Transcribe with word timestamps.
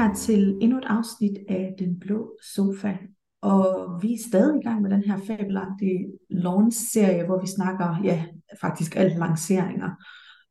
her 0.00 0.14
til 0.14 0.58
endnu 0.60 0.78
et 0.78 0.84
afsnit 0.86 1.38
af 1.48 1.74
Den 1.78 2.00
Blå 2.00 2.36
Sofa. 2.54 2.96
Og 3.42 3.98
vi 4.02 4.12
er 4.12 4.18
stadig 4.28 4.60
i 4.60 4.64
gang 4.64 4.82
med 4.82 4.90
den 4.90 5.02
her 5.02 5.16
fabelagtige 5.26 6.06
launch-serie, 6.30 7.24
hvor 7.26 7.40
vi 7.40 7.46
snakker, 7.46 8.00
ja, 8.04 8.24
faktisk 8.60 8.96
alt 8.96 9.18
lanceringer. 9.18 9.90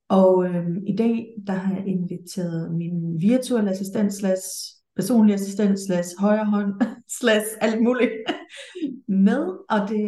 Og 0.10 0.46
øhm, 0.46 0.84
i 0.88 0.96
dag, 0.96 1.28
der 1.48 1.54
har 1.54 1.76
jeg 1.76 1.88
inviteret 1.88 2.76
min 2.76 3.22
virtuelle 3.22 3.72
assistent, 3.72 4.14
slash 4.14 4.46
personlig 4.96 5.34
assistent, 5.34 5.80
slash 5.80 6.10
højre 6.20 6.46
hånd, 6.46 6.74
slash 7.20 7.48
alt 7.62 7.84
muligt 7.84 8.12
med. 9.28 9.44
Og 9.70 9.80
det, 9.90 10.04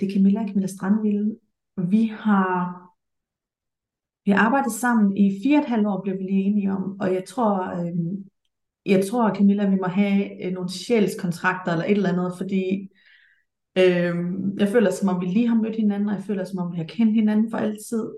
det 0.00 0.08
er 0.08 0.12
Camilla, 0.14 0.46
Camilla 0.46 0.66
Strandville. 0.66 1.36
Vi 1.76 2.06
har 2.06 2.82
vi 4.24 4.30
har 4.30 4.38
arbejdet 4.38 4.72
sammen 4.72 5.16
i 5.16 5.40
fire 5.42 5.58
og 5.58 5.62
et 5.62 5.68
halvt 5.68 5.86
år, 5.86 6.02
blev 6.02 6.18
vi 6.18 6.22
lige 6.22 6.42
enige 6.42 6.72
om, 6.72 7.00
og 7.00 7.14
jeg 7.14 7.24
tror, 7.24 7.80
øh, 7.80 7.94
jeg 8.86 9.06
tror, 9.06 9.34
Camilla, 9.34 9.68
vi 9.68 9.76
må 9.76 9.86
have 9.86 10.46
øh, 10.46 10.52
nogle 10.52 10.70
sjælskontrakter 10.70 11.72
eller 11.72 11.84
et 11.84 11.90
eller 11.90 12.12
andet, 12.12 12.32
fordi 12.36 12.88
øh, 13.78 14.14
jeg 14.58 14.68
føler, 14.68 14.90
som 14.90 15.08
om 15.08 15.20
vi 15.20 15.26
lige 15.26 15.48
har 15.48 15.56
mødt 15.56 15.76
hinanden, 15.76 16.08
og 16.08 16.14
jeg 16.14 16.24
føler, 16.24 16.44
som 16.44 16.58
om 16.58 16.72
vi 16.72 16.76
har 16.76 16.84
kendt 16.84 17.14
hinanden 17.14 17.50
for 17.50 17.58
altid. 17.58 18.10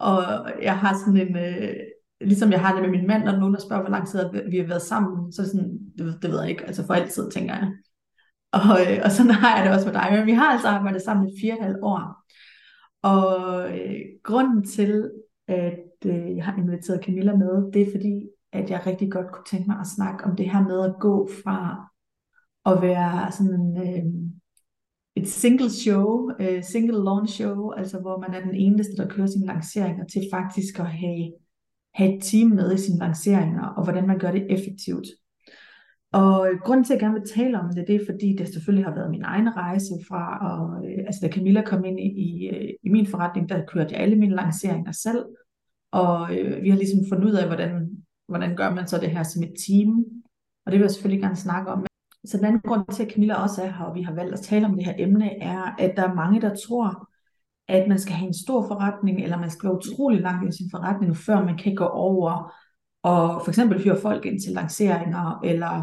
Og 0.00 0.22
jeg 0.62 0.78
har 0.78 0.98
sådan 0.98 1.28
en, 1.28 1.36
øh, 1.36 1.74
ligesom 2.20 2.52
jeg 2.52 2.60
har 2.60 2.72
det 2.74 2.82
med 2.82 2.98
min 2.98 3.06
mand, 3.06 3.24
når 3.24 3.36
nogen 3.36 3.54
der 3.54 3.60
spørger, 3.60 3.82
hvor 3.82 3.90
lang 3.90 4.08
tid 4.08 4.30
vi 4.50 4.56
har 4.58 4.66
været 4.66 4.82
sammen, 4.82 5.32
så 5.32 5.46
sådan, 5.46 5.78
det, 5.98 6.18
det 6.22 6.30
ved 6.30 6.40
jeg 6.40 6.50
ikke, 6.50 6.64
altså 6.64 6.86
for 6.86 6.94
altid, 6.94 7.30
tænker 7.30 7.54
jeg. 7.54 7.72
Og, 8.52 8.80
øh, 8.80 8.98
og 9.04 9.10
sådan 9.10 9.32
har 9.32 9.56
jeg 9.56 9.66
det 9.66 9.74
også 9.74 9.86
med 9.86 9.94
dig, 9.94 10.08
men 10.12 10.26
vi 10.26 10.32
har 10.32 10.52
altså 10.52 10.68
arbejdet 10.68 11.02
sammen 11.02 11.28
i 11.28 11.40
fire 11.40 11.52
og 11.52 11.58
et 11.58 11.64
halvt 11.64 11.78
år. 11.82 12.24
Og 13.02 13.70
øh, 13.78 14.00
grunden 14.22 14.64
til, 14.64 15.10
at 15.48 15.78
øh, 16.06 16.36
jeg 16.36 16.44
har 16.44 16.56
inviteret 16.56 17.04
Camilla 17.04 17.36
med, 17.36 17.72
det 17.72 17.82
er 17.82 17.90
fordi, 17.90 18.28
at 18.56 18.70
jeg 18.70 18.86
rigtig 18.86 19.12
godt 19.12 19.32
kunne 19.32 19.44
tænke 19.50 19.66
mig 19.66 19.80
at 19.80 19.86
snakke 19.86 20.24
om 20.24 20.36
det 20.36 20.50
her 20.50 20.62
med 20.62 20.84
at 20.84 20.94
gå 21.00 21.28
fra 21.44 21.88
at 22.66 22.82
være 22.82 23.32
sådan 23.32 23.60
en, 23.60 23.76
øh, 23.76 24.04
et 25.16 25.28
single 25.28 25.70
show, 25.70 26.30
øh, 26.40 26.62
single 26.62 27.04
launch 27.04 27.34
show, 27.34 27.70
altså 27.70 28.00
hvor 28.00 28.18
man 28.18 28.34
er 28.34 28.40
den 28.40 28.54
eneste, 28.54 28.96
der 28.96 29.08
kører 29.08 29.26
sine 29.26 29.46
lanceringer, 29.46 30.04
til 30.04 30.22
faktisk 30.32 30.78
at 30.78 30.86
have, 30.86 31.32
have 31.94 32.16
et 32.16 32.22
team 32.22 32.48
med 32.48 32.74
i 32.74 32.78
sine 32.78 32.98
lanceringer, 32.98 33.66
og 33.66 33.84
hvordan 33.84 34.06
man 34.06 34.18
gør 34.18 34.30
det 34.30 34.46
effektivt. 34.50 35.06
Og 36.12 36.48
grunden 36.64 36.84
til, 36.84 36.92
at 36.92 36.96
jeg 36.96 37.00
gerne 37.00 37.20
vil 37.20 37.30
tale 37.36 37.60
om 37.60 37.74
det, 37.74 37.84
det 37.86 37.94
er 37.94 38.06
fordi, 38.06 38.36
det 38.38 38.48
selvfølgelig 38.48 38.84
har 38.84 38.94
været 38.94 39.10
min 39.10 39.22
egen 39.22 39.56
rejse 39.56 39.94
fra, 40.08 40.22
og, 40.50 40.86
øh, 40.86 40.98
altså 41.06 41.20
da 41.22 41.28
Camilla 41.28 41.62
kom 41.62 41.84
ind 41.84 42.00
i, 42.00 42.08
i, 42.26 42.48
øh, 42.48 42.70
i 42.82 42.88
min 42.88 43.06
forretning, 43.06 43.48
der 43.48 43.66
kørte 43.66 43.94
jeg 43.94 44.00
alle 44.00 44.16
mine 44.16 44.36
lanceringer 44.36 44.92
selv, 44.92 45.24
og 45.92 46.36
øh, 46.36 46.62
vi 46.62 46.68
har 46.68 46.76
ligesom 46.76 47.00
fundet 47.08 47.26
ud 47.28 47.32
af, 47.32 47.46
hvordan, 47.46 47.85
hvordan 48.28 48.56
gør 48.56 48.74
man 48.74 48.88
så 48.88 48.98
det 48.98 49.10
her 49.10 49.22
som 49.22 49.42
et 49.42 49.54
team, 49.66 50.04
og 50.66 50.72
det 50.72 50.78
vil 50.78 50.84
jeg 50.84 50.90
selvfølgelig 50.90 51.22
gerne 51.22 51.36
snakke 51.36 51.70
om. 51.70 51.86
Så 52.24 52.36
den 52.36 52.44
anden 52.44 52.60
grund 52.60 52.84
til, 52.92 53.02
at 53.02 53.12
Camilla 53.12 53.34
også 53.34 53.62
er 53.62 53.66
her, 53.66 53.84
og 53.84 53.94
vi 53.94 54.02
har 54.02 54.14
valgt 54.14 54.34
at 54.34 54.40
tale 54.40 54.66
om 54.66 54.74
det 54.74 54.84
her 54.84 54.94
emne, 54.98 55.42
er, 55.42 55.74
at 55.78 55.96
der 55.96 56.08
er 56.08 56.14
mange, 56.14 56.40
der 56.40 56.56
tror, 56.68 57.08
at 57.68 57.88
man 57.88 57.98
skal 57.98 58.14
have 58.14 58.26
en 58.26 58.34
stor 58.34 58.66
forretning, 58.66 59.22
eller 59.22 59.38
man 59.38 59.50
skal 59.50 59.68
være 59.68 59.76
utrolig 59.76 60.20
langt 60.20 60.54
i 60.54 60.56
sin 60.56 60.70
forretning, 60.70 61.16
før 61.16 61.44
man 61.44 61.58
kan 61.58 61.74
gå 61.74 61.84
over 61.84 62.52
og 63.06 63.42
for 63.44 63.50
eksempel 63.50 63.82
hyre 63.82 64.00
folk 64.02 64.26
ind 64.26 64.40
til 64.40 64.52
lanceringer, 64.52 65.40
eller 65.44 65.82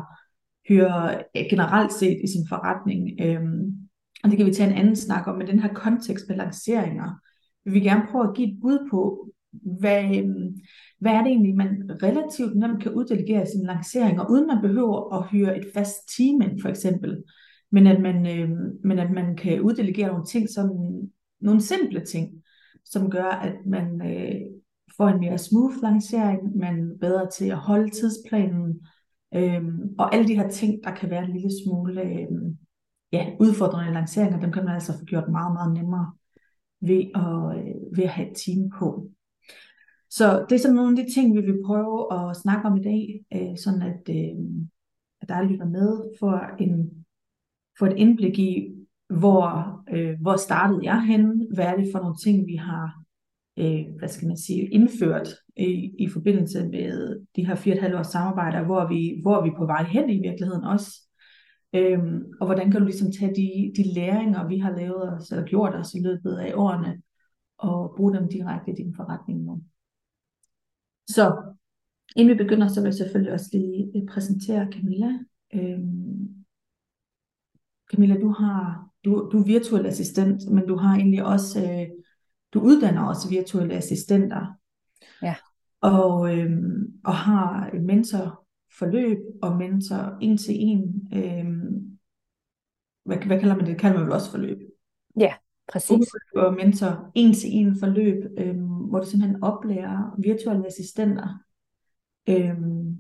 hyre 0.68 1.24
generelt 1.50 1.94
set 1.94 2.22
i 2.24 2.28
sin 2.28 2.48
forretning. 2.50 3.10
Øhm, 3.22 3.84
og 4.24 4.30
det 4.30 4.38
kan 4.38 4.46
vi 4.46 4.54
tage 4.54 4.70
en 4.70 4.78
anden 4.78 4.96
snak 4.96 5.28
om, 5.28 5.38
men 5.38 5.48
den 5.48 5.60
her 5.60 5.74
kontekst 5.74 6.26
med 6.30 6.38
lanceringer, 6.38 7.10
vil 7.66 7.74
vi 7.74 7.80
gerne 7.80 8.08
prøve 8.12 8.30
at 8.30 8.36
give 8.36 8.48
et 8.48 8.60
bud 8.62 8.88
på, 8.92 9.30
hvad, 9.80 10.04
øh, 10.04 10.26
hvad 11.00 11.12
er 11.12 11.22
det 11.22 11.28
egentlig, 11.28 11.56
man 11.56 11.92
relativt 12.04 12.56
nemt 12.56 12.84
kan 12.84 12.94
uddelegere 12.94 13.46
sine 13.46 13.66
lanceringer, 13.66 14.30
uden 14.30 14.48
man 14.48 14.62
behøver 14.62 15.14
at 15.14 15.28
hyre 15.32 15.58
et 15.58 15.66
fast 15.74 15.96
team 16.18 16.42
ind, 16.42 16.62
for 16.62 16.70
eksempel. 16.70 17.24
Men 17.72 17.88
at 17.88 18.02
man, 18.02 18.40
øh, 18.40 18.50
men 18.84 19.00
at 19.00 19.12
man 19.12 19.36
kan 19.36 19.62
uddelegere 19.62 20.08
nogle 20.08 20.26
ting, 20.26 20.50
som 20.50 20.70
nogle 21.42 21.62
simple 21.62 22.06
ting, 22.06 22.30
som 22.86 23.10
gør, 23.10 23.26
at 23.26 23.56
man 23.66 24.02
øh, 24.02 24.42
får 24.98 25.08
en 25.08 25.20
mere 25.20 25.38
smooth 25.38 25.76
lancering, 25.82 26.58
man 26.58 26.92
er 26.92 26.98
bedre 27.02 27.30
til 27.38 27.46
at 27.46 27.58
holde 27.58 27.90
tidsplanen, 27.90 28.80
øh, 29.36 29.64
og 29.98 30.16
alle 30.16 30.28
de 30.28 30.36
her 30.36 30.50
ting, 30.50 30.84
der 30.84 30.96
kan 30.96 31.10
være 31.10 31.24
en 31.24 31.34
lille 31.34 31.52
smule 31.64 32.02
øh, 32.02 32.28
ja, 33.12 33.30
udfordrende 33.40 33.94
lanceringer, 33.94 34.40
dem 34.40 34.52
kan 34.52 34.66
man 34.66 34.74
altså 34.74 34.94
få 35.00 35.06
gjort 35.06 35.30
meget, 35.30 35.54
meget 35.54 35.74
nemmere 35.74 36.14
ved 36.82 37.04
at, 37.16 37.58
øh, 37.58 37.98
ved 37.98 38.04
at 38.04 38.10
have 38.10 38.32
et 38.32 38.38
team 38.46 38.70
på. 38.80 39.10
Så 40.18 40.46
det 40.50 40.56
er 40.56 40.60
sådan 40.60 40.76
nogle 40.76 41.00
af 41.00 41.06
de 41.06 41.14
ting, 41.14 41.36
vi 41.36 41.42
vil 41.42 41.64
prøve 41.66 41.98
at 42.14 42.36
snakke 42.36 42.68
om 42.68 42.78
i 42.78 42.84
dag, 42.84 43.26
øh, 43.36 43.58
sådan 43.58 43.82
at, 43.82 44.04
øh, 44.10 44.36
at 45.22 45.30
der 45.30 45.44
lytter 45.44 45.66
med 45.66 45.90
for, 46.20 46.36
en, 46.60 47.06
for 47.80 47.86
et 47.88 47.98
indblik 47.98 48.40
i, 48.40 48.74
hvor, 49.20 49.44
øh, 49.94 50.22
hvor 50.22 50.36
startede 50.36 50.80
jeg 50.84 51.06
henne, 51.06 51.48
hvad 51.54 51.66
er 51.66 51.76
det 51.76 51.90
for 51.92 52.00
nogle 52.00 52.16
ting, 52.24 52.48
vi 52.48 52.56
har 52.56 53.04
øh, 53.58 53.86
hvad 54.00 54.10
skal 54.10 54.28
man 54.28 54.38
sige, 54.38 54.68
indført 54.68 55.30
i, 55.58 55.92
i 56.00 56.10
forbindelse 56.10 56.68
med 56.68 57.20
de 57.36 57.48
her 57.48 57.56
fire 57.56 57.74
og 57.74 57.78
et 57.78 57.82
halvt 57.82 57.96
års 57.96 58.08
samarbejder, 58.08 58.64
hvor 58.64 58.88
vi, 58.88 59.20
hvor 59.22 59.38
er 59.38 59.44
vi 59.44 59.52
på 59.58 59.66
vej 59.66 59.84
hen 59.84 60.10
i 60.10 60.22
virkeligheden 60.22 60.64
også. 60.64 60.92
Øhm, 61.76 62.24
og 62.40 62.46
hvordan 62.46 62.72
kan 62.72 62.80
du 62.80 62.86
ligesom 62.86 63.12
tage 63.12 63.36
de, 63.36 63.74
de 63.78 63.94
læringer, 63.96 64.48
vi 64.48 64.58
har 64.58 64.76
lavet 64.78 65.14
os, 65.14 65.32
eller 65.32 65.46
gjort 65.46 65.76
os 65.76 65.94
i 65.94 66.00
løbet 66.04 66.38
af 66.38 66.54
årene, 66.56 67.02
og 67.58 67.94
bruge 67.98 68.14
dem 68.14 68.30
direkte 68.30 68.72
i 68.72 68.76
din 68.76 68.96
forretning 68.96 69.44
nu. 69.44 69.62
Så 71.10 71.54
inden 72.16 72.38
vi 72.38 72.44
begynder, 72.44 72.68
så 72.68 72.82
vil 72.82 72.88
jeg 72.88 72.94
selvfølgelig 72.94 73.34
også 73.34 73.50
lige 73.54 73.92
øh, 73.96 74.08
præsentere 74.08 74.72
Camilla. 74.72 75.20
Øhm, 75.54 76.46
Camilla, 77.92 78.20
du, 78.20 78.30
har, 78.30 78.90
du, 79.06 79.30
du 79.32 79.40
er 79.40 79.46
virtuel 79.46 79.86
assistent, 79.86 80.52
men 80.52 80.68
du 80.68 80.76
har 80.76 80.96
egentlig 80.96 81.24
også 81.24 81.60
øh, 81.62 81.88
du 82.54 82.60
uddanner 82.60 83.04
også 83.04 83.30
virtuelle 83.30 83.74
assistenter. 83.74 84.48
Ja. 85.22 85.36
Og, 85.82 86.38
øhm, 86.38 86.94
og 87.04 87.16
har 87.16 87.72
mentorforløb 87.82 89.18
og 89.42 89.58
mentor 89.58 90.18
en 90.22 90.38
til 90.38 90.56
en. 90.58 91.10
Øhm, 91.14 91.98
hvad, 93.06 93.18
hvad 93.18 93.40
kalder 93.40 93.56
man 93.56 93.66
det? 93.66 93.72
Det 93.72 93.82
kalder 93.82 93.98
man 93.98 94.06
vel 94.06 94.14
også 94.14 94.32
forløb. 94.32 94.58
Ja, 95.20 95.34
præcis. 95.72 96.08
Og 96.36 96.54
mentor 96.54 97.12
en 97.16 97.34
til 97.34 97.50
en 97.52 97.80
forløb, 97.80 98.24
øhm, 98.38 98.68
hvor 98.68 99.00
du 99.00 99.06
simpelthen 99.06 99.44
oplærer 99.44 100.16
virtuelle 100.20 100.68
assistenter. 100.68 101.40
Øhm, 102.30 102.98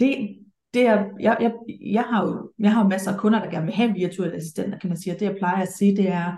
det, 0.00 0.38
det 0.74 0.86
er, 0.86 1.04
jeg, 1.20 1.36
jeg, 1.40 1.52
jeg, 1.80 2.02
har 2.02 2.26
jo, 2.26 2.52
jeg 2.58 2.72
har 2.72 2.82
jo 2.82 2.88
masser 2.88 3.12
af 3.12 3.18
kunder, 3.18 3.38
der 3.42 3.50
gerne 3.50 3.66
vil 3.66 3.74
have 3.74 3.92
virtuelle 3.92 4.36
assistenter, 4.36 4.78
kan 4.78 4.88
man 4.88 4.98
sige. 4.98 5.14
Og 5.14 5.20
det 5.20 5.26
jeg 5.26 5.36
plejer 5.36 5.62
at 5.62 5.72
sige, 5.72 5.96
det 5.96 6.08
er, 6.08 6.36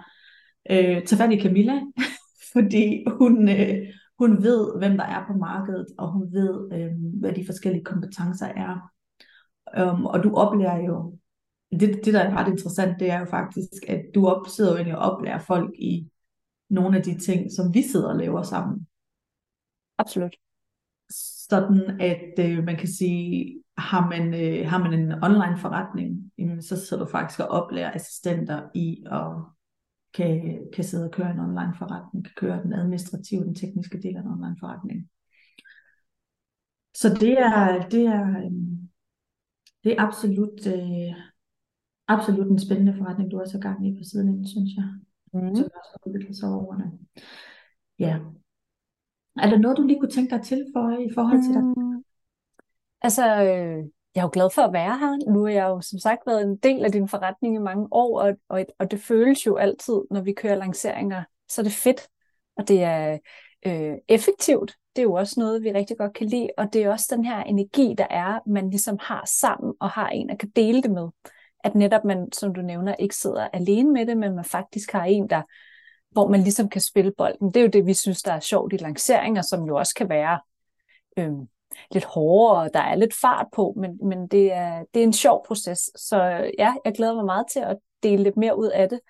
øh, 0.70 1.04
tag 1.04 1.18
fat 1.18 1.32
i 1.32 1.40
Camilla, 1.40 1.80
fordi 2.52 3.04
hun, 3.18 3.48
øh, 3.48 3.86
hun 4.18 4.42
ved, 4.42 4.78
hvem 4.78 4.96
der 4.96 5.04
er 5.04 5.26
på 5.26 5.32
markedet, 5.32 5.86
og 5.98 6.12
hun 6.12 6.32
ved, 6.32 6.68
øh, 6.72 6.90
hvad 7.20 7.32
de 7.32 7.46
forskellige 7.46 7.84
kompetencer 7.84 8.46
er. 8.46 8.92
Um, 9.80 10.06
og 10.06 10.24
du 10.24 10.34
oplærer 10.34 10.84
jo, 10.86 11.18
det, 11.80 12.04
det 12.04 12.14
der 12.14 12.20
er 12.20 12.36
ret 12.36 12.50
interessant, 12.50 13.00
det 13.00 13.10
er 13.10 13.18
jo 13.18 13.24
faktisk, 13.24 13.88
at 13.88 14.02
du 14.14 14.26
op, 14.26 14.46
sidder 14.48 14.70
jo 14.70 14.76
egentlig 14.76 14.98
og 14.98 15.12
oplærer 15.12 15.38
folk 15.38 15.74
i 15.78 16.10
nogle 16.70 16.96
af 16.96 17.02
de 17.02 17.18
ting, 17.18 17.52
som 17.52 17.74
vi 17.74 17.82
sidder 17.82 18.08
og 18.08 18.16
laver 18.16 18.42
sammen. 18.42 18.86
Absolut. 19.98 20.36
Sådan 21.48 22.00
at 22.00 22.38
øh, 22.38 22.64
man 22.64 22.76
kan 22.76 22.88
sige, 22.88 23.62
har 23.78 24.08
man, 24.08 24.34
øh, 24.34 24.68
har 24.68 24.78
man 24.78 24.92
en 24.92 25.12
online 25.12 25.58
forretning, 25.58 26.32
jamen, 26.38 26.62
så 26.62 26.86
sidder 26.86 27.04
du 27.04 27.10
faktisk 27.10 27.40
og 27.40 27.48
oplærer 27.48 27.94
assistenter 27.94 28.68
i 28.74 29.04
at 29.12 29.56
kan, 30.14 30.60
kan 30.74 30.84
sidde 30.84 31.04
og 31.04 31.10
køre 31.10 31.30
en 31.30 31.40
online 31.40 31.74
forretning, 31.78 32.24
kan 32.24 32.34
køre 32.36 32.62
den 32.62 32.72
administrative, 32.72 33.44
den 33.44 33.54
tekniske 33.54 34.02
del 34.02 34.16
af 34.16 34.20
en 34.20 34.26
online 34.26 34.56
forretning. 34.60 35.08
Så 36.94 37.08
det 37.20 37.32
er, 37.32 37.88
det 37.88 38.02
er, 38.06 38.44
øhm, 38.44 38.88
det 39.84 39.92
er 39.92 40.02
absolut, 40.02 40.66
øh, 40.66 41.14
absolut 42.08 42.50
en 42.50 42.58
spændende 42.58 42.94
forretning, 42.98 43.30
du 43.30 43.40
også 43.40 43.54
har 43.54 43.62
gang 43.62 43.86
i 43.86 43.98
på 43.98 44.04
siden 44.04 44.28
af, 44.28 44.46
synes 44.46 44.70
jeg. 44.76 44.84
Mm. 45.32 45.56
Som 45.56 45.64
også 45.64 45.90
har 45.92 46.00
udviklet 46.06 46.36
sig 46.36 46.48
over 46.48 46.66
årene. 46.66 46.92
Ja. 47.98 48.18
Er 49.36 49.50
der 49.50 49.58
noget, 49.58 49.76
du 49.76 49.82
lige 49.82 50.00
kunne 50.00 50.10
tænke 50.10 50.34
dig 50.34 50.44
til 50.44 50.66
for 50.74 50.98
i 51.08 51.10
forhold 51.14 51.42
til 51.42 51.60
mm. 51.60 51.74
dig? 51.74 52.02
Altså, 53.02 53.24
øh, 53.42 53.84
jeg 54.14 54.20
er 54.20 54.26
jo 54.26 54.30
glad 54.32 54.50
for 54.54 54.62
at 54.62 54.72
være 54.72 54.98
her. 54.98 55.32
Nu 55.32 55.42
har 55.42 55.50
jeg 55.50 55.64
jo 55.64 55.80
som 55.80 55.98
sagt 55.98 56.20
været 56.26 56.42
en 56.42 56.56
del 56.56 56.84
af 56.84 56.92
din 56.92 57.08
forretning 57.08 57.54
i 57.54 57.58
mange 57.58 57.88
år, 57.90 58.20
og, 58.20 58.36
og, 58.48 58.64
og 58.78 58.90
det 58.90 59.00
føles 59.00 59.46
jo 59.46 59.56
altid, 59.56 60.00
når 60.10 60.20
vi 60.20 60.32
kører 60.32 60.54
lanceringer, 60.54 61.24
så 61.48 61.60
er 61.60 61.62
det 61.62 61.72
fedt, 61.72 62.08
og 62.56 62.68
det 62.68 62.82
er 62.82 63.18
øh, 63.66 63.94
effektivt. 64.08 64.74
Det 64.96 65.02
er 65.02 65.06
jo 65.06 65.12
også 65.12 65.40
noget, 65.40 65.62
vi 65.62 65.72
rigtig 65.72 65.98
godt 65.98 66.14
kan 66.14 66.26
lide, 66.26 66.48
og 66.58 66.72
det 66.72 66.82
er 66.82 66.90
også 66.90 67.14
den 67.16 67.24
her 67.24 67.42
energi, 67.42 67.94
der 67.98 68.06
er, 68.10 68.40
man 68.46 68.70
ligesom 68.70 68.98
har 69.00 69.24
sammen, 69.40 69.74
og 69.80 69.90
har 69.90 70.08
en, 70.08 70.28
der 70.28 70.36
kan 70.36 70.48
dele 70.48 70.82
det 70.82 70.90
med. 70.90 71.08
At 71.66 71.74
netop 71.74 72.04
man, 72.04 72.32
som 72.32 72.54
du 72.54 72.60
nævner, 72.60 72.94
ikke 72.94 73.16
sidder 73.16 73.48
alene 73.52 73.92
med 73.92 74.06
det, 74.06 74.16
men 74.16 74.34
man 74.34 74.44
faktisk 74.44 74.92
har 74.92 75.04
en, 75.04 75.30
der 75.30 75.42
hvor 76.10 76.28
man 76.28 76.40
ligesom 76.40 76.68
kan 76.68 76.80
spille 76.80 77.12
bolden. 77.18 77.48
Det 77.48 77.56
er 77.56 77.64
jo 77.64 77.70
det, 77.70 77.86
vi 77.86 77.94
synes, 77.94 78.22
der 78.22 78.32
er 78.32 78.40
sjovt 78.40 78.72
i 78.72 78.76
lanceringer, 78.76 79.42
som 79.42 79.64
jo 79.64 79.76
også 79.76 79.94
kan 79.94 80.08
være 80.08 80.40
øhm, 81.18 81.48
lidt 81.90 82.04
hårdere, 82.04 82.62
og 82.62 82.70
der 82.74 82.80
er 82.80 82.94
lidt 82.94 83.14
fart 83.20 83.46
på, 83.52 83.74
men, 83.76 83.98
men 84.08 84.28
det, 84.28 84.52
er, 84.52 84.84
det 84.94 85.00
er 85.00 85.04
en 85.04 85.12
sjov 85.12 85.46
proces. 85.46 85.78
Så 85.96 86.16
ja, 86.58 86.74
jeg 86.84 86.94
glæder 86.94 87.14
mig 87.14 87.24
meget 87.24 87.46
til 87.52 87.60
at 87.60 87.76
dele 88.02 88.22
lidt 88.22 88.36
mere 88.36 88.58
ud 88.58 88.68
af 88.68 88.88
det. 88.88 89.00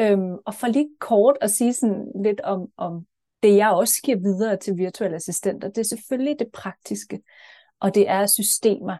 Øhm, 0.00 0.34
og 0.46 0.54
for 0.54 0.66
lige 0.66 0.88
kort 1.00 1.36
at 1.40 1.50
sige 1.50 1.72
sådan 1.72 2.06
lidt 2.24 2.40
om, 2.40 2.66
om 2.76 3.06
det, 3.42 3.56
jeg 3.56 3.70
også 3.70 3.94
giver 4.04 4.18
videre 4.18 4.56
til 4.56 4.76
virtuelle 4.76 5.16
assistenter, 5.16 5.68
det 5.68 5.78
er 5.78 5.82
selvfølgelig 5.82 6.36
det 6.38 6.48
praktiske, 6.52 7.20
og 7.80 7.94
det 7.94 8.08
er 8.08 8.26
systemer. 8.26 8.96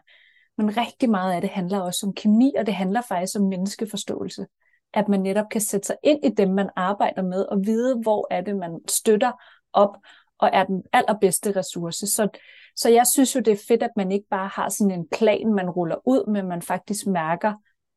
Men 0.57 0.77
rigtig 0.77 1.09
meget 1.09 1.33
af 1.33 1.41
det 1.41 1.49
handler 1.49 1.79
også 1.79 2.05
om 2.07 2.13
kemi, 2.13 2.53
og 2.57 2.65
det 2.65 2.73
handler 2.73 3.01
faktisk 3.01 3.39
om 3.39 3.45
menneskeforståelse. 3.45 4.45
At 4.93 5.07
man 5.07 5.19
netop 5.19 5.45
kan 5.51 5.61
sætte 5.61 5.87
sig 5.87 5.95
ind 6.03 6.25
i 6.25 6.29
dem, 6.29 6.49
man 6.49 6.69
arbejder 6.75 7.21
med, 7.21 7.45
og 7.45 7.65
vide, 7.65 8.01
hvor 8.01 8.27
er 8.31 8.41
det, 8.41 8.55
man 8.55 8.79
støtter 8.87 9.31
op, 9.73 9.97
og 10.39 10.49
er 10.53 10.63
den 10.63 10.83
allerbedste 10.93 11.51
ressource. 11.55 12.07
Så, 12.07 12.27
så 12.75 12.89
jeg 12.89 13.07
synes 13.07 13.35
jo, 13.35 13.39
det 13.39 13.53
er 13.53 13.63
fedt, 13.67 13.83
at 13.83 13.91
man 13.95 14.11
ikke 14.11 14.27
bare 14.29 14.47
har 14.47 14.69
sådan 14.69 14.91
en 14.91 15.07
plan, 15.11 15.53
man 15.53 15.69
ruller 15.69 16.07
ud, 16.07 16.31
men 16.31 16.47
man 16.47 16.61
faktisk 16.61 17.07
mærker, 17.07 17.53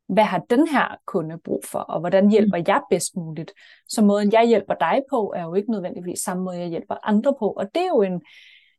hvad 0.08 0.24
har 0.24 0.38
den 0.50 0.68
her 0.68 0.96
kunde 1.06 1.38
brug 1.38 1.64
for, 1.64 1.78
og 1.78 2.00
hvordan 2.00 2.24
mm. 2.24 2.30
hjælper 2.30 2.62
jeg 2.66 2.82
bedst 2.90 3.16
muligt. 3.16 3.52
Så 3.88 4.02
måden, 4.04 4.32
jeg 4.32 4.46
hjælper 4.46 4.74
dig 4.74 5.02
på, 5.10 5.32
er 5.36 5.42
jo 5.42 5.54
ikke 5.54 5.70
nødvendigvis 5.70 6.18
samme 6.18 6.44
måde, 6.44 6.58
jeg 6.58 6.68
hjælper 6.68 6.96
andre 7.02 7.34
på, 7.38 7.50
og 7.50 7.74
det 7.74 7.82
er 7.82 7.88
jo 7.88 8.02
en, 8.02 8.22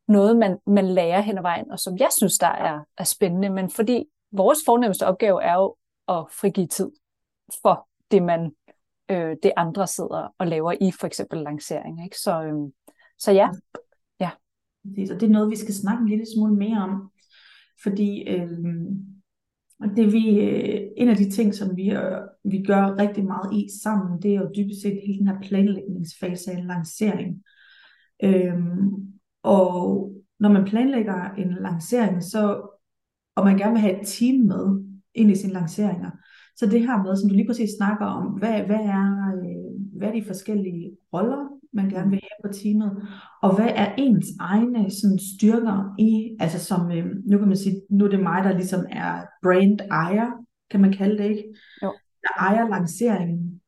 noget, 0.10 0.38
man, 0.38 0.58
man 0.68 0.86
lærer 0.86 1.22
hen 1.22 1.38
ad 1.38 1.42
vejen, 1.42 1.72
og 1.72 1.80
som 1.80 1.98
jeg 1.98 2.10
synes, 2.18 2.38
der 2.38 2.48
er, 2.48 2.80
er 2.98 3.04
spændende, 3.04 3.50
men 3.50 3.70
fordi 3.70 4.06
vores 4.32 4.60
fornemmeste 4.66 5.08
opgave 5.08 5.44
er 5.44 5.54
jo 5.54 5.76
at 6.08 6.26
frigive 6.32 6.68
tid 6.68 6.90
for 7.62 7.88
det, 8.12 8.24
man 8.24 8.52
øh, 9.12 9.36
det 9.44 9.52
andre 9.58 9.88
sidder 9.88 10.34
og 10.38 10.48
laver 10.48 10.72
i 10.82 10.92
for 11.00 11.08
eksempel 11.08 11.40
lancering. 11.40 12.04
Ikke? 12.04 12.18
Så, 12.18 12.44
øh, 12.44 12.72
så 13.18 13.32
ja. 13.32 13.50
ja. 14.20 14.30
Og 14.86 15.22
det 15.22 15.24
er 15.24 15.30
noget, 15.30 15.52
vi 15.52 15.56
skal 15.56 15.74
snakke 15.74 16.02
en 16.02 16.10
lille 16.10 16.26
smule 16.36 16.56
mere 16.56 16.84
om, 16.84 17.12
fordi 17.84 18.28
øh, 18.28 18.50
det 19.96 20.14
vi, 20.14 20.40
øh, 20.40 20.82
en 20.98 21.10
af 21.10 21.16
de 21.16 21.30
ting, 21.30 21.56
som 21.56 21.78
vi, 21.78 21.90
øh, 21.92 22.22
vi 22.44 22.64
gør 22.64 22.98
rigtig 22.98 23.26
meget 23.26 23.54
i 23.54 23.68
sammen, 23.84 24.22
det 24.22 24.32
er 24.32 24.36
jo 24.36 24.52
dybest 24.56 24.82
set 24.82 25.02
hele 25.06 25.20
den 25.20 25.28
her 25.28 25.42
planlægningsfase 25.42 26.52
af 26.52 26.58
en 26.58 26.68
lancering. 26.68 27.44
Øh, 28.24 28.54
og 29.44 30.12
når 30.40 30.50
man 30.50 30.66
planlægger 30.66 31.34
en 31.38 31.58
lancering, 31.62 32.24
så, 32.24 32.70
og 33.36 33.46
man 33.46 33.58
gerne 33.58 33.72
vil 33.72 33.82
have 33.82 34.02
et 34.02 34.08
team 34.08 34.36
med 34.36 34.84
ind 35.16 35.32
i 35.32 35.36
sine 35.36 35.54
lanceringer, 35.54 36.12
så 36.56 36.66
det 36.66 36.82
her 36.82 37.04
med, 37.04 37.16
som 37.16 37.30
du 37.30 37.36
lige 37.36 37.48
præcis 37.48 37.70
snakker 37.78 38.06
om, 38.06 38.26
hvad, 38.26 38.64
hvad, 38.64 38.80
er, 38.80 39.34
øh, 39.38 39.98
hvad 39.98 40.08
er 40.08 40.14
de 40.14 40.26
forskellige 40.26 40.92
roller, 41.14 41.60
man 41.74 41.90
gerne 41.90 42.10
vil 42.10 42.20
have 42.22 42.50
på 42.50 42.54
teamet, 42.54 43.08
og 43.42 43.56
hvad 43.56 43.70
er 43.76 43.94
ens 43.98 44.28
egne 44.40 44.92
sådan, 44.92 45.20
styrker 45.36 45.96
i, 46.00 46.36
altså 46.40 46.60
som, 46.66 46.92
øh, 46.92 47.06
nu 47.26 47.38
kan 47.38 47.48
man 47.48 47.58
sige, 47.58 47.82
nu 47.90 48.06
er 48.06 48.10
det 48.10 48.20
mig, 48.20 48.44
der 48.44 48.54
ligesom 48.54 48.86
er 48.92 49.22
brand 49.44 49.80
ejer, 49.92 50.32
kan 50.72 50.82
man 50.82 50.94
kalde 50.94 51.18
det, 51.18 51.30
ikke? 51.30 51.44
Jo. 51.84 51.94
Der 52.24 52.34
ejer 52.40 52.70
lanceringen. 52.70 53.62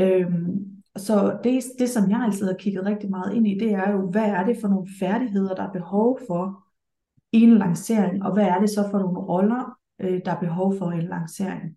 Øhm, 0.00 0.75
så 0.96 1.38
det, 1.44 1.62
det, 1.78 1.90
som 1.90 2.10
jeg 2.10 2.20
altid 2.24 2.46
har 2.46 2.54
kigget 2.54 2.86
rigtig 2.86 3.10
meget 3.10 3.34
ind 3.34 3.46
i, 3.48 3.58
det 3.58 3.72
er 3.72 3.90
jo, 3.90 4.10
hvad 4.10 4.24
er 4.24 4.44
det 4.46 4.56
for 4.60 4.68
nogle 4.68 4.88
færdigheder, 5.00 5.54
der 5.54 5.62
er 5.62 5.72
behov 5.72 6.20
for 6.26 6.64
i 7.32 7.42
en 7.42 7.58
lancering, 7.58 8.22
og 8.22 8.32
hvad 8.32 8.44
er 8.44 8.58
det 8.60 8.70
så 8.70 8.88
for 8.90 8.98
nogle 8.98 9.18
roller, 9.18 9.78
øh, 10.00 10.20
der 10.24 10.32
er 10.32 10.40
behov 10.40 10.78
for 10.78 10.92
i 10.92 10.98
en 10.98 11.08
lancering. 11.08 11.76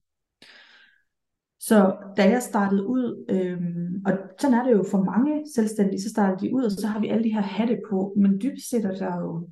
Så 1.59 1.95
da 2.17 2.29
jeg 2.29 2.41
startede 2.41 2.85
ud, 2.87 3.25
øh, 3.29 3.61
og 4.05 4.19
sådan 4.39 4.57
er 4.57 4.63
det 4.63 4.71
jo 4.71 4.85
for 4.91 5.03
mange 5.03 5.43
selvstændige, 5.55 6.01
så 6.01 6.09
startede 6.09 6.47
de 6.47 6.55
ud, 6.55 6.63
og 6.63 6.71
så 6.71 6.87
har 6.87 6.99
vi 6.99 7.07
alle 7.07 7.23
de 7.23 7.33
her 7.33 7.41
hatte 7.41 7.79
på, 7.89 8.13
men 8.17 8.41
dybest 8.41 8.69
set 8.69 8.85
er 8.85 8.95
der 8.95 9.19
jo, 9.19 9.49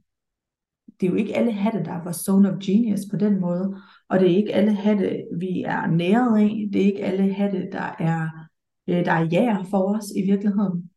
det 0.99 1.07
er 1.07 1.11
jo 1.11 1.15
ikke 1.15 1.35
alle 1.35 1.51
hatte, 1.51 1.83
der 1.83 2.03
var 2.03 2.11
zone 2.11 2.51
of 2.51 2.59
genius 2.59 2.99
på 3.11 3.17
den 3.17 3.39
måde, 3.39 3.75
og 4.09 4.19
det 4.19 4.31
er 4.31 4.37
ikke 4.37 4.53
alle 4.53 4.73
hatte, 4.73 5.23
vi 5.39 5.63
er 5.63 5.87
næret 5.87 6.39
af, 6.39 6.69
det 6.73 6.81
er 6.81 6.85
ikke 6.85 7.05
alle 7.05 7.33
hatte, 7.33 7.69
der 7.71 7.95
er 7.99 8.46
øh, 8.87 9.05
der 9.05 9.11
er 9.11 9.25
jæger 9.25 9.63
for 9.63 9.95
os 9.95 10.05
i 10.15 10.21
virkeligheden. 10.21 10.89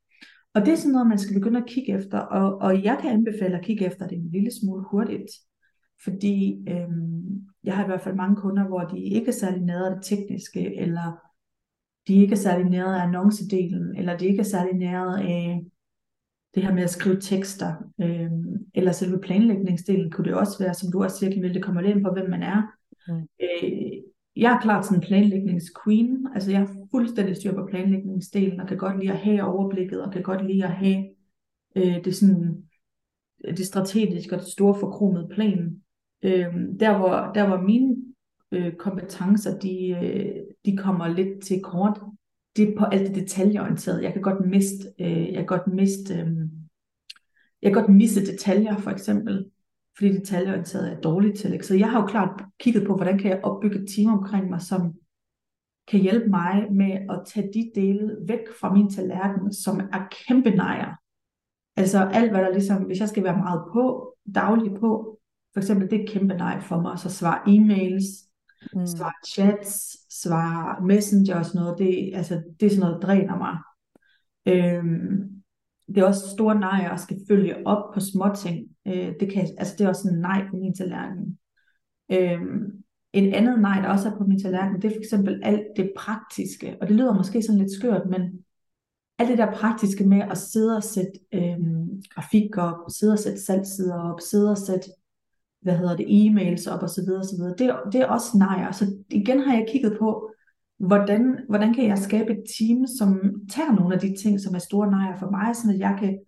Og 0.54 0.60
det 0.60 0.72
er 0.72 0.76
sådan 0.76 0.92
noget, 0.92 1.08
man 1.08 1.18
skal 1.18 1.34
begynde 1.34 1.60
at 1.60 1.66
kigge 1.66 1.92
efter, 1.92 2.18
og, 2.18 2.58
og 2.58 2.84
jeg 2.84 2.98
kan 3.02 3.10
anbefale 3.10 3.58
at 3.58 3.64
kigge 3.64 3.86
efter 3.86 4.06
det 4.06 4.18
en 4.18 4.30
lille 4.30 4.50
smule 4.60 4.84
hurtigt, 4.90 5.30
fordi 6.04 6.64
øhm, 6.68 7.40
jeg 7.64 7.76
har 7.76 7.84
i 7.84 7.86
hvert 7.86 8.00
fald 8.00 8.14
mange 8.14 8.36
kunder, 8.36 8.68
hvor 8.68 8.80
de 8.80 9.00
ikke 9.00 9.28
er 9.28 9.32
særlig 9.32 9.62
nære 9.62 9.86
af 9.86 9.94
det 9.94 10.04
tekniske, 10.04 10.76
eller 10.76 11.16
de 12.08 12.14
ikke 12.14 12.32
er 12.32 12.36
særlig 12.36 12.70
nære 12.70 13.00
af 13.00 13.06
annoncedelen, 13.06 13.96
eller 13.96 14.16
de 14.16 14.26
ikke 14.26 14.40
er 14.40 14.44
særlig 14.44 14.74
nære 14.74 15.22
af 15.22 15.64
det 16.54 16.62
her 16.62 16.74
med 16.74 16.82
at 16.82 16.90
skrive 16.90 17.20
tekster, 17.20 17.74
øhm, 18.00 18.66
eller 18.74 18.92
selve 18.92 19.20
planlægningsdelen 19.20 20.10
kunne 20.10 20.24
det 20.24 20.34
også 20.34 20.58
være, 20.64 20.74
som 20.74 20.92
du 20.92 21.02
også 21.02 21.18
siger, 21.18 21.32
Camille, 21.32 21.54
det 21.54 21.64
kommer 21.64 21.80
lidt 21.80 21.96
ind 21.96 22.04
på, 22.04 22.12
hvem 22.12 22.30
man 22.30 22.42
er. 22.42 22.62
Mm. 23.08 23.28
Øh, 23.40 23.92
jeg 24.36 24.52
er 24.52 24.60
klart 24.60 24.84
sådan 24.84 24.98
en 24.98 25.06
planlægningsqueen. 25.06 26.28
Altså 26.34 26.50
jeg 26.50 26.60
har 26.60 26.76
fuldstændig 26.90 27.36
styr 27.36 27.54
på 27.54 27.66
planlægningsdelen, 27.70 28.60
og 28.60 28.68
kan 28.68 28.78
godt 28.78 28.98
lide 28.98 29.12
at 29.12 29.18
have 29.18 29.42
overblikket, 29.42 30.02
og 30.02 30.12
kan 30.12 30.22
godt 30.22 30.46
lide 30.46 30.64
at 30.64 30.72
have 30.72 31.08
øh, 31.76 32.04
det, 32.04 32.16
sådan, 32.16 32.64
det 33.44 33.66
strategiske 33.66 34.34
og 34.34 34.40
det 34.40 34.48
store 34.48 34.74
forkromede 34.74 35.28
plan. 35.28 35.82
Øh, 36.22 36.54
der, 36.80 36.98
hvor, 36.98 37.30
der 37.34 37.48
hvor 37.48 37.60
mine 37.60 37.96
øh, 38.52 38.72
kompetencer, 38.74 39.58
de, 39.58 39.88
øh, 39.88 40.36
de 40.64 40.76
kommer 40.76 41.08
lidt 41.08 41.42
til 41.42 41.60
kort, 41.62 42.00
det 42.56 42.68
er 42.68 42.78
på 42.78 42.84
alt 42.84 43.08
det 43.08 43.14
detaljeorienterede. 43.14 44.02
Jeg 44.02 44.12
kan 44.12 44.22
godt 44.22 44.46
miste, 44.46 44.88
øh, 45.00 45.26
jeg 45.26 45.34
kan 45.34 45.46
godt 45.46 45.66
miste, 45.66 46.14
øh, 46.14 46.36
jeg 47.62 47.72
kan 47.72 47.82
godt 47.82 47.94
misse 47.96 48.26
detaljer 48.26 48.76
for 48.76 48.90
eksempel 48.90 49.50
fordi 50.00 50.12
detaljeorienteret 50.12 50.92
er 50.92 51.00
dårligt 51.00 51.38
til. 51.38 51.52
Ikke? 51.52 51.66
Så 51.66 51.74
jeg 51.74 51.90
har 51.90 52.00
jo 52.00 52.06
klart 52.06 52.44
kigget 52.60 52.86
på, 52.86 52.96
hvordan 52.96 53.18
kan 53.18 53.30
jeg 53.30 53.44
opbygge 53.44 53.78
et 53.78 53.88
team 53.96 54.12
omkring 54.12 54.50
mig, 54.50 54.60
som 54.60 54.94
kan 55.88 56.00
hjælpe 56.00 56.28
mig 56.28 56.66
med 56.72 56.92
at 57.10 57.22
tage 57.26 57.50
de 57.54 57.70
dele 57.74 58.16
væk 58.28 58.40
fra 58.60 58.72
min 58.72 58.90
tallerken, 58.90 59.52
som 59.52 59.80
er 59.80 60.08
kæmpe 60.26 60.50
nejer. 60.50 60.94
Altså 61.76 61.98
alt, 62.12 62.30
hvad 62.30 62.40
der 62.40 62.52
ligesom, 62.52 62.82
hvis 62.82 63.00
jeg 63.00 63.08
skal 63.08 63.24
være 63.24 63.36
meget 63.36 63.62
på, 63.72 64.14
dagligt 64.34 64.80
på, 64.80 65.18
for 65.52 65.60
eksempel, 65.60 65.90
det 65.90 66.00
er 66.00 66.06
kæmpe 66.06 66.34
nej 66.34 66.60
for 66.60 66.80
mig, 66.80 66.98
så 66.98 67.10
svar 67.10 67.44
e-mails, 67.46 68.30
mm. 68.74 68.86
svar 68.86 69.14
chats, 69.28 69.96
svar 70.22 70.80
messenger 70.80 71.38
og 71.38 71.44
sådan 71.44 71.60
noget, 71.60 71.78
det, 71.78 72.10
altså, 72.14 72.42
det 72.60 72.66
er 72.66 72.70
sådan 72.70 72.80
noget, 72.80 72.94
der 72.94 73.06
dræner 73.06 73.38
mig. 73.38 73.56
Øhm, 74.46 75.39
det 75.94 75.98
er 75.98 76.06
også 76.06 76.28
store 76.28 76.60
nej 76.60 76.88
at 76.92 77.00
skal 77.00 77.16
følge 77.28 77.66
op 77.66 77.94
på 77.94 78.00
småting. 78.00 78.68
Øh, 78.86 79.12
det, 79.20 79.32
kan, 79.32 79.48
altså 79.58 79.74
det 79.78 79.84
er 79.84 79.88
også 79.88 80.08
en 80.08 80.20
nej 80.20 80.44
på 80.50 80.56
min 80.56 80.74
tallerken. 80.74 81.38
Øh, 82.12 82.40
en 83.12 83.34
andet 83.34 83.60
nej, 83.60 83.80
der 83.80 83.88
også 83.88 84.08
er 84.08 84.16
på 84.16 84.24
min 84.24 84.40
tallerken, 84.40 84.82
det 84.82 84.84
er 84.84 84.94
for 84.94 84.98
eksempel 84.98 85.40
alt 85.42 85.66
det 85.76 85.92
praktiske. 85.96 86.76
Og 86.80 86.88
det 86.88 86.96
lyder 86.96 87.14
måske 87.14 87.42
sådan 87.42 87.58
lidt 87.58 87.72
skørt, 87.72 88.02
men 88.10 88.22
alt 89.18 89.28
det 89.28 89.38
der 89.38 89.52
praktiske 89.52 90.04
med 90.04 90.22
at 90.30 90.38
sidde 90.38 90.76
og 90.76 90.82
sætte 90.82 91.12
øh, 91.34 91.58
grafik 92.14 92.56
op, 92.56 92.76
sidde 92.88 93.12
og 93.12 93.18
sætte 93.18 93.44
salgsider 93.44 94.12
op, 94.12 94.20
sidde 94.20 94.50
og 94.50 94.58
sætte 94.58 94.86
hvad 95.62 95.76
hedder 95.76 95.96
det, 95.96 96.06
e-mails 96.06 96.74
op 96.74 96.82
og 96.82 96.90
så 96.90 97.02
videre, 97.02 97.20
og 97.20 97.24
så 97.24 97.36
videre. 97.36 97.54
Det, 97.58 97.92
det 97.92 98.00
er 98.00 98.06
også 98.06 98.38
nej. 98.38 98.72
Så 98.72 98.84
igen 99.10 99.40
har 99.40 99.54
jeg 99.54 99.66
kigget 99.72 99.96
på, 99.98 100.30
hvordan, 100.80 101.38
hvordan 101.48 101.74
kan 101.74 101.86
jeg 101.86 101.98
skabe 101.98 102.32
et 102.32 102.44
team, 102.58 102.86
som 102.98 103.20
tager 103.50 103.72
nogle 103.72 103.94
af 103.94 104.00
de 104.00 104.16
ting, 104.22 104.40
som 104.40 104.54
er 104.54 104.58
store 104.58 104.90
nejer 104.90 105.18
for 105.18 105.30
mig, 105.30 105.56
så 105.56 105.76
jeg 105.78 105.96
kan 106.00 106.18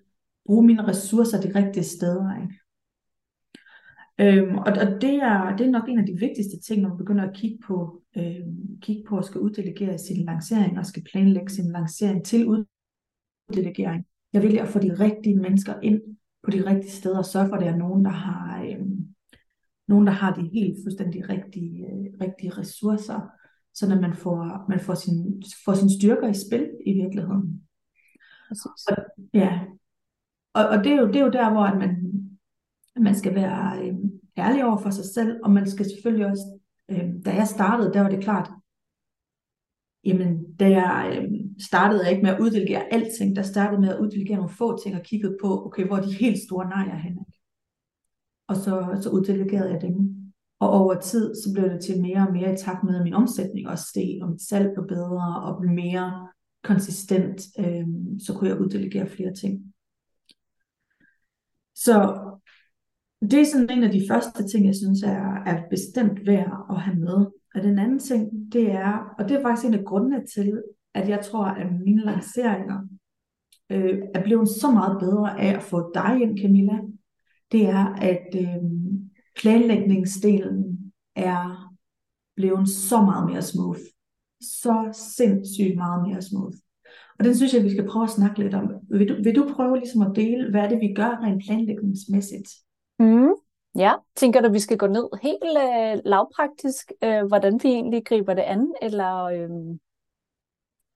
bruge 0.46 0.66
mine 0.66 0.88
ressourcer 0.88 1.40
de 1.40 1.54
rigtige 1.54 1.84
steder. 1.84 2.42
Ikke? 2.42 2.54
Øhm, 4.20 4.58
og, 4.58 4.64
og 4.64 5.00
det, 5.00 5.14
er, 5.14 5.56
det 5.56 5.66
er 5.66 5.70
nok 5.70 5.88
en 5.88 5.98
af 5.98 6.06
de 6.06 6.18
vigtigste 6.18 6.60
ting, 6.60 6.82
når 6.82 6.88
man 6.88 6.98
begynder 6.98 7.28
at 7.28 7.36
kigge 7.36 7.58
på, 7.66 8.02
øhm, 8.16 8.80
kigge 8.82 9.04
på 9.08 9.18
at 9.18 9.24
skal 9.24 9.40
uddelegere 9.40 9.98
sin 9.98 10.24
lancering, 10.24 10.78
og 10.78 10.86
skal 10.86 11.04
planlægge 11.12 11.52
sin 11.52 11.72
lancering 11.72 12.24
til 12.24 12.46
uddelegering. 12.46 14.04
Jeg 14.32 14.42
vil 14.42 14.58
at 14.58 14.68
få 14.68 14.78
de 14.78 14.94
rigtige 14.94 15.36
mennesker 15.36 15.74
ind 15.82 16.00
på 16.44 16.50
de 16.50 16.66
rigtige 16.66 16.92
steder, 16.92 17.18
og 17.18 17.24
sørge 17.24 17.48
for, 17.48 17.56
at 17.56 17.62
der 17.62 17.72
er 17.72 17.76
nogen, 17.76 18.04
der 18.04 18.10
har, 18.10 18.64
øhm, 18.64 19.14
nogen, 19.88 20.06
der 20.06 20.12
har 20.12 20.34
de 20.34 20.50
helt 20.52 20.78
fuldstændig 20.84 21.28
rigtige, 21.28 21.86
øh, 21.86 22.26
rigtige 22.26 22.50
ressourcer, 22.50 23.41
så 23.74 23.88
når 23.88 24.00
man 24.00 24.14
får, 24.14 24.64
man 24.68 24.80
får, 24.80 24.94
sin, 24.94 25.42
får 25.64 25.74
sin 25.74 25.90
styrker 25.90 26.28
i 26.28 26.34
spil 26.46 26.70
i 26.86 26.92
virkeligheden. 26.92 27.62
Og, 28.50 28.96
ja. 29.34 29.60
Og, 30.54 30.68
og 30.68 30.84
det, 30.84 30.92
er 30.92 30.96
jo, 30.96 31.06
det 31.06 31.16
er 31.16 31.24
jo 31.24 31.30
der, 31.30 31.50
hvor 31.50 31.78
man, 31.78 32.12
man 32.96 33.14
skal 33.14 33.34
være 33.34 33.88
øh, 33.88 33.94
ærlig 34.38 34.64
over 34.64 34.78
for 34.78 34.90
sig 34.90 35.04
selv, 35.04 35.40
og 35.44 35.50
man 35.50 35.70
skal 35.70 35.86
selvfølgelig 35.90 36.26
også, 36.26 36.58
øh, 36.90 37.10
da 37.24 37.34
jeg 37.34 37.48
startede, 37.48 37.92
der 37.92 38.00
var 38.00 38.08
det 38.10 38.22
klart, 38.22 38.50
jamen, 40.04 40.54
da 40.56 40.70
jeg 40.70 41.18
øh, 41.18 41.30
startede 41.68 42.02
jeg 42.02 42.10
ikke 42.10 42.22
med 42.22 42.30
at 42.30 42.40
uddelegere 42.40 42.92
alting, 42.92 43.36
der 43.36 43.42
startede 43.42 43.80
med 43.80 43.88
at 43.88 44.00
uddelegere 44.00 44.36
nogle 44.36 44.50
få 44.50 44.82
ting, 44.82 44.96
og 44.96 45.02
kiggede 45.02 45.36
på, 45.42 45.66
okay, 45.66 45.86
hvor 45.86 45.96
er 45.96 46.02
de 46.02 46.14
helt 46.14 46.42
store 46.46 46.68
nejer 46.68 46.96
henne? 46.96 47.24
Og 48.48 48.56
så, 48.56 48.98
så 49.02 49.10
uddelegerede 49.10 49.72
jeg 49.72 49.80
dem. 49.80 50.21
Og 50.62 50.70
over 50.70 50.94
tid, 51.00 51.34
så 51.34 51.52
blev 51.54 51.70
det 51.70 51.80
til 51.84 52.02
mere 52.02 52.26
og 52.26 52.32
mere 52.32 52.52
i 52.52 52.56
takt 52.56 52.84
med, 52.84 52.96
at 52.96 53.02
min 53.02 53.14
omsætning 53.14 53.68
også 53.68 53.84
steg, 53.90 54.18
og 54.22 54.28
mit 54.30 54.42
salg 54.42 54.70
blev 54.74 54.86
bedre 54.88 55.42
og 55.42 55.60
blev 55.60 55.72
mere 55.72 56.28
konsistent, 56.64 57.40
øh, 57.58 57.86
så 58.26 58.34
kunne 58.34 58.50
jeg 58.50 58.60
uddelegere 58.60 59.08
flere 59.08 59.34
ting. 59.34 59.74
Så 61.74 61.94
Det 63.20 63.40
er 63.40 63.44
sådan 63.44 63.70
en 63.70 63.84
af 63.84 63.92
de 63.92 64.06
første 64.10 64.48
ting, 64.48 64.66
jeg 64.66 64.74
synes 64.74 65.02
er, 65.02 65.42
er 65.46 65.62
bestemt 65.70 66.26
værd 66.26 66.66
at 66.70 66.80
have 66.80 66.98
med. 66.98 67.26
Og 67.54 67.62
den 67.62 67.78
anden 67.78 67.98
ting, 67.98 68.52
det 68.52 68.70
er, 68.70 69.14
og 69.18 69.28
det 69.28 69.36
er 69.36 69.42
faktisk 69.42 69.66
en 69.66 69.74
af 69.74 69.84
grundene 69.84 70.26
til, 70.34 70.62
at 70.94 71.08
jeg 71.08 71.20
tror, 71.24 71.44
at 71.44 71.66
mine 71.84 72.04
lanceringer 72.04 72.88
øh, 73.70 73.98
er 74.14 74.22
blevet 74.22 74.48
så 74.48 74.70
meget 74.70 74.96
bedre 75.00 75.40
af 75.40 75.56
at 75.56 75.62
få 75.62 75.92
dig 75.94 76.18
ind, 76.22 76.38
Camilla, 76.38 76.78
det 77.52 77.66
er, 77.66 77.86
at 77.94 78.26
øh, 78.34 78.62
planlægningsdelen 79.36 80.92
er 81.16 81.72
blevet 82.36 82.68
så 82.68 83.02
meget 83.02 83.30
mere 83.30 83.42
smooth. 83.42 83.80
Så 84.40 84.88
sindssygt 85.16 85.76
meget 85.76 86.08
mere 86.08 86.22
smooth. 86.22 86.56
Og 87.18 87.24
den 87.24 87.36
synes 87.36 87.54
jeg, 87.54 87.64
vi 87.64 87.70
skal 87.70 87.88
prøve 87.88 88.04
at 88.04 88.10
snakke 88.10 88.38
lidt 88.38 88.54
om. 88.54 88.70
Vil 88.90 89.08
du, 89.08 89.22
vil 89.22 89.36
du 89.36 89.52
prøve 89.54 89.78
ligesom 89.78 90.02
at 90.02 90.16
dele, 90.16 90.50
hvad 90.50 90.60
er 90.60 90.68
det, 90.68 90.80
vi 90.80 90.94
gør 90.96 91.20
rent 91.22 91.42
planlægningsmæssigt? 91.46 92.48
Mm. 92.98 93.32
Ja, 93.76 93.92
tænker 94.16 94.40
du, 94.40 94.52
vi 94.52 94.58
skal 94.58 94.78
gå 94.78 94.86
ned 94.86 95.08
helt 95.22 95.44
øh, 95.44 96.02
lavpraktisk, 96.04 96.92
øh, 97.04 97.26
hvordan 97.26 97.60
vi 97.62 97.68
egentlig 97.68 98.04
griber 98.04 98.34
det 98.34 98.42
an, 98.42 98.74
eller... 98.82 99.24
Øh... 99.24 99.50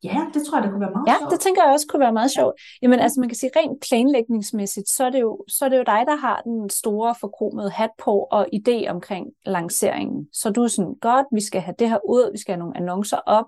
Ja, 0.04 0.26
det 0.34 0.46
tror 0.46 0.58
jeg, 0.58 0.62
det 0.62 0.70
kunne 0.72 0.80
være 0.80 0.90
meget 0.90 1.06
ja, 1.08 1.18
sjovt. 1.18 1.32
det 1.32 1.40
tænker 1.40 1.62
jeg 1.64 1.72
også 1.72 1.86
kunne 1.88 2.00
være 2.00 2.12
meget 2.12 2.30
sjovt. 2.30 2.54
Jamen 2.82 3.00
altså, 3.00 3.20
man 3.20 3.28
kan 3.28 3.36
sige 3.36 3.50
rent 3.56 3.80
planlægningsmæssigt, 3.88 4.88
så 4.88 5.04
er 5.04 5.10
det 5.10 5.20
jo, 5.20 5.44
så 5.48 5.64
er 5.64 5.68
det 5.68 5.78
jo 5.78 5.82
dig, 5.86 6.02
der 6.06 6.16
har 6.16 6.40
den 6.40 6.70
store 6.70 7.14
forkromede 7.20 7.70
hat 7.70 7.90
på 7.98 8.26
og 8.30 8.46
idé 8.54 8.88
omkring 8.88 9.26
lanceringen. 9.46 10.28
Så 10.32 10.50
du 10.50 10.62
er 10.62 10.68
sådan, 10.68 10.94
godt, 11.00 11.26
vi 11.32 11.40
skal 11.40 11.60
have 11.60 11.74
det 11.78 11.88
her 11.88 11.98
ud, 12.08 12.32
vi 12.32 12.38
skal 12.38 12.52
have 12.54 12.60
nogle 12.60 12.76
annoncer 12.76 13.16
op, 13.16 13.46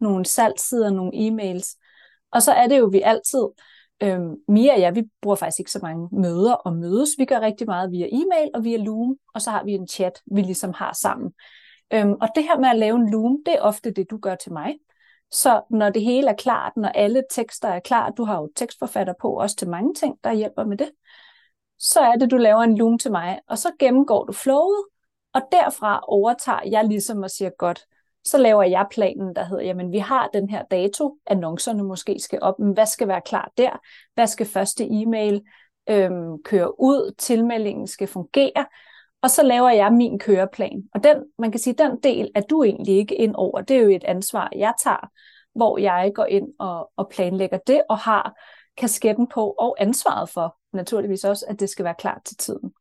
nogle 0.00 0.24
salgsider, 0.24 0.90
nogle 0.90 1.12
e-mails. 1.14 1.82
Og 2.32 2.42
så 2.42 2.52
er 2.52 2.66
det 2.66 2.78
jo, 2.78 2.86
vi 2.86 3.00
altid, 3.00 3.44
øhm, 4.02 4.34
Mia 4.48 4.74
og 4.74 4.80
jeg, 4.80 4.94
vi 4.94 5.02
bruger 5.22 5.36
faktisk 5.36 5.60
ikke 5.60 5.70
så 5.70 5.80
mange 5.82 6.08
møder 6.12 6.52
og 6.52 6.72
mødes. 6.76 7.10
Vi 7.18 7.24
gør 7.24 7.40
rigtig 7.40 7.66
meget 7.66 7.90
via 7.90 8.06
e-mail 8.06 8.50
og 8.54 8.64
via 8.64 8.76
Loom, 8.76 9.16
og 9.34 9.42
så 9.42 9.50
har 9.50 9.64
vi 9.64 9.72
en 9.72 9.88
chat, 9.88 10.20
vi 10.26 10.42
ligesom 10.42 10.72
har 10.72 10.92
sammen. 11.02 11.32
Øhm, 11.92 12.12
og 12.20 12.28
det 12.34 12.42
her 12.42 12.58
med 12.58 12.68
at 12.68 12.78
lave 12.78 12.96
en 12.96 13.10
Loom, 13.10 13.38
det 13.46 13.54
er 13.54 13.60
ofte 13.60 13.90
det, 13.90 14.10
du 14.10 14.18
gør 14.18 14.34
til 14.34 14.52
mig. 14.52 14.74
Så 15.30 15.62
når 15.70 15.90
det 15.90 16.02
hele 16.02 16.30
er 16.30 16.34
klart, 16.34 16.72
når 16.76 16.88
alle 16.88 17.22
tekster 17.30 17.68
er 17.68 17.80
klar, 17.80 18.10
du 18.10 18.24
har 18.24 18.36
jo 18.36 18.48
tekstforfatter 18.56 19.14
på 19.20 19.32
også 19.32 19.56
til 19.56 19.68
mange 19.68 19.94
ting, 19.94 20.18
der 20.24 20.32
hjælper 20.32 20.64
med 20.64 20.76
det, 20.76 20.90
så 21.78 22.00
er 22.00 22.16
det, 22.16 22.30
du 22.30 22.36
laver 22.36 22.62
en 22.62 22.78
loom 22.78 22.98
til 22.98 23.10
mig, 23.10 23.40
og 23.48 23.58
så 23.58 23.72
gennemgår 23.78 24.24
du 24.24 24.32
flowet, 24.32 24.84
og 25.34 25.42
derfra 25.52 26.00
overtager 26.02 26.68
jeg 26.70 26.84
ligesom 26.84 27.22
og 27.22 27.30
siger, 27.30 27.50
godt, 27.58 27.86
så 28.24 28.38
laver 28.38 28.62
jeg 28.62 28.86
planen, 28.90 29.34
der 29.36 29.44
hedder, 29.44 29.64
jamen 29.64 29.92
vi 29.92 29.98
har 29.98 30.28
den 30.32 30.50
her 30.50 30.62
dato, 30.70 31.18
annoncerne 31.26 31.82
måske 31.82 32.20
skal 32.20 32.38
op, 32.42 32.58
men 32.58 32.72
hvad 32.72 32.86
skal 32.86 33.08
være 33.08 33.20
klar 33.20 33.52
der? 33.56 33.80
Hvad 34.14 34.26
skal 34.26 34.46
første 34.46 34.86
e-mail 34.90 35.42
øhm, 35.90 36.42
køre 36.42 36.80
ud? 36.80 37.14
Tilmeldingen 37.18 37.86
skal 37.86 38.08
fungere. 38.08 38.66
Og 39.26 39.30
så 39.30 39.42
laver 39.42 39.70
jeg 39.70 39.92
min 39.92 40.18
køreplan. 40.18 40.82
Og 40.94 41.04
den, 41.04 41.16
man 41.38 41.50
kan 41.50 41.60
sige, 41.60 41.74
den 41.74 41.98
del 42.02 42.30
er 42.34 42.40
du 42.40 42.62
egentlig 42.62 42.96
ikke 42.96 43.14
ind 43.14 43.34
over. 43.34 43.60
Det 43.60 43.76
er 43.76 43.80
jo 43.80 43.90
et 43.90 44.04
ansvar, 44.04 44.48
jeg 44.56 44.74
tager, 44.82 45.10
hvor 45.54 45.78
jeg 45.78 46.12
går 46.14 46.24
ind 46.24 46.48
og, 46.58 46.90
og 46.96 47.08
planlægger 47.08 47.58
det, 47.66 47.82
og 47.88 47.98
har 47.98 48.34
kasketten 48.76 49.26
på 49.26 49.50
og 49.50 49.76
ansvaret 49.78 50.28
for 50.28 50.56
naturligvis 50.72 51.24
også, 51.24 51.46
at 51.48 51.60
det 51.60 51.68
skal 51.70 51.84
være 51.84 51.94
klar 51.98 52.20
til 52.24 52.36
tiden 52.36 52.72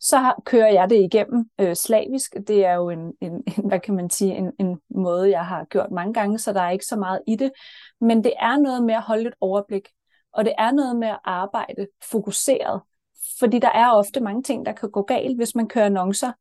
så 0.00 0.34
kører 0.44 0.72
jeg 0.72 0.90
det 0.90 0.96
igennem 0.96 1.50
øh, 1.58 1.76
slavisk. 1.76 2.36
Det 2.46 2.64
er 2.64 2.74
jo 2.74 2.90
en, 2.90 3.12
en, 3.20 3.32
en, 3.32 3.68
hvad 3.68 3.80
kan 3.80 3.94
man 3.94 4.10
sige, 4.10 4.36
en, 4.36 4.52
en 4.58 4.80
måde, 4.90 5.30
jeg 5.30 5.46
har 5.46 5.64
gjort 5.64 5.90
mange 5.90 6.14
gange, 6.14 6.38
så 6.38 6.52
der 6.52 6.60
er 6.60 6.70
ikke 6.70 6.86
så 6.86 6.96
meget 6.96 7.20
i 7.26 7.36
det. 7.36 7.52
Men 8.00 8.24
det 8.24 8.32
er 8.38 8.58
noget 8.58 8.84
med 8.84 8.94
at 8.94 9.02
holde 9.02 9.28
et 9.28 9.34
overblik, 9.40 9.88
og 10.32 10.44
det 10.44 10.54
er 10.58 10.70
noget 10.70 10.96
med 10.96 11.08
at 11.08 11.18
arbejde 11.24 11.86
fokuseret. 12.10 12.80
Fordi 13.40 13.58
der 13.58 13.70
er 13.70 13.90
ofte 13.90 14.20
mange 14.20 14.42
ting, 14.42 14.66
der 14.66 14.72
kan 14.72 14.90
gå 14.90 15.02
galt, 15.02 15.36
hvis 15.36 15.54
man 15.54 15.68
kører 15.68 15.86
annoncer 15.86 16.32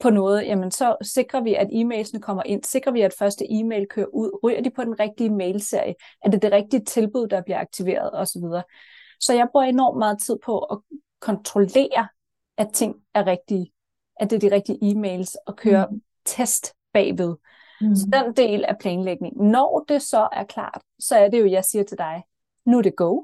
på 0.00 0.10
noget, 0.10 0.46
jamen 0.46 0.70
så 0.70 0.96
sikrer 1.02 1.40
vi, 1.40 1.54
at 1.54 1.68
e-mailsene 1.72 2.20
kommer 2.20 2.42
ind, 2.42 2.64
sikrer 2.64 2.92
vi, 2.92 3.00
at 3.00 3.14
første 3.18 3.44
e-mail 3.50 3.86
kører 3.90 4.06
ud, 4.06 4.40
ryger 4.44 4.62
de 4.62 4.70
på 4.70 4.84
den 4.84 5.00
rigtige 5.00 5.30
mailserie, 5.30 5.94
er 6.24 6.30
det 6.30 6.42
det 6.42 6.52
rigtige 6.52 6.84
tilbud, 6.84 7.26
der 7.26 7.42
bliver 7.42 7.58
aktiveret 7.58 8.10
osv. 8.12 8.42
Så 9.20 9.34
jeg 9.34 9.48
bruger 9.52 9.66
enormt 9.66 9.98
meget 9.98 10.18
tid 10.22 10.36
på 10.44 10.58
at 10.58 10.78
kontrollere 11.20 12.08
at 12.58 12.68
ting 12.72 12.96
er 13.14 13.26
rigtige, 13.26 13.72
at 14.16 14.30
det 14.30 14.36
er 14.36 14.48
de 14.48 14.54
rigtige 14.54 14.78
e-mails, 14.82 15.34
og 15.46 15.56
køre 15.56 15.86
mm. 15.90 16.02
test 16.24 16.74
bagved. 16.92 17.36
Mm. 17.80 17.96
Så 17.96 18.06
den 18.12 18.32
del 18.36 18.64
af 18.64 18.78
planlægningen. 18.80 19.50
Når 19.50 19.84
det 19.88 20.02
så 20.02 20.28
er 20.32 20.44
klart, 20.44 20.82
så 20.98 21.16
er 21.16 21.28
det 21.28 21.40
jo, 21.40 21.46
jeg 21.46 21.64
siger 21.64 21.84
til 21.84 21.98
dig, 21.98 22.22
nu 22.66 22.78
er 22.78 22.82
det 22.82 22.96
go. 22.96 23.22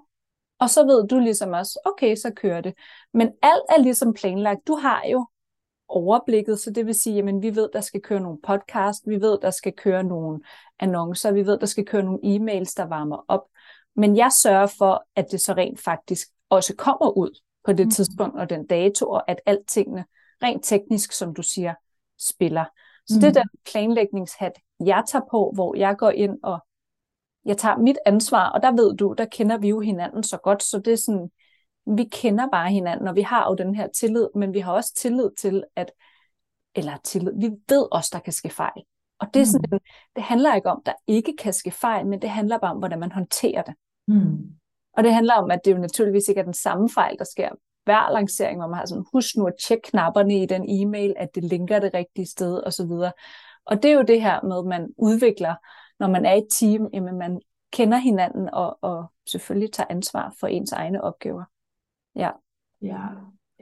Og 0.60 0.70
så 0.70 0.84
ved 0.86 1.08
du 1.08 1.18
ligesom 1.18 1.52
også, 1.52 1.78
okay, 1.84 2.16
så 2.16 2.32
kører 2.36 2.60
det. 2.60 2.75
Men 3.14 3.26
alt 3.42 3.62
er 3.68 3.82
ligesom 3.82 4.14
planlagt. 4.14 4.66
Du 4.66 4.75
har 4.75 5.04
jo 5.12 5.26
overblikket, 5.88 6.60
så 6.60 6.70
det 6.70 6.86
vil 6.86 6.94
sige, 6.94 7.18
at 7.18 7.42
vi 7.42 7.56
ved, 7.56 7.68
der 7.72 7.80
skal 7.80 8.00
køre 8.00 8.20
nogle 8.20 8.38
podcast, 8.46 9.02
vi 9.06 9.20
ved, 9.20 9.38
der 9.42 9.50
skal 9.50 9.72
køre 9.72 10.04
nogle 10.04 10.40
annoncer, 10.80 11.32
vi 11.32 11.46
ved, 11.46 11.58
der 11.58 11.66
skal 11.66 11.84
køre 11.86 12.02
nogle 12.02 12.20
e-mails, 12.25 12.75
der 12.76 12.84
varmer 12.84 13.25
op. 13.28 13.42
Men 13.96 14.16
jeg 14.16 14.32
sørger 14.42 14.66
for, 14.78 15.04
at 15.16 15.26
det 15.30 15.40
så 15.40 15.52
rent 15.52 15.80
faktisk 15.80 16.28
også 16.50 16.75
kommer 16.76 17.16
ud 17.16 17.40
på 17.64 17.72
det 17.72 17.86
mm. 17.86 17.90
tidspunkt 17.90 18.40
og 18.40 18.50
den 18.50 18.66
dato, 18.66 19.10
og 19.10 19.30
at 19.30 19.40
altingene 19.46 20.04
rent 20.42 20.64
teknisk, 20.64 21.12
som 21.12 21.34
du 21.34 21.42
siger, 21.42 21.75
spiller. 22.20 22.64
Så 23.06 23.14
mm. 23.14 23.20
det 23.20 23.28
er 23.28 23.32
den 23.32 23.48
planlægningshat, 23.70 24.52
jeg 24.80 25.04
tager 25.06 25.25
på, 25.30 25.50
hvor 25.54 25.76
jeg 25.76 25.96
går 25.96 26.10
ind 26.10 26.38
og 26.42 26.58
jeg 27.47 27.59
tager 27.59 27.76
mit 27.76 27.99
ansvar, 28.07 28.50
og 28.50 28.62
der 28.62 28.73
ved 28.73 28.97
du, 28.97 29.15
der 29.19 29.25
kender 29.25 29.59
vi 29.59 29.69
jo 29.69 29.81
hinanden 29.81 30.23
så 30.23 30.37
godt, 30.37 30.62
så 30.62 30.79
det 30.79 30.93
er 30.93 30.97
sådan, 30.97 31.31
vi 31.97 32.05
kender 32.05 32.49
bare 32.53 32.71
hinanden, 32.71 33.09
og 33.09 33.15
vi 33.15 33.23
har 33.23 33.49
jo 33.50 33.55
den 33.55 33.75
her 33.75 33.88
tillid, 33.88 34.29
men 34.35 34.55
vi 34.55 34.59
har 34.59 34.73
også 34.73 34.95
tillid 34.95 35.31
til, 35.38 35.65
at, 35.76 35.93
eller 36.75 36.97
tillid, 37.05 37.33
vi 37.41 37.50
ved 37.69 37.88
også, 37.93 38.11
der 38.12 38.19
kan 38.19 38.33
ske 38.33 38.50
fejl. 38.50 38.83
Og 39.21 39.26
det, 39.35 39.43
er 39.43 39.47
sådan, 39.47 39.69
mm. 39.73 39.79
det 40.17 40.23
handler 40.23 40.55
ikke 40.55 40.71
om, 40.71 40.83
der 40.87 40.93
ikke 41.07 41.35
kan 41.38 41.53
ske 41.53 41.71
fejl, 41.71 42.07
men 42.07 42.23
det 42.23 42.31
handler 42.31 42.59
bare 42.59 42.71
om, 42.71 42.79
hvordan 42.79 43.00
man 43.00 43.12
håndterer 43.12 43.62
det. 43.62 43.75
Mm. 44.09 44.38
Og 44.97 45.05
det 45.05 45.15
handler 45.15 45.35
om, 45.35 45.50
at 45.50 45.61
det 45.65 45.73
jo 45.73 45.79
naturligvis 45.79 46.29
ikke 46.29 46.41
er 46.41 46.45
den 46.45 46.55
samme 46.55 46.91
fejl, 46.91 47.19
der 47.19 47.25
sker 47.25 47.49
hver 47.85 48.12
lancering, 48.12 48.59
hvor 48.59 48.69
man 48.69 48.79
har 48.79 48.87
sådan, 48.87 49.05
husk 49.12 49.37
nu 49.37 49.47
at 49.47 49.55
tjekke 49.67 49.91
knapperne 49.91 50.43
i 50.43 50.47
den 50.47 50.65
e-mail, 50.69 51.15
at 51.17 51.35
det 51.35 51.45
linker 51.45 51.79
det 51.79 51.95
rigtige 51.95 52.26
sted 52.26 52.62
osv. 52.67 52.91
Og 53.67 53.83
det 53.83 53.91
er 53.91 53.95
jo 53.95 54.03
det 54.03 54.23
her 54.23 54.43
med, 54.43 54.59
at 54.59 54.65
man 54.65 54.88
udvikler, 54.99 55.55
når 56.00 56.09
man 56.09 56.26
er 56.26 56.33
et 56.33 56.47
team, 56.50 56.88
jamen 56.93 57.19
man 57.19 57.41
kender 57.73 57.99
hinanden 57.99 58.49
og, 58.53 58.79
og 58.81 59.07
selvfølgelig 59.29 59.73
tager 59.73 59.87
ansvar 59.91 60.35
for 60.41 60.47
ens 60.47 60.73
egne 60.73 61.05
opgaver. 61.05 61.45
Ja. 62.17 62.31
Ja, 62.83 63.00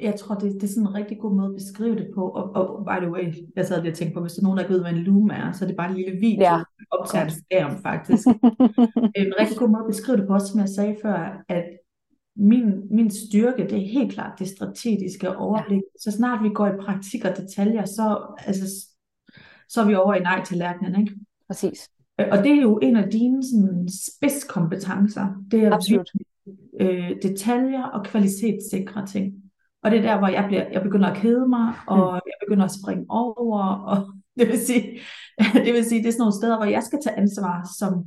jeg 0.01 0.15
tror, 0.15 0.35
det, 0.35 0.53
det 0.53 0.63
er 0.63 0.69
sådan 0.69 0.83
en 0.83 0.95
rigtig 0.95 1.19
god 1.19 1.35
måde 1.35 1.47
at 1.47 1.55
beskrive 1.55 1.97
det 1.97 2.11
på. 2.15 2.29
Og, 2.29 2.51
og 2.55 2.85
by 2.85 3.05
the 3.05 3.11
way, 3.11 3.35
jeg 3.57 3.67
sad 3.67 3.83
lige 3.83 3.93
og 3.93 3.97
tænkte 3.97 4.15
på, 4.15 4.21
hvis 4.21 4.33
der 4.33 4.41
er 4.41 4.45
nogen, 4.45 4.57
der 4.57 4.65
ikke 4.65 4.75
ved, 4.75 4.81
hvad 4.81 4.93
en 4.93 4.99
loom 4.99 5.31
er, 5.31 5.53
så 5.53 5.65
er 5.65 5.69
det 5.69 5.77
bare 5.77 5.91
en 5.91 5.97
lille 5.97 6.21
video, 6.21 6.43
ja. 6.43 6.63
optager 6.91 7.25
en 7.25 7.31
skærm 7.31 7.83
faktisk. 7.83 8.27
en 9.23 9.33
rigtig 9.41 9.59
god 9.59 9.69
måde 9.69 9.85
at 9.85 9.91
beskrive 9.91 10.17
det 10.17 10.27
på, 10.27 10.35
også 10.35 10.47
som 10.47 10.61
jeg 10.61 10.69
sagde 10.69 10.97
før, 11.03 11.45
at 11.49 11.65
min, 12.37 12.95
min 12.97 13.11
styrke, 13.11 13.63
det 13.63 13.73
er 13.83 13.93
helt 13.93 14.13
klart 14.13 14.39
det 14.39 14.49
strategiske 14.49 15.37
overblik. 15.37 15.83
Ja. 15.83 15.99
Så 16.01 16.11
snart 16.11 16.43
vi 16.43 16.49
går 16.49 16.67
i 16.67 16.77
praktik 16.85 17.25
og 17.25 17.37
detaljer, 17.37 17.85
så, 17.85 18.35
altså, 18.39 18.87
så 19.69 19.81
er 19.81 19.87
vi 19.87 19.95
over 19.95 20.15
i 20.15 20.21
nej 20.21 20.45
til 20.45 20.57
lærkenen, 20.57 21.01
ikke? 21.01 21.15
Præcis. 21.47 21.91
Øh, 22.21 22.27
og 22.31 22.39
det 22.39 22.53
er 22.53 22.63
jo 22.63 22.79
en 22.83 22.97
af 22.97 23.11
dine 23.11 23.43
sådan, 23.43 23.89
spidskompetencer. 23.89 25.45
Det 25.51 25.65
er 25.65 25.75
Absolut. 25.75 26.11
Øh, 26.81 27.11
detaljer 27.23 27.83
og 27.83 28.05
kvalitetssikre 28.05 29.07
ting. 29.07 29.35
Og 29.83 29.91
det 29.91 29.99
er 29.99 30.03
der, 30.03 30.19
hvor 30.19 30.29
jeg, 30.29 30.45
bliver, 30.49 30.69
jeg 30.73 30.83
begynder 30.83 31.09
at 31.09 31.17
kede 31.17 31.49
mig, 31.49 31.75
og 31.87 31.97
mm. 31.97 32.15
jeg 32.15 32.37
begynder 32.41 32.65
at 32.65 32.75
springe 32.83 33.05
over, 33.09 33.63
og 33.63 34.13
det 34.39 34.49
vil, 34.49 34.59
sige, 34.59 34.99
det 35.65 35.75
vil 35.75 35.85
sige, 35.85 36.03
det 36.03 36.09
er 36.09 36.13
sådan 36.13 36.21
nogle 36.21 36.41
steder, 36.41 36.57
hvor 36.57 36.67
jeg 36.67 36.83
skal 36.83 36.99
tage 37.03 37.17
ansvar 37.17 37.69
som 37.79 38.05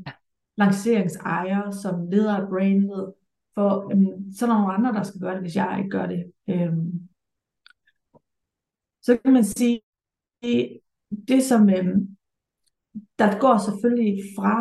lanceringsejer, 0.57 1.71
som 1.71 2.09
leder 2.11 2.35
af 2.35 2.47
brandet, 2.49 3.13
for 3.55 3.91
øhm, 3.91 4.31
så 4.31 4.45
er 4.45 4.49
der 4.49 4.57
nogle 4.57 4.73
andre, 4.73 4.93
der 4.93 5.03
skal 5.03 5.21
gøre 5.21 5.33
det, 5.33 5.41
hvis 5.41 5.55
jeg 5.55 5.75
ikke 5.77 5.89
gør 5.89 6.05
det. 6.05 6.31
Øhm, 6.49 7.09
så 9.01 9.17
kan 9.17 9.33
man 9.33 9.43
sige, 9.43 9.81
det, 10.43 10.79
det 11.27 11.43
som, 11.43 11.69
øhm, 11.69 12.16
der 13.19 13.39
går 13.39 13.57
selvfølgelig 13.57 14.23
fra, 14.37 14.55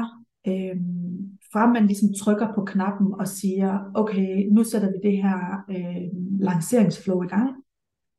øhm, 0.49 1.38
fra 1.52 1.73
man 1.73 1.87
ligesom 1.87 2.09
trykker 2.21 2.49
på 2.55 2.64
knappen 2.64 3.14
og 3.21 3.28
siger, 3.28 3.90
okay, 3.95 4.49
nu 4.52 4.64
sætter 4.64 4.88
vi 4.88 5.09
det 5.09 5.16
her 5.23 5.38
øh, 5.71 6.02
lanceringsflow 6.40 7.23
i 7.23 7.26
gang. 7.26 7.50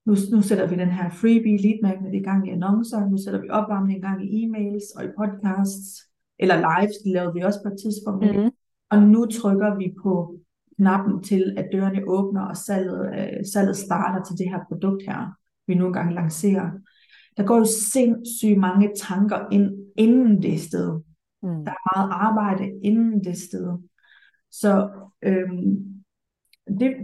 Nu, 0.06 0.16
nu 0.32 0.42
sætter 0.42 0.68
vi 0.68 0.76
den 0.76 0.90
her 0.90 1.10
freebie 1.10 1.62
lead 1.62 1.80
magnet 1.84 2.14
i 2.16 2.24
gang 2.24 2.48
i 2.48 2.52
annoncer. 2.52 3.10
Nu 3.10 3.18
sætter 3.18 3.42
vi 3.42 3.50
opvarmning 3.50 4.00
i 4.00 4.02
gang 4.02 4.26
i 4.26 4.46
e-mails 4.46 4.86
og 4.98 5.04
i 5.06 5.16
podcasts. 5.18 6.02
Eller 6.40 6.56
lives, 6.56 6.98
det 7.04 7.12
lavede 7.12 7.34
vi 7.34 7.42
også 7.42 7.60
på 7.64 7.70
et 7.74 7.80
tidspunkt. 7.84 8.26
Mm-hmm. 8.26 8.52
Og 8.90 8.98
nu 9.02 9.26
trykker 9.26 9.78
vi 9.78 9.94
på 10.04 10.36
knappen 10.78 11.24
til, 11.24 11.54
at 11.58 11.70
dørene 11.74 12.02
åbner, 12.08 12.42
og 12.42 12.58
salget, 12.58 13.02
øh, 13.20 13.46
salget 13.54 13.76
starter 13.76 14.24
til 14.24 14.38
det 14.38 14.50
her 14.50 14.60
produkt 14.70 15.04
her, 15.08 15.38
vi 15.68 15.74
nu 15.76 15.88
engang 15.88 16.14
lancerer. 16.14 16.70
Der 17.38 17.44
går 17.44 17.58
jo 17.58 17.66
sindssygt 17.66 18.60
mange 18.60 18.92
tanker 18.96 19.40
ind, 19.52 19.72
inden 19.98 20.42
det 20.42 20.60
sted. 20.60 21.02
Mm. 21.44 21.66
Der 21.66 21.72
er 21.72 21.98
meget 21.98 22.12
arbejde 22.12 22.80
inden 22.84 23.24
det 23.24 23.38
sted. 23.38 23.78
Så 24.52 24.90
øhm, 25.22 26.04
det, 26.80 26.96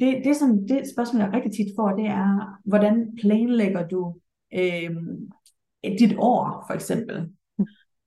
det, 0.00 0.22
det, 0.24 0.36
som, 0.36 0.66
det 0.68 0.90
spørgsmål, 0.94 1.22
jeg 1.22 1.32
rigtig 1.32 1.52
tit 1.52 1.72
får, 1.76 1.90
det 1.90 2.06
er, 2.06 2.60
hvordan 2.64 3.16
planlægger 3.20 3.88
du 3.88 4.16
øh, 4.54 4.90
dit 5.84 6.16
år, 6.18 6.64
for 6.66 6.74
eksempel? 6.74 7.32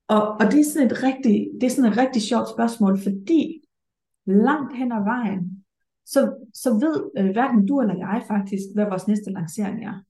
Og, 0.08 0.22
og 0.40 0.44
det, 0.50 0.60
er 0.60 0.64
sådan 0.64 0.90
et 0.90 1.02
rigtig, 1.02 1.50
det 1.60 1.66
er 1.66 1.70
sådan 1.70 1.90
et 1.90 1.98
rigtig 1.98 2.22
sjovt 2.22 2.48
spørgsmål, 2.48 2.98
fordi 2.98 3.60
langt 4.26 4.76
hen 4.76 4.92
ad 4.92 5.04
vejen, 5.04 5.64
så, 6.06 6.48
så 6.54 6.70
ved 6.70 7.10
øh, 7.18 7.30
hverken 7.32 7.66
du 7.66 7.80
eller 7.80 7.96
jeg 7.96 8.22
faktisk, 8.28 8.64
hvad 8.74 8.84
vores 8.84 9.08
næste 9.08 9.30
lancering 9.30 9.84
er. 9.84 10.02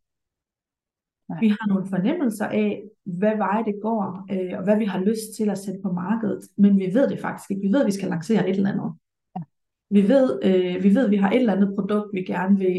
Nej. 1.29 1.41
Vi 1.41 1.49
har 1.49 1.69
nogle 1.69 1.87
fornemmelser 1.87 2.47
af, 2.47 2.83
hvad 3.05 3.37
vej 3.37 3.63
det 3.63 3.75
går, 3.83 4.27
øh, 4.33 4.59
og 4.59 4.65
hvad 4.65 4.79
vi 4.79 4.85
har 4.85 5.01
lyst 5.01 5.37
til 5.37 5.51
at 5.51 5.59
sætte 5.59 5.81
på 5.83 5.93
markedet, 5.93 6.41
men 6.57 6.79
vi 6.79 6.91
ved 6.95 7.09
det 7.09 7.21
faktisk 7.21 7.51
ikke. 7.51 7.63
Vi 7.63 7.73
ved, 7.73 7.81
at 7.81 7.87
vi 7.87 7.93
skal 7.93 8.09
lancere 8.09 8.49
et 8.49 8.57
eller 8.57 8.71
andet. 8.71 8.93
Ja. 9.37 9.43
Vi 9.91 10.09
ved, 10.09 10.41
øh, 10.45 10.83
vi 10.85 10.95
ved, 10.95 11.05
at 11.05 11.11
vi 11.11 11.17
har 11.17 11.31
et 11.31 11.37
eller 11.37 11.53
andet 11.53 11.75
produkt, 11.75 12.15
vi 12.15 12.23
gerne 12.23 12.59
vil... 12.59 12.77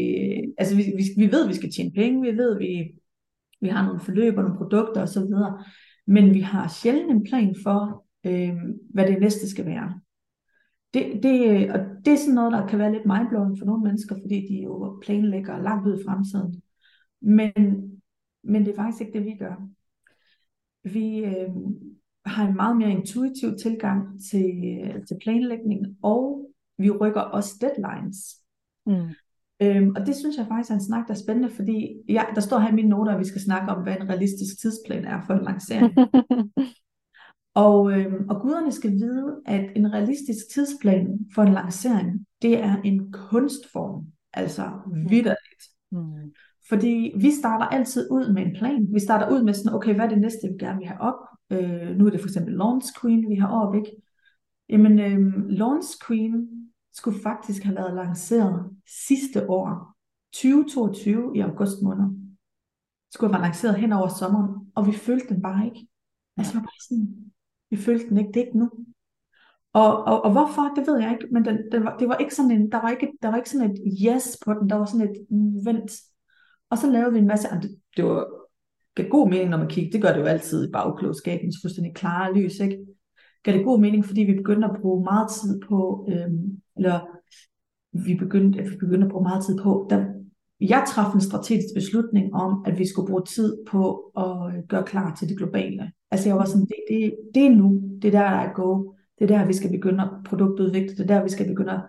Altså, 0.58 0.76
vi, 0.76 0.82
vi, 0.82 1.04
vi 1.16 1.32
ved, 1.32 1.42
at 1.42 1.48
vi 1.48 1.54
skal 1.54 1.72
tjene 1.72 1.90
penge. 1.90 2.32
Vi 2.32 2.38
ved, 2.38 2.52
at 2.54 2.58
vi, 2.58 2.94
vi 3.60 3.68
har 3.68 3.86
nogle 3.86 4.00
forløb 4.00 4.36
og 4.36 4.42
nogle 4.42 4.58
produkter 4.58 5.02
osv. 5.02 5.22
Men 6.06 6.34
vi 6.34 6.40
har 6.40 6.68
sjældent 6.68 7.10
en 7.10 7.24
plan 7.24 7.54
for, 7.62 8.04
øh, 8.26 8.56
hvad 8.94 9.06
det 9.06 9.20
næste 9.20 9.48
skal 9.48 9.66
være. 9.66 10.00
Det, 10.94 11.22
det, 11.22 11.70
og 11.70 11.80
det 12.04 12.12
er 12.12 12.16
sådan 12.16 12.34
noget, 12.34 12.52
der 12.52 12.66
kan 12.66 12.78
være 12.78 12.92
lidt 12.92 13.06
mindblowing 13.06 13.58
for 13.58 13.66
nogle 13.66 13.82
mennesker, 13.82 14.16
fordi 14.22 14.46
de 14.48 14.62
jo 14.62 15.00
planlægger 15.02 15.62
langt 15.62 15.88
ud 15.88 16.00
i 16.00 16.04
fremtiden. 16.06 16.62
Men, 17.20 17.52
men 18.46 18.64
det 18.64 18.72
er 18.72 18.76
faktisk 18.76 19.00
ikke 19.00 19.18
det, 19.18 19.24
vi 19.26 19.34
gør. 19.38 19.68
Vi 20.84 21.18
øh, 21.18 21.48
har 22.26 22.48
en 22.48 22.56
meget 22.56 22.76
mere 22.76 22.90
intuitiv 22.90 23.56
tilgang 23.62 24.20
til, 24.30 24.52
til 25.08 25.18
planlægning, 25.22 25.86
og 26.02 26.50
vi 26.78 26.90
rykker 26.90 27.20
også 27.20 27.54
deadlines. 27.60 28.36
Mm. 28.86 29.14
Øhm, 29.62 29.92
og 29.96 30.06
det 30.06 30.16
synes 30.16 30.36
jeg 30.36 30.46
faktisk 30.46 30.70
er 30.70 30.74
en 30.74 30.84
snak, 30.84 31.08
der 31.08 31.14
er 31.14 31.18
spændende, 31.18 31.50
fordi 31.50 31.96
ja, 32.08 32.24
der 32.34 32.40
står 32.40 32.58
her 32.58 32.68
i 32.68 32.74
mine 32.74 32.88
noter, 32.88 33.12
at 33.12 33.18
vi 33.18 33.24
skal 33.24 33.40
snakke 33.40 33.72
om, 33.72 33.82
hvad 33.82 33.96
en 33.96 34.08
realistisk 34.08 34.60
tidsplan 34.60 35.04
er 35.04 35.20
for 35.26 35.34
en 35.34 35.44
lancering. 35.44 35.94
og, 37.66 37.92
øhm, 37.92 38.28
og 38.28 38.40
guderne 38.40 38.72
skal 38.72 38.90
vide, 38.90 39.40
at 39.46 39.72
en 39.76 39.92
realistisk 39.92 40.44
tidsplan 40.54 41.18
for 41.34 41.42
en 41.42 41.52
lancering, 41.52 42.26
det 42.42 42.58
er 42.58 42.82
en 42.84 43.12
kunstform, 43.12 44.06
altså 44.32 44.70
mm. 44.86 45.10
vidderligt. 45.10 45.62
Mm. 45.92 46.32
Fordi 46.68 47.12
vi 47.16 47.30
starter 47.30 47.66
altid 47.66 48.10
ud 48.10 48.32
med 48.32 48.42
en 48.42 48.54
plan. 48.56 48.86
Vi 48.92 49.00
starter 49.00 49.30
ud 49.30 49.42
med 49.42 49.54
sådan, 49.54 49.74
okay, 49.74 49.94
hvad 49.94 50.04
er 50.04 50.08
det 50.08 50.20
næste, 50.20 50.48
vi 50.52 50.58
gerne 50.58 50.78
vil 50.78 50.86
have 50.86 51.00
op? 51.00 51.20
Øh, 51.50 51.96
nu 51.96 52.06
er 52.06 52.10
det 52.10 52.20
for 52.20 52.28
eksempel 52.28 52.54
Launch 52.54 53.00
Queen, 53.00 53.30
vi 53.30 53.34
har 53.34 53.48
op, 53.48 53.74
ikke? 53.74 53.90
Jamen, 54.68 54.98
øhm, 54.98 55.48
Launch 55.48 55.88
Queen 56.06 56.48
skulle 56.92 57.22
faktisk 57.22 57.62
have 57.62 57.76
været 57.76 57.94
lanceret 57.94 58.70
sidste 59.08 59.50
år, 59.50 59.96
2022 60.32 61.36
i 61.36 61.40
august 61.40 61.82
måned. 61.82 62.04
Skulle 63.10 63.32
have 63.32 63.40
været 63.40 63.48
lanceret 63.48 63.76
hen 63.76 63.92
over 63.92 64.08
sommeren, 64.08 64.70
og 64.74 64.86
vi 64.86 64.92
følte 64.92 65.28
den 65.28 65.42
bare 65.42 65.66
ikke. 65.66 65.88
Altså, 66.36 66.54
var 66.54 66.60
bare 66.60 66.86
sådan, 66.88 67.32
vi 67.70 67.76
følte 67.76 68.08
den 68.08 68.18
ikke, 68.18 68.28
det 68.28 68.36
er 68.36 68.46
ikke 68.46 68.58
nu. 68.58 68.70
Og, 69.72 70.04
og, 70.04 70.24
og 70.24 70.32
hvorfor, 70.32 70.62
det 70.76 70.86
ved 70.86 70.98
jeg 71.00 71.12
ikke, 71.12 71.28
men 71.32 71.44
den, 71.44 71.58
den 71.72 71.84
var, 71.84 71.96
det 71.96 72.08
var 72.08 72.16
ikke 72.16 72.34
sådan 72.34 72.50
en, 72.50 72.72
der 72.72 72.80
var 72.80 72.90
ikke, 72.90 73.12
der 73.22 73.28
var 73.28 73.36
ikke 73.36 73.50
sådan 73.50 73.70
et 73.70 73.78
yes 74.06 74.38
på 74.44 74.54
den, 74.54 74.70
der 74.70 74.76
var 74.76 74.84
sådan 74.84 75.08
et 75.08 75.16
vent. 75.64 75.92
Og 76.70 76.78
så 76.78 76.90
lavede 76.90 77.12
vi 77.12 77.18
en 77.18 77.26
masse, 77.26 77.48
det, 77.62 77.70
det 77.96 78.04
var 78.04 78.26
gav 78.94 79.08
god 79.08 79.28
mening, 79.28 79.50
når 79.50 79.58
man 79.58 79.68
kigger, 79.68 79.90
det 79.90 80.02
gør 80.02 80.12
det 80.12 80.20
jo 80.20 80.24
altid 80.24 80.68
i 80.68 80.72
bagklogskabens 80.72 81.56
fuldstændig 81.62 81.94
klare 81.94 82.34
lys, 82.34 82.60
ikke? 82.60 82.86
Gav 83.42 83.54
det 83.54 83.64
god 83.64 83.80
mening, 83.80 84.04
fordi 84.04 84.20
vi 84.20 84.34
begyndte 84.34 84.68
at 84.68 84.76
bruge 84.80 85.04
meget 85.04 85.30
tid 85.30 85.60
på 85.68 86.08
øhm, 86.12 86.60
eller 86.76 87.00
vi 87.92 88.14
begyndte, 88.14 88.58
at 88.58 88.70
vi 88.70 88.76
begyndte 88.76 89.04
at 89.04 89.10
bruge 89.10 89.22
meget 89.22 89.44
tid 89.44 89.58
på, 89.62 89.86
da 89.90 90.06
jeg 90.60 90.84
træffede 90.88 91.14
en 91.14 91.20
strategisk 91.20 91.74
beslutning 91.74 92.34
om, 92.34 92.64
at 92.66 92.78
vi 92.78 92.88
skulle 92.88 93.08
bruge 93.08 93.24
tid 93.24 93.56
på 93.66 94.12
at 94.16 94.68
gøre 94.68 94.84
klar 94.84 95.14
til 95.14 95.28
det 95.28 95.36
globale. 95.36 95.92
Altså 96.10 96.28
jeg 96.28 96.36
var 96.36 96.44
sådan, 96.44 96.66
det, 96.66 96.76
det, 96.90 97.16
det 97.34 97.46
er 97.46 97.50
nu, 97.50 97.82
det 98.02 98.14
er 98.14 98.18
der, 98.18 98.30
der 98.30 98.36
er 98.36 98.52
go. 98.52 98.92
Det 99.18 99.30
er 99.30 99.38
der, 99.38 99.46
vi 99.46 99.52
skal 99.52 99.70
begynde 99.70 100.02
at 100.02 100.10
produktudvikle, 100.26 100.96
det 100.96 101.00
er 101.00 101.06
der, 101.06 101.22
vi 101.22 101.28
skal 101.28 101.46
begynde 101.46 101.72
at 101.72 101.82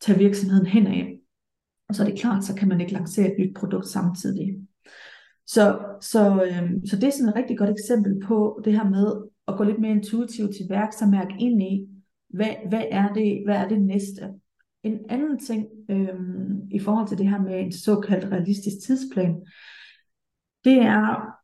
tage 0.00 0.18
virksomheden 0.18 0.66
hen 0.66 0.86
af. 0.86 1.17
Og 1.88 1.94
så 1.94 2.02
er 2.02 2.08
det 2.08 2.20
klart, 2.20 2.44
så 2.44 2.54
kan 2.54 2.68
man 2.68 2.80
ikke 2.80 2.92
lancere 2.92 3.26
et 3.26 3.38
nyt 3.38 3.56
produkt 3.56 3.86
samtidig. 3.86 4.56
Så, 5.46 5.78
så, 6.00 6.44
øhm, 6.44 6.86
så 6.86 6.96
det 6.96 7.04
er 7.04 7.10
sådan 7.10 7.28
et 7.28 7.36
rigtig 7.36 7.58
godt 7.58 7.70
eksempel 7.70 8.20
på 8.26 8.60
det 8.64 8.72
her 8.72 8.90
med 8.90 9.22
at 9.48 9.56
gå 9.56 9.64
lidt 9.64 9.80
mere 9.80 9.90
intuitivt 9.90 10.50
til 10.50 10.66
værks 10.68 11.02
og 11.02 11.08
mærke 11.08 11.34
ind 11.38 11.62
i, 11.62 11.88
hvad, 12.28 12.54
hvad, 12.68 12.84
er 12.90 13.12
det, 13.12 13.42
hvad 13.44 13.56
er 13.56 13.68
det 13.68 13.82
næste? 13.82 14.28
En 14.82 14.98
anden 15.08 15.38
ting 15.38 15.66
øhm, 15.90 16.68
i 16.70 16.78
forhold 16.78 17.08
til 17.08 17.18
det 17.18 17.28
her 17.28 17.40
med 17.40 17.60
en 17.60 17.72
såkaldt 17.72 18.32
realistisk 18.32 18.86
tidsplan, 18.86 19.36
det 20.64 20.82
er, 20.82 21.34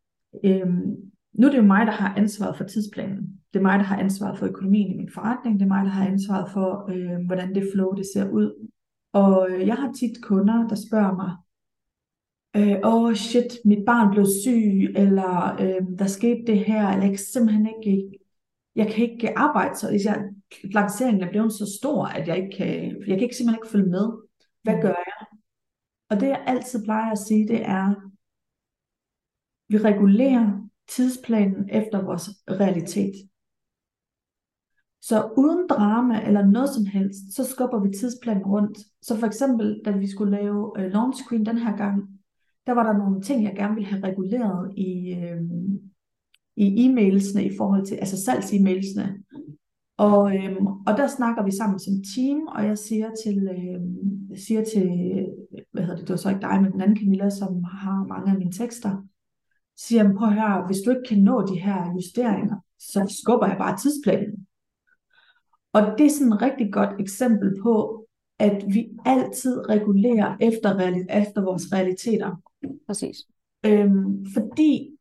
øhm, 0.44 0.96
nu 1.32 1.46
er 1.46 1.50
det 1.50 1.58
jo 1.58 1.62
mig, 1.62 1.86
der 1.86 1.92
har 1.92 2.14
ansvaret 2.16 2.56
for 2.56 2.64
tidsplanen. 2.64 3.40
Det 3.52 3.58
er 3.58 3.62
mig, 3.62 3.78
der 3.78 3.84
har 3.84 3.98
ansvaret 3.98 4.38
for 4.38 4.46
økonomien 4.46 4.90
i 4.90 4.96
min 4.96 5.10
forretning. 5.14 5.58
Det 5.58 5.64
er 5.64 5.68
mig, 5.68 5.84
der 5.84 5.90
har 5.90 6.06
ansvaret 6.06 6.50
for, 6.52 6.90
øh, 6.90 7.26
hvordan 7.26 7.54
det 7.54 7.68
flow 7.74 7.92
det 7.92 8.04
ser 8.14 8.30
ud. 8.30 8.68
Og 9.14 9.50
øh, 9.50 9.66
jeg 9.66 9.76
har 9.76 9.92
tit 9.92 10.22
kunder, 10.22 10.68
der 10.68 10.76
spørger 10.88 11.14
mig, 11.22 11.32
øh, 12.56 12.76
åh 12.84 13.02
oh 13.02 13.14
shit, 13.14 13.52
mit 13.64 13.84
barn 13.86 14.10
blev 14.10 14.26
syg, 14.42 14.92
eller 14.96 15.56
øh, 15.60 15.98
der 15.98 16.06
skete 16.06 16.42
det 16.46 16.58
her, 16.64 16.88
eller 16.88 17.02
jeg 17.02 17.10
kan 17.10 17.18
simpelthen 17.18 17.68
ikke 17.76 18.18
jeg 18.76 18.92
kan 18.92 19.10
ikke 19.10 19.38
arbejde 19.38 19.76
så, 19.76 19.90
hvis 19.90 20.04
jeg, 20.04 20.24
lanceringen 20.64 21.22
er 21.22 21.30
blevet 21.30 21.52
så 21.52 21.78
stor, 21.78 22.06
at 22.06 22.28
jeg 22.28 22.36
ikke 22.36 22.56
kan, 22.56 22.68
jeg 23.06 23.16
kan 23.16 23.22
ikke 23.22 23.36
simpelthen 23.36 23.64
ikke 23.64 23.72
følge 23.72 23.90
med. 23.90 24.12
Hvad 24.62 24.74
gør 24.82 24.88
jeg? 24.88 25.26
Og 26.10 26.20
det 26.20 26.28
jeg 26.28 26.44
altid 26.46 26.84
plejer 26.84 27.12
at 27.12 27.18
sige, 27.18 27.48
det 27.48 27.62
er, 27.62 27.94
vi 29.68 29.78
regulerer 29.78 30.68
tidsplanen 30.88 31.70
efter 31.72 32.04
vores 32.04 32.28
realitet. 32.48 33.14
Så 35.08 35.28
uden 35.36 35.66
drama 35.68 36.26
eller 36.26 36.46
noget 36.46 36.68
som 36.68 36.86
helst, 36.86 37.34
så 37.36 37.44
skubber 37.44 37.80
vi 37.80 37.90
tidsplanen 37.90 38.42
rundt. 38.42 38.78
Så 39.02 39.18
for 39.18 39.26
eksempel, 39.26 39.80
da 39.84 39.90
vi 39.90 40.10
skulle 40.10 40.36
lave 40.36 40.72
øh, 40.78 40.92
launch 40.92 41.24
screen 41.24 41.46
den 41.46 41.58
her 41.58 41.76
gang, 41.76 42.02
der 42.66 42.72
var 42.72 42.82
der 42.82 42.98
nogle 42.98 43.22
ting, 43.22 43.44
jeg 43.44 43.54
gerne 43.56 43.74
ville 43.74 43.90
have 43.90 44.02
reguleret 44.02 44.78
i, 44.78 45.14
øh, 45.14 45.42
i 46.56 46.86
e-mailsene 46.86 47.44
i 47.44 47.56
forhold 47.56 47.86
til, 47.86 47.94
altså 47.94 48.16
salgs-e-mailsene. 48.16 49.24
Og, 49.96 50.36
øh, 50.36 50.56
og 50.86 50.96
der 50.96 51.06
snakker 51.06 51.44
vi 51.44 51.50
sammen 51.50 51.78
som 51.78 51.94
team, 52.14 52.46
og 52.46 52.64
jeg 52.64 52.78
siger 52.78 53.10
til, 53.24 53.48
øh, 53.56 53.80
siger 54.38 54.64
til 54.64 54.88
hvad 55.72 55.82
hedder 55.82 55.96
det, 55.96 56.08
det 56.08 56.10
var 56.10 56.16
så 56.16 56.28
ikke 56.28 56.40
dig, 56.40 56.62
men 56.62 56.72
den 56.72 56.80
anden 56.80 56.96
Camilla, 56.96 57.30
som 57.30 57.64
har 57.64 58.06
mange 58.06 58.32
af 58.32 58.38
mine 58.38 58.52
tekster, 58.52 59.02
siger, 59.76 60.14
prøv 60.16 60.28
at 60.28 60.34
høre, 60.34 60.66
hvis 60.66 60.80
du 60.84 60.90
ikke 60.90 61.08
kan 61.08 61.18
nå 61.18 61.46
de 61.46 61.60
her 61.60 61.92
justeringer, 61.94 62.56
så 62.78 63.16
skubber 63.22 63.46
jeg 63.46 63.58
bare 63.58 63.76
tidsplanen. 63.76 64.43
Og 65.74 65.98
det 65.98 66.06
er 66.06 66.10
sådan 66.10 66.32
et 66.32 66.42
rigtig 66.42 66.72
godt 66.72 67.00
eksempel 67.00 67.62
på, 67.62 68.06
at 68.38 68.64
vi 68.68 68.88
altid 69.04 69.68
regulerer 69.68 70.36
efter, 70.40 70.70
efter 71.10 71.42
vores 71.42 71.72
realiteter. 71.72 72.42
Præcis. 72.86 73.16
Øhm, 73.66 74.26
fordi 74.34 74.94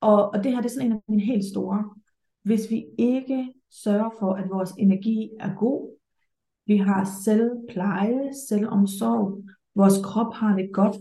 og, 0.00 0.30
og 0.30 0.44
det 0.44 0.52
her 0.52 0.60
det 0.60 0.68
er 0.68 0.72
sådan 0.72 0.86
en 0.86 0.92
af 0.92 1.00
mine 1.08 1.22
helt 1.22 1.44
store. 1.44 1.94
Hvis 2.42 2.70
vi 2.70 2.84
ikke 2.98 3.52
sørger 3.70 4.10
for, 4.18 4.32
at 4.32 4.50
vores 4.50 4.70
energi 4.78 5.30
er 5.40 5.54
god, 5.58 5.96
vi 6.66 6.76
har 6.76 7.10
selvpleje, 7.24 8.34
selvomsorg, 8.48 9.42
vores 9.74 9.94
krop 10.04 10.34
har 10.34 10.56
det 10.56 10.70
godt, 10.72 10.96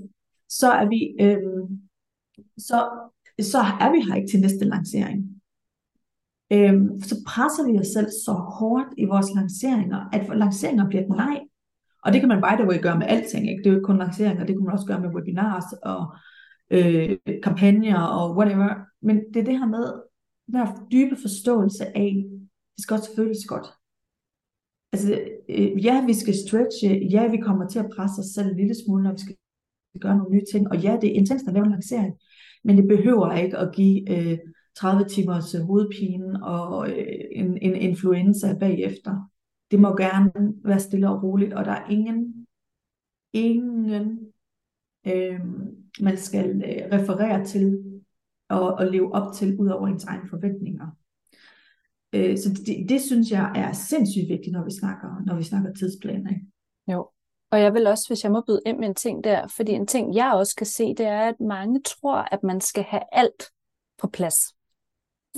så 0.50 0.72
er 0.72 0.90
vi, 0.90 1.16
øhm, 1.22 1.90
så, 2.58 3.10
så 3.40 3.58
er 3.58 3.92
vi 3.92 4.00
her 4.08 4.16
ikke 4.16 4.32
til 4.32 4.42
næste 4.42 4.66
lancering. 4.66 5.35
Øhm, 6.54 7.02
så 7.02 7.16
presser 7.28 7.72
vi 7.72 7.80
os 7.80 7.88
selv 7.88 8.10
så 8.26 8.34
hårdt 8.60 8.88
i 8.98 9.06
vores 9.06 9.28
lanceringer, 9.36 10.10
at 10.14 10.38
lanceringer 10.38 10.88
bliver 10.88 11.04
et 11.04 11.10
nej. 11.10 11.40
Og 12.04 12.14
det 12.14 12.20
kan 12.22 12.30
man 12.30 12.42
by 12.42 12.54
the 12.60 12.68
way 12.70 12.82
gøre 12.82 13.00
med 13.00 13.08
alting. 13.08 13.50
Ikke? 13.50 13.64
Det 13.64 13.68
er 13.68 13.72
jo 13.72 13.78
ikke 13.78 13.86
kun 13.86 13.98
lanceringer, 13.98 14.46
det 14.46 14.56
kan 14.56 14.64
man 14.64 14.74
også 14.74 14.86
gøre 14.86 15.02
med 15.02 15.16
webinars 15.16 15.74
og 15.84 16.16
øh, 16.72 17.18
kampagner 17.44 18.02
og 18.02 18.38
whatever. 18.38 18.70
Men 19.02 19.16
det 19.34 19.40
er 19.40 19.44
det 19.44 19.60
her 19.60 19.68
med 19.68 19.86
den 20.48 20.56
her 20.56 20.88
dybe 20.92 21.16
forståelse 21.22 21.98
af, 21.98 22.26
det 22.76 22.84
skal 22.84 22.94
også 22.94 23.16
føles 23.16 23.46
godt. 23.48 23.68
Altså, 24.94 25.22
øh, 25.50 25.86
ja, 25.86 26.06
vi 26.06 26.14
skal 26.14 26.34
stretche, 26.48 27.08
ja, 27.12 27.28
vi 27.28 27.38
kommer 27.38 27.68
til 27.68 27.80
at 27.80 27.90
presse 27.96 28.20
os 28.20 28.26
selv 28.26 28.48
en 28.48 28.58
lille 28.58 28.76
smule, 28.86 29.04
når 29.04 29.12
vi 29.12 29.18
skal 29.18 29.36
gøre 30.00 30.18
nogle 30.18 30.36
nye 30.36 30.46
ting, 30.52 30.68
og 30.72 30.78
ja, 30.78 30.98
det 31.02 31.10
er 31.10 31.14
intenst 31.14 31.48
at 31.48 31.54
lave 31.54 31.66
en 31.66 31.72
lancering, 31.72 32.14
men 32.64 32.78
det 32.78 32.88
behøver 32.88 33.34
ikke 33.34 33.58
at 33.58 33.76
give 33.76 34.12
øh, 34.12 34.38
30 34.76 35.06
timers 35.06 35.52
hovedpine 35.54 36.44
og 36.44 36.90
øh, 36.90 37.18
en, 37.32 37.58
en 37.58 37.76
influenza 37.76 38.58
bagefter. 38.60 39.30
Det 39.72 39.80
må 39.80 39.96
gerne 39.96 40.32
være 40.64 40.80
stille 40.80 41.10
og 41.10 41.24
roligt, 41.24 41.54
og 41.54 41.66
der 41.66 41.72
er 41.72 41.90
ingen, 41.90 42.48
ingen 43.34 43.90
øh, 45.08 45.40
man 46.00 46.18
skal 46.18 46.50
øh, 46.56 47.00
referere 47.00 47.46
til 47.46 47.84
og, 48.50 48.74
og 48.74 48.86
leve 48.86 49.14
op 49.14 49.34
til, 49.34 49.60
ud 49.60 49.68
over 49.68 49.88
ens 49.88 50.04
egne 50.04 50.30
forventninger. 50.30 50.88
Øh, 52.14 52.38
så 52.38 52.50
det, 52.66 52.90
det 52.90 53.02
synes 53.02 53.32
jeg 53.32 53.52
er 53.56 53.72
sindssygt 53.72 54.30
vigtigt, 54.30 54.54
når 54.54 54.64
vi 54.64 54.72
snakker, 54.72 55.24
når 55.26 55.36
vi 55.36 55.44
snakker 55.44 55.74
tidsplaner. 55.74 56.32
Jo, 56.92 57.10
Og 57.52 57.60
jeg 57.60 57.74
vil 57.74 57.88
også, 57.88 58.10
hvis 58.10 58.24
jeg 58.24 58.32
må 58.32 58.44
byde 58.48 58.62
ind 58.66 58.78
med 58.80 58.88
en 58.88 58.96
ting 58.96 59.24
der, 59.24 59.48
fordi 59.48 59.72
en 59.72 59.88
ting, 59.88 60.16
jeg 60.16 60.34
også 60.34 60.56
kan 60.56 60.66
se, 60.66 60.84
det 60.84 61.06
er, 61.06 61.20
at 61.20 61.40
mange 61.40 61.82
tror, 61.82 62.18
at 62.18 62.44
man 62.44 62.62
skal 62.62 62.84
have 62.84 63.04
alt 63.12 63.44
på 64.02 64.08
plads, 64.08 64.55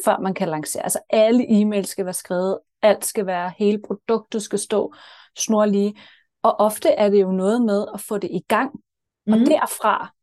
før 0.05 0.17
man 0.19 0.33
kan 0.33 0.49
lancere. 0.49 0.83
Altså 0.83 0.99
alle 1.09 1.45
e-mails 1.49 1.89
skal 1.89 2.05
være 2.05 2.13
skrevet, 2.13 2.59
alt 2.81 3.05
skal 3.05 3.25
være, 3.25 3.51
hele 3.57 3.81
produktet 3.87 4.41
skal 4.41 4.59
stå 4.59 4.93
snorlige. 5.37 5.95
Og 6.43 6.59
ofte 6.59 6.89
er 6.89 7.09
det 7.09 7.21
jo 7.21 7.31
noget 7.31 7.61
med 7.61 7.85
at 7.93 8.01
få 8.01 8.17
det 8.17 8.29
i 8.31 8.41
gang, 8.47 8.71
mm. 9.27 9.33
og 9.33 9.39
derfra 9.39 10.13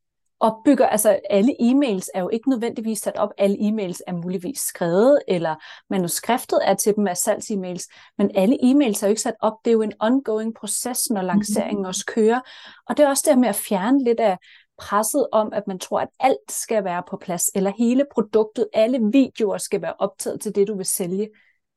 opbygger, 0.41 0.87
altså 0.87 1.21
alle 1.31 1.55
e-mails 1.61 2.09
er 2.15 2.21
jo 2.21 2.29
ikke 2.29 2.51
nødvendigvis 2.51 2.99
sat 2.99 3.17
op, 3.17 3.31
alle 3.39 3.57
e-mails 3.57 4.01
er 4.07 4.13
muligvis 4.13 4.59
skrevet, 4.61 5.19
eller 5.29 5.55
manuskriptet 5.91 6.59
er 6.63 6.75
til 6.75 6.95
dem 6.97 7.07
af 7.07 7.17
salgs-e-mails, 7.17 7.87
men 8.19 8.31
alle 8.35 8.59
e-mails 8.63 9.03
er 9.03 9.07
jo 9.07 9.11
ikke 9.11 9.23
sat 9.23 9.35
op, 9.41 9.53
det 9.65 9.71
er 9.71 9.73
jo 9.73 9.83
en 9.83 9.93
ongoing 10.01 10.55
proces, 10.55 11.11
når 11.11 11.23
lanceringen 11.23 11.77
mm-hmm. 11.77 11.89
også 11.89 12.05
kører, 12.07 12.41
og 12.89 12.97
det 12.97 13.05
er 13.05 13.09
også 13.09 13.25
der 13.27 13.37
med 13.37 13.49
at 13.49 13.55
fjerne 13.55 14.05
lidt 14.05 14.21
af 14.21 14.39
presset 14.79 15.27
om, 15.33 15.53
at 15.53 15.67
man 15.67 15.79
tror, 15.79 16.01
at 16.01 16.09
alt 16.21 16.53
skal 16.53 16.85
være 16.85 17.03
på 17.11 17.17
plads, 17.17 17.51
eller 17.55 17.73
hele 17.79 18.05
produktet, 18.15 18.69
alle 18.73 19.01
videoer 19.13 19.59
skal 19.59 19.83
være 19.83 19.95
optaget 19.99 20.41
til 20.41 20.55
det, 20.55 20.69
du 20.69 20.77
vil 20.77 20.87
sælge. 20.87 21.31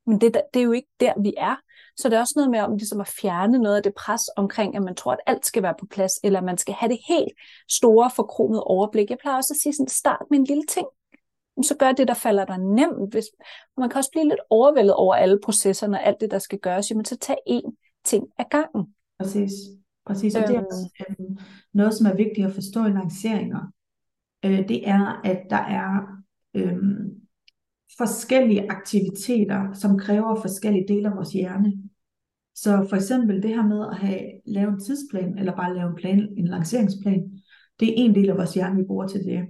Men 0.05 0.21
det, 0.21 0.41
det 0.53 0.59
er 0.59 0.63
jo 0.63 0.71
ikke 0.71 0.89
der, 0.99 1.13
vi 1.21 1.33
er. 1.37 1.55
Så 1.97 2.09
det 2.09 2.15
er 2.15 2.19
også 2.19 2.33
noget 2.35 2.51
med 2.51 2.59
om 2.59 2.75
ligesom 2.75 3.01
at 3.01 3.07
fjerne 3.07 3.59
noget 3.59 3.75
af 3.75 3.83
det 3.83 3.93
pres 3.93 4.21
omkring, 4.37 4.75
at 4.75 4.83
man 4.83 4.95
tror, 4.95 5.11
at 5.11 5.19
alt 5.25 5.45
skal 5.45 5.63
være 5.63 5.75
på 5.79 5.85
plads, 5.85 6.11
eller 6.23 6.41
man 6.41 6.57
skal 6.57 6.73
have 6.73 6.89
det 6.89 6.99
helt 7.07 7.31
store, 7.69 8.11
forkromede 8.15 8.63
overblik. 8.63 9.09
Jeg 9.09 9.17
plejer 9.21 9.37
også 9.37 9.53
at 9.53 9.61
sige 9.61 9.73
sådan, 9.73 9.87
start 9.87 10.25
med 10.29 10.39
en 10.39 10.45
lille 10.45 10.63
ting. 10.69 10.87
Så 11.63 11.75
gør 11.79 11.91
det, 11.91 12.07
der 12.07 12.13
falder 12.13 12.45
dig 12.45 12.57
nemt. 12.57 13.13
Hvis, 13.13 13.25
man 13.77 13.89
kan 13.89 13.97
også 13.97 14.11
blive 14.11 14.27
lidt 14.27 14.39
overvældet 14.49 14.93
over 14.93 15.15
alle 15.15 15.39
processerne 15.43 15.97
og 15.97 16.05
alt 16.05 16.21
det, 16.21 16.31
der 16.31 16.39
skal 16.39 16.59
gøres. 16.59 16.91
Jamen, 16.91 17.05
så 17.05 17.17
tag 17.17 17.37
én 17.49 18.01
ting 18.03 18.27
ad 18.39 18.45
gangen. 18.51 18.95
Præcis. 19.19 19.51
Præcis. 20.07 20.35
Og 20.35 20.47
det 20.47 20.55
er 20.55 20.59
også, 20.59 21.05
øh, 21.09 21.15
noget, 21.73 21.93
som 21.93 22.07
er 22.07 22.15
vigtigt 22.15 22.47
at 22.47 22.53
forstå 22.53 22.85
i 22.85 22.89
lanceringer. 22.89 23.73
Øh, 24.45 24.67
det 24.67 24.89
er, 24.89 25.21
at 25.23 25.41
der 25.49 25.57
er 25.57 26.21
øh, 26.53 26.77
forskellige 27.97 28.71
aktiviteter, 28.71 29.73
som 29.73 29.97
kræver 29.97 30.41
forskellige 30.41 30.87
dele 30.87 31.09
af 31.09 31.15
vores 31.15 31.31
hjerne. 31.31 31.73
Så 32.55 32.85
for 32.89 32.95
eksempel 32.95 33.43
det 33.43 33.49
her 33.49 33.67
med 33.67 33.87
at 33.91 33.97
have 33.97 34.21
lavet 34.45 34.73
en 34.73 34.79
tidsplan, 34.79 35.37
eller 35.37 35.55
bare 35.55 35.75
lave 35.75 35.89
en, 35.89 35.95
plan, 35.95 36.27
en 36.37 36.47
lanceringsplan, 36.47 37.41
det 37.79 37.89
er 37.89 37.93
en 37.95 38.15
del 38.15 38.29
af 38.29 38.37
vores 38.37 38.53
hjerne, 38.53 38.77
vi 38.77 38.83
bruger 38.87 39.07
til 39.07 39.23
det. 39.23 39.47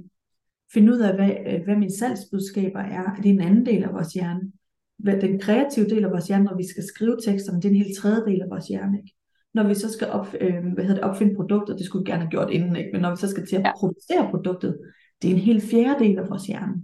Finde 0.73 0.93
ud 0.93 0.99
af, 0.99 1.15
hvad, 1.15 1.31
øh, 1.47 1.63
hvad 1.63 1.75
mine 1.75 1.97
salgsbudskaber 1.97 2.79
er, 2.79 3.15
det 3.15 3.25
er 3.25 3.33
en 3.33 3.41
anden 3.41 3.65
del 3.65 3.83
af 3.83 3.93
vores 3.93 4.13
hjerne. 4.13 4.51
Hvad 4.97 5.21
den 5.21 5.39
kreative 5.39 5.89
del 5.89 6.03
af 6.03 6.11
vores 6.11 6.27
hjerne, 6.27 6.43
når 6.43 6.57
vi 6.57 6.67
skal 6.67 6.83
skrive 6.83 7.17
teksterne, 7.25 7.61
det 7.61 7.65
er 7.65 7.69
en 7.69 7.83
helt 7.83 7.97
tredje 7.97 8.25
del 8.25 8.41
af 8.41 8.49
vores 8.49 8.67
hjerne. 8.67 8.97
Ikke? 8.97 9.15
Når 9.53 9.67
vi 9.67 9.75
så 9.75 9.93
skal 9.93 10.07
op, 10.07 10.27
øh, 10.41 10.73
hvad 10.73 10.83
hedder 10.85 11.01
det, 11.01 11.09
opfinde 11.11 11.35
produktet, 11.35 11.77
det 11.77 11.85
skulle 11.85 12.05
vi 12.05 12.11
gerne 12.11 12.23
have 12.23 12.31
gjort 12.31 12.49
inden, 12.49 12.75
ikke? 12.75 12.89
men 12.93 13.01
når 13.01 13.09
vi 13.09 13.17
så 13.17 13.29
skal 13.29 13.47
til 13.47 13.55
at 13.55 13.61
ja. 13.61 13.71
producere 13.79 14.29
produktet, 14.31 14.79
det 15.21 15.29
er 15.29 15.33
en 15.33 15.41
helt 15.41 15.63
fjerde 15.63 16.03
del 16.03 16.17
af 16.17 16.29
vores 16.29 16.47
hjerne. 16.47 16.83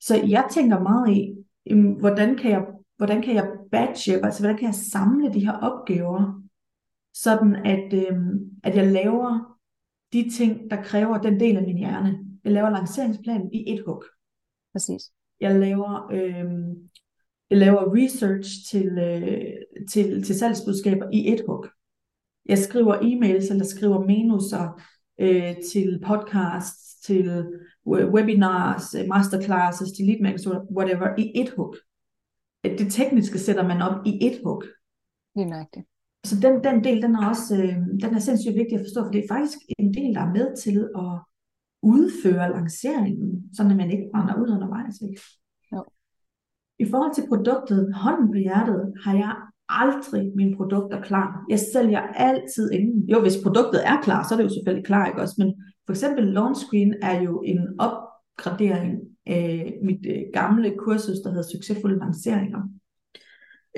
Så 0.00 0.16
jeg 0.16 0.48
tænker 0.50 0.80
meget 0.80 1.10
i, 1.16 1.34
hvordan 2.00 2.36
kan 2.36 2.50
jeg, 2.50 2.66
hvordan 2.96 3.22
kan 3.22 3.34
jeg 3.34 3.48
batche, 3.72 4.24
altså 4.24 4.42
hvordan 4.42 4.58
kan 4.58 4.66
jeg 4.66 4.74
samle 4.74 5.32
de 5.32 5.46
her 5.46 5.52
opgaver, 5.52 6.42
sådan 7.14 7.56
at, 7.56 7.92
øhm, 7.92 8.50
at 8.64 8.76
jeg 8.76 8.86
laver 8.92 9.56
de 10.12 10.30
ting, 10.30 10.70
der 10.70 10.82
kræver 10.82 11.18
den 11.18 11.40
del 11.40 11.56
af 11.56 11.62
min 11.62 11.78
hjerne. 11.78 12.18
Jeg 12.44 12.52
laver 12.52 12.70
lanceringsplanen 12.70 13.52
i 13.52 13.72
et 13.72 13.82
hug. 13.86 14.04
Præcis. 14.72 15.02
Jeg 15.40 15.60
laver, 15.60 16.10
jeg 16.12 16.46
laver 17.50 17.94
research 17.96 18.50
til, 18.70 18.98
øh, 18.98 19.86
til, 19.92 20.22
til 20.22 20.38
salgsbudskaber 20.38 21.06
i 21.12 21.32
et 21.32 21.42
hug. 21.48 21.66
Jeg 22.46 22.58
skriver 22.58 22.94
e-mails 22.94 23.50
eller 23.50 23.64
skriver 23.64 24.06
menuser 24.06 24.80
øh, 25.20 25.56
til 25.72 26.02
podcasts, 26.06 27.00
til 27.02 27.46
webinars, 27.86 28.94
øh, 28.94 29.08
masterclasses, 29.08 29.92
til 29.92 30.06
lead 30.06 30.20
magnets, 30.20 30.48
whatever, 30.76 31.14
i 31.18 31.32
et 31.34 31.50
hug. 31.56 31.76
Det 32.64 32.92
tekniske 32.92 33.38
sætter 33.38 33.68
man 33.68 33.82
op 33.82 34.06
i 34.06 34.26
et 34.26 34.40
hug. 34.44 34.64
Det 35.34 35.42
er 35.42 35.46
nøjagtigt. 35.46 35.86
Så 36.24 36.36
den, 36.42 36.64
den 36.64 36.84
del, 36.84 37.02
den 37.02 37.14
er 37.14 37.28
også 37.28 37.56
øh, 37.56 37.76
den 38.02 38.14
er 38.14 38.18
sindssygt 38.18 38.54
vigtig 38.54 38.78
at 38.78 38.84
forstå, 38.86 39.04
for 39.04 39.10
det 39.10 39.24
er 39.24 39.28
faktisk 39.34 39.58
en 39.78 39.94
del, 39.94 40.14
der 40.14 40.20
er 40.20 40.32
med 40.32 40.56
til 40.62 40.88
at 40.96 41.12
udføre 41.82 42.52
lanceringen, 42.52 43.54
så 43.54 43.64
man 43.64 43.90
ikke 43.90 44.08
brænder 44.12 44.34
ud 44.42 44.48
undervejs. 44.48 45.00
Ikke? 45.00 45.20
I 46.80 46.86
forhold 46.90 47.14
til 47.14 47.28
produktet, 47.28 47.94
hånden 47.94 48.28
på 48.28 48.38
hjertet, 48.38 48.92
har 49.04 49.14
jeg 49.14 49.36
aldrig 49.68 50.32
mine 50.36 50.56
produkter 50.56 51.00
klar. 51.02 51.44
Jeg 51.50 51.58
sælger 51.58 52.00
altid 52.00 52.70
inden. 52.72 53.08
Jo, 53.08 53.20
hvis 53.20 53.42
produktet 53.42 53.86
er 53.86 54.00
klar, 54.02 54.26
så 54.28 54.34
er 54.34 54.36
det 54.36 54.44
jo 54.44 54.54
selvfølgelig 54.54 54.86
klar, 54.86 55.06
ikke 55.06 55.20
også? 55.20 55.34
Men 55.38 55.54
for 55.86 55.92
eksempel 55.92 56.24
launch 56.24 56.66
screen 56.66 56.94
er 57.02 57.22
jo 57.22 57.42
en 57.46 57.58
opgradering 57.78 58.98
af 59.26 59.78
mit 59.82 60.06
øh, 60.06 60.22
gamle 60.32 60.74
kursus, 60.78 61.18
der 61.24 61.30
hedder 61.30 61.48
Succesfulde 61.52 61.98
Lanceringer. 61.98 62.62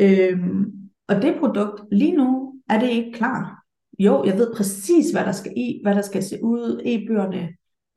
Øhm, 0.01 0.65
og 1.09 1.23
det 1.23 1.37
produkt, 1.41 1.81
lige 1.93 2.17
nu 2.17 2.55
er 2.69 2.81
det 2.81 2.91
ikke 2.91 3.13
klar. 3.13 3.65
Jo, 3.99 4.25
jeg 4.25 4.35
ved 4.35 4.55
præcis, 4.57 5.11
hvad 5.11 5.25
der 5.25 5.33
skal 5.33 5.53
i, 5.57 5.81
hvad 5.83 5.95
der 5.95 6.03
skal 6.03 6.23
se 6.23 6.39
ud. 6.43 6.81
E-bøgerne, 6.85 7.49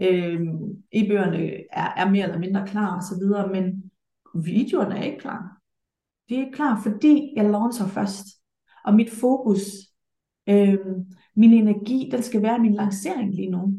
øhm, 0.01 0.83
e-bøgerne 0.91 1.51
er, 1.71 1.93
er 1.97 2.09
mere 2.09 2.23
eller 2.23 2.39
mindre 2.39 2.67
klar 2.67 2.97
osv., 2.97 3.51
men 3.53 3.84
videoerne 4.35 4.97
er 4.97 5.03
ikke 5.03 5.19
klar. 5.19 5.61
De 6.29 6.35
er 6.35 6.39
ikke 6.39 6.55
klar, 6.55 6.81
fordi 6.83 7.33
jeg 7.35 7.49
launcher 7.49 7.87
først. 7.87 8.25
Og 8.85 8.93
mit 8.93 9.09
fokus, 9.09 9.61
øh, 10.49 10.79
min 11.35 11.53
energi, 11.53 12.09
den 12.11 12.23
skal 12.23 12.41
være 12.41 12.59
min 12.59 12.73
lancering 12.73 13.35
lige 13.35 13.49
nu. 13.49 13.73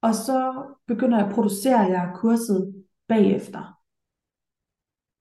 Og 0.00 0.14
så 0.14 0.66
begynder 0.86 1.18
jeg 1.18 1.26
at 1.26 1.34
producere 1.34 1.80
jeg 1.80 2.12
kurset 2.14 2.84
bagefter. 3.08 3.78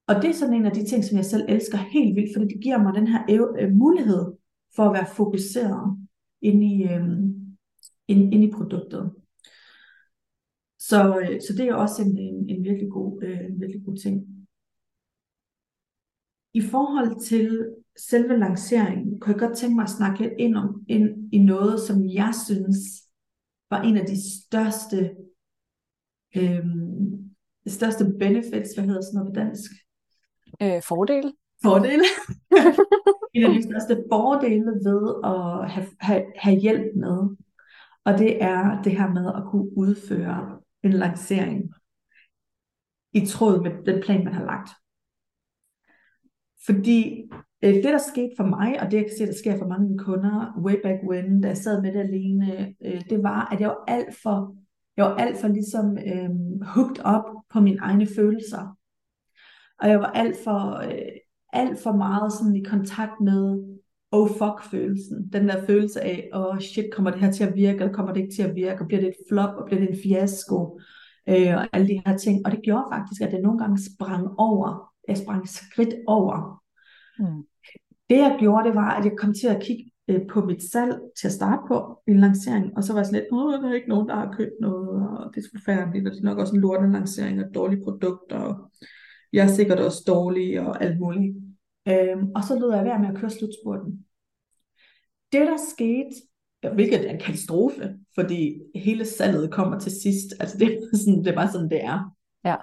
Og 0.08 0.15
det 0.15 0.30
er 0.30 0.34
sådan 0.34 0.54
en 0.54 0.65
af 0.65 0.72
de 0.72 0.86
ting, 0.86 1.06
som 1.06 1.17
jeg 1.17 1.26
selv 1.26 1.46
elsker 1.50 1.78
helt 1.78 2.15
vildt, 2.15 2.30
fordi 2.36 2.54
det 2.54 2.63
giver 2.63 2.84
mig 2.84 2.93
den 2.93 3.08
her 3.08 3.52
øh, 3.60 3.72
mulighed 3.72 4.34
for 4.76 4.84
at 4.84 4.93
være 4.93 5.08
fokuseret 5.15 5.98
ind 6.41 6.63
i, 6.63 6.84
øh, 6.84 7.08
ind, 8.08 8.34
ind 8.34 8.43
i 8.43 8.52
produktet. 8.52 9.12
Så, 10.80 11.20
øh, 11.20 11.41
så 11.41 11.54
det 11.58 11.67
er 11.67 11.74
også 11.74 12.02
en, 12.02 12.17
en, 12.17 12.50
en, 12.50 12.63
virkelig 12.63 12.91
god, 12.91 13.24
øh, 13.24 13.39
en 13.39 13.60
virkelig 13.60 13.86
god 13.86 13.98
ting. 13.98 14.37
I 16.58 16.62
forhold 16.62 17.20
til 17.20 17.76
selve 17.98 18.38
lanceringen, 18.38 19.20
kunne 19.20 19.32
jeg 19.32 19.39
godt 19.39 19.58
tænke 19.58 19.76
mig 19.76 19.84
at 19.84 19.89
snakke 19.89 20.22
lidt 20.22 20.34
ind, 20.38 20.56
om, 20.56 20.86
ind 20.88 21.34
i 21.34 21.38
noget, 21.38 21.80
som 21.80 22.06
jeg 22.06 22.34
synes 22.46 22.78
var 23.70 23.82
en 23.82 23.98
af 23.98 24.06
de 24.06 24.17
største 24.38 25.15
øh, 26.38 26.65
største 27.67 28.06
benefits, 28.20 28.74
hvad 28.76 28.86
hedder 28.86 29.02
sådan 29.02 29.17
noget 29.17 29.34
på 29.34 29.39
dansk? 29.39 29.72
Øh, 30.62 30.82
fordele. 30.84 31.34
Fordele. 31.63 32.04
en 33.34 33.43
af 33.43 33.54
de 33.54 33.63
største 33.63 34.04
fordele 34.12 34.72
ved 34.88 35.04
at 35.24 35.72
have, 35.72 35.88
have, 36.00 36.24
have 36.36 36.60
hjælp 36.60 36.96
med. 36.96 37.17
Og 38.06 38.17
det 38.17 38.43
er 38.43 38.82
det 38.82 38.91
her 38.91 39.10
med 39.10 39.28
at 39.36 39.43
kunne 39.52 39.78
udføre 39.78 40.60
en 40.84 40.93
lancering 40.93 41.74
i 43.13 43.26
tråd 43.26 43.63
med 43.63 43.93
den 43.93 44.04
plan, 44.04 44.24
man 44.24 44.34
har 44.34 44.46
lagt. 44.46 44.70
Fordi 46.68 47.24
øh, 47.64 47.74
det, 47.74 47.84
der 47.84 47.98
skete 47.98 48.32
for 48.38 48.46
mig, 48.46 48.82
og 48.82 48.92
det 48.92 48.98
jeg 48.98 49.06
kan 49.06 49.18
se, 49.18 49.26
der 49.26 49.34
sker 49.34 49.58
for 49.58 49.68
mange 49.68 49.98
kunder, 49.98 50.62
way 50.66 50.76
back 50.84 51.00
when, 51.10 51.42
da 51.42 51.48
jeg 51.48 51.58
sad 51.58 51.82
med 51.82 51.94
det 51.94 52.00
alene, 52.00 52.76
øh, 52.86 53.02
det 53.10 53.24
var, 53.24 53.50
at 53.52 53.62
jeg 53.62 53.70
var 53.70 53.84
alt 53.88 54.16
for, 54.24 54.56
jeg 54.98 55.06
var 55.06 55.16
alt 55.16 55.38
for 55.38 55.48
ligesom 55.48 55.98
øh, 55.98 56.30
hooked 56.62 57.06
op 57.06 57.24
på 57.50 57.60
mine 57.60 57.80
egne 57.82 58.08
følelser. 58.16 58.78
Og 59.82 59.90
jeg 59.90 60.00
var 60.00 60.12
alt 60.12 60.38
for, 60.44 60.78
øh, 60.78 61.12
alt 61.54 61.80
for 61.80 61.92
meget 61.92 62.34
sådan 62.34 62.56
i 62.56 62.64
kontakt 62.64 63.22
med 63.22 63.64
oh 64.12 64.30
fuck 64.30 64.64
følelsen. 64.72 65.30
Den 65.34 65.48
der 65.48 65.66
følelse 65.66 66.02
af, 66.02 66.30
oh 66.34 66.60
shit, 66.60 66.86
kommer 66.94 67.12
det 67.12 67.20
her 67.20 67.32
til 67.32 67.44
at 67.44 67.56
virke, 67.56 67.80
eller 67.80 67.94
kommer 67.94 68.14
det 68.14 68.22
ikke 68.22 68.36
til 68.36 68.44
at 68.44 68.56
virke, 68.56 68.82
og 68.82 68.88
bliver 68.88 69.02
det 69.02 69.10
et 69.10 69.26
flop, 69.30 69.56
og 69.56 69.66
bliver 69.66 69.80
det 69.80 69.90
en 69.90 70.02
fiasko, 70.04 70.80
øh, 71.30 71.56
og 71.56 71.68
alle 71.74 71.88
de 71.88 72.02
her 72.06 72.18
ting. 72.18 72.46
Og 72.46 72.52
det 72.52 72.60
gjorde 72.64 72.88
faktisk, 72.92 73.22
at 73.22 73.34
jeg 73.34 73.42
nogle 73.42 73.60
gange 73.60 73.78
sprang 73.96 74.28
over, 74.38 74.92
jeg 75.08 75.17
sprang 75.17 75.50
skridt 75.50 75.93
over. 76.08 76.63
Mm. 77.20 77.43
Det 78.10 78.17
jeg 78.17 78.38
gjorde, 78.39 78.67
det 78.67 78.76
var, 78.76 78.89
at 78.89 79.06
jeg 79.06 79.17
kom 79.17 79.34
til 79.34 79.48
at 79.48 79.63
kigge 79.63 79.91
øh, 80.08 80.28
på 80.30 80.46
mit 80.46 80.72
salg 80.72 81.00
til 81.20 81.28
at 81.28 81.34
starte 81.34 81.62
på 81.67 82.02
en 82.08 82.20
lancering, 82.20 82.78
og 82.78 82.84
så 82.84 82.93
var 82.93 83.00
jeg 83.00 83.06
sådan 83.06 83.20
lidt, 83.20 83.32
åh, 83.32 83.54
der 83.54 83.70
er 83.70 83.74
ikke 83.74 83.89
nogen, 83.89 84.10
der 84.10 84.15
har 84.15 84.34
købt 84.38 84.54
noget, 84.62 85.10
og 85.10 85.36
det 85.36 85.43
er 85.43 85.58
forfærdeligt, 85.58 86.08
og 86.08 86.13
det 86.13 86.20
er 86.20 86.26
nok 86.26 86.38
også 86.38 86.56
en 86.56 86.62
lorte 86.62 86.91
lancering, 86.91 87.43
og 87.43 87.56
dårlige 87.56 87.84
produkter, 87.84 88.38
og 88.38 88.72
jeg 89.34 89.43
er 89.46 89.52
sikkert 89.52 89.80
også 89.80 90.04
dårlig 90.08 90.62
og 90.62 90.84
alt 90.84 91.00
muligt. 91.00 91.38
Øhm, 91.88 92.32
og 92.36 92.43
så 92.43 92.60
lød 92.60 92.74
jeg 92.74 92.86
være 92.86 93.00
med 93.00 93.10
at 93.10 93.17
køre 93.17 93.30
slutspurten. 93.30 94.06
Det 95.32 95.48
der 95.48 95.58
skete, 95.74 96.10
hvilket 96.74 97.08
er 97.08 97.13
en 97.13 97.20
katastrofe, 97.20 97.98
fordi 98.15 98.60
hele 98.76 99.06
salget 99.06 99.52
kommer 99.52 99.80
til 99.80 99.91
sidst. 99.91 100.34
Altså 100.39 100.58
det 100.58 100.74
er, 100.74 100.98
sådan, 100.98 101.24
det 101.24 101.28
er 101.28 101.36
bare 101.36 101.52
sådan, 101.52 101.70
det 101.70 101.84
er. 101.84 102.15
Ja. 102.46 102.56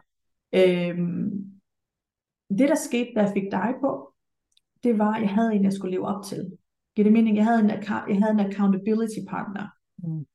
Øhm, 0.54 1.54
det 2.48 2.68
der 2.68 2.74
skete, 2.74 3.11
da 3.16 3.20
jeg 3.20 3.33
fik 3.33 3.50
dig 3.50 3.74
på, 3.80 4.14
det 4.85 4.98
var, 4.98 5.12
at 5.14 5.22
jeg 5.22 5.30
havde 5.30 5.54
en, 5.54 5.64
jeg 5.64 5.72
skulle 5.72 5.90
leve 5.90 6.07
op 6.07 6.24
til. 6.24 6.59
Giver 6.94 7.04
det 7.04 7.12
mening? 7.12 7.37
Jeg 7.37 7.44
havde 7.44 7.61
en, 7.61 7.70
jeg 8.09 8.18
havde 8.22 8.30
en 8.30 8.46
accountability 8.46 9.20
partner. 9.28 9.66
Mm. 9.98 10.26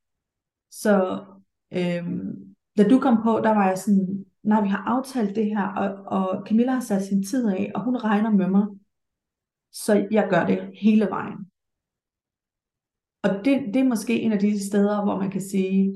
Så 0.71 1.25
øhm, 1.73 2.55
da 2.77 2.87
du 2.87 2.99
kom 2.99 3.23
på, 3.23 3.39
der 3.43 3.49
var 3.49 3.67
jeg 3.67 3.77
sådan, 3.77 4.25
nej, 4.43 4.61
vi 4.61 4.67
har 4.67 4.83
aftalt 4.87 5.35
det 5.35 5.45
her, 5.45 5.67
og, 5.67 5.89
og 6.17 6.47
Camilla 6.47 6.71
har 6.71 6.79
sat 6.79 7.03
sin 7.03 7.23
tid 7.23 7.47
af, 7.47 7.71
og 7.75 7.83
hun 7.83 7.97
regner 7.97 8.29
med 8.29 8.47
mig. 8.47 8.67
Så 9.71 10.07
jeg 10.11 10.27
gør 10.29 10.45
det 10.45 10.71
hele 10.81 11.05
vejen. 11.05 11.37
Og 13.23 13.45
det, 13.45 13.73
det 13.73 13.75
er 13.75 13.87
måske 13.87 14.21
en 14.21 14.31
af 14.31 14.39
de 14.39 14.67
steder, 14.67 15.03
hvor 15.03 15.17
man 15.17 15.31
kan 15.31 15.41
sige, 15.41 15.93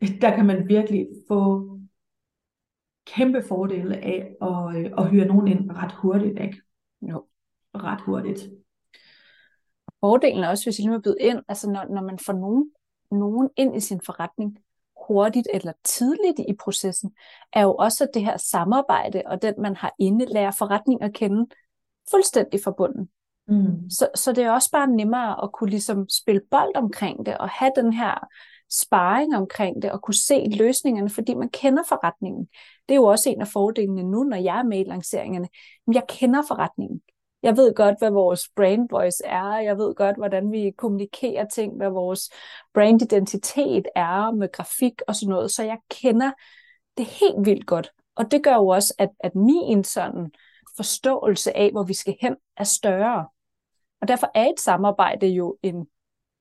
der 0.00 0.36
kan 0.36 0.46
man 0.46 0.68
virkelig 0.68 1.06
få 1.28 1.67
kæmpe 3.16 3.42
fordele 3.48 3.96
af 3.96 4.36
at, 4.42 4.76
øh, 4.76 4.90
at 4.98 5.10
hyre 5.10 5.24
nogen 5.24 5.48
ind 5.48 5.70
ret 5.70 5.92
hurtigt, 5.92 6.40
ikke? 6.40 6.62
Jo. 7.02 7.24
Ret 7.74 8.00
hurtigt. 8.00 8.48
Fordelen 10.00 10.44
er 10.44 10.48
også, 10.48 10.64
hvis 10.64 10.78
I 10.78 10.82
lige 10.82 10.90
må 10.90 10.98
byde 10.98 11.16
ind, 11.20 11.38
altså 11.48 11.70
når, 11.70 11.94
når 11.94 12.02
man 12.02 12.18
får 12.18 12.32
nogen, 12.32 12.70
nogen 13.10 13.50
ind 13.56 13.76
i 13.76 13.80
sin 13.80 14.00
forretning 14.06 14.58
hurtigt 15.08 15.48
eller 15.54 15.72
tidligt 15.84 16.38
i 16.48 16.52
processen, 16.60 17.10
er 17.52 17.62
jo 17.62 17.74
også 17.74 18.08
det 18.14 18.24
her 18.24 18.36
samarbejde 18.36 19.22
og 19.26 19.42
den, 19.42 19.54
man 19.58 19.76
har 19.76 19.94
inde, 19.98 20.26
lærer 20.26 20.50
forretning 20.50 21.02
at 21.02 21.14
kende 21.14 21.46
fuldstændig 22.10 22.60
forbundet. 22.64 23.08
Mm. 23.48 23.90
Så, 23.90 24.08
så 24.14 24.32
det 24.32 24.44
er 24.44 24.50
også 24.50 24.70
bare 24.70 24.86
nemmere 24.86 25.42
at 25.42 25.52
kunne 25.52 25.70
ligesom 25.70 26.08
spille 26.08 26.40
bold 26.50 26.76
omkring 26.76 27.26
det 27.26 27.38
og 27.38 27.48
have 27.48 27.72
den 27.76 27.92
her 27.92 28.28
sparring 28.70 29.36
omkring 29.36 29.82
det 29.82 29.92
og 29.92 30.02
kunne 30.02 30.14
se 30.14 30.46
løsningerne, 30.58 31.10
fordi 31.10 31.34
man 31.34 31.48
kender 31.48 31.82
forretningen. 31.88 32.48
Det 32.88 32.94
er 32.94 32.96
jo 32.96 33.04
også 33.04 33.30
en 33.30 33.40
af 33.40 33.48
fordelene 33.48 34.02
nu, 34.02 34.22
når 34.22 34.36
jeg 34.36 34.58
er 34.58 34.62
med 34.62 34.78
i 34.78 34.84
lanceringerne. 34.84 35.48
Men 35.86 35.94
jeg 35.94 36.02
kender 36.08 36.42
forretningen. 36.48 37.00
Jeg 37.42 37.56
ved 37.56 37.74
godt, 37.74 37.98
hvad 37.98 38.10
vores 38.10 38.48
brand 38.56 38.88
voice 38.90 39.24
er. 39.24 39.58
Jeg 39.58 39.78
ved 39.78 39.94
godt, 39.94 40.16
hvordan 40.16 40.52
vi 40.52 40.72
kommunikerer 40.78 41.46
ting, 41.48 41.76
hvad 41.76 41.90
vores 41.90 42.30
brandidentitet 42.74 43.86
er 43.94 44.30
med 44.30 44.52
grafik 44.52 45.02
og 45.08 45.16
sådan 45.16 45.30
noget. 45.30 45.50
Så 45.50 45.62
jeg 45.62 45.78
kender 45.90 46.32
det 46.96 47.06
helt 47.06 47.46
vildt 47.46 47.66
godt. 47.66 47.92
Og 48.16 48.30
det 48.30 48.44
gør 48.44 48.54
jo 48.54 48.68
også, 48.68 48.94
at, 48.98 49.10
at 49.20 49.34
min 49.34 49.84
sådan 49.84 50.30
forståelse 50.76 51.56
af, 51.56 51.70
hvor 51.70 51.82
vi 51.82 51.94
skal 51.94 52.16
hen, 52.20 52.36
er 52.56 52.64
større. 52.64 53.28
Og 54.00 54.08
derfor 54.08 54.30
er 54.34 54.44
et 54.44 54.60
samarbejde 54.60 55.26
jo 55.26 55.58
en 55.62 55.86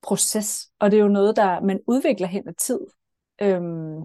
proces, 0.01 0.69
og 0.79 0.91
det 0.91 0.97
er 0.97 1.01
jo 1.01 1.07
noget, 1.07 1.35
der 1.35 1.59
man 1.59 1.79
udvikler 1.87 2.27
hen 2.27 2.47
ad 2.47 2.53
tid. 2.53 2.79
Øhm, 3.41 4.03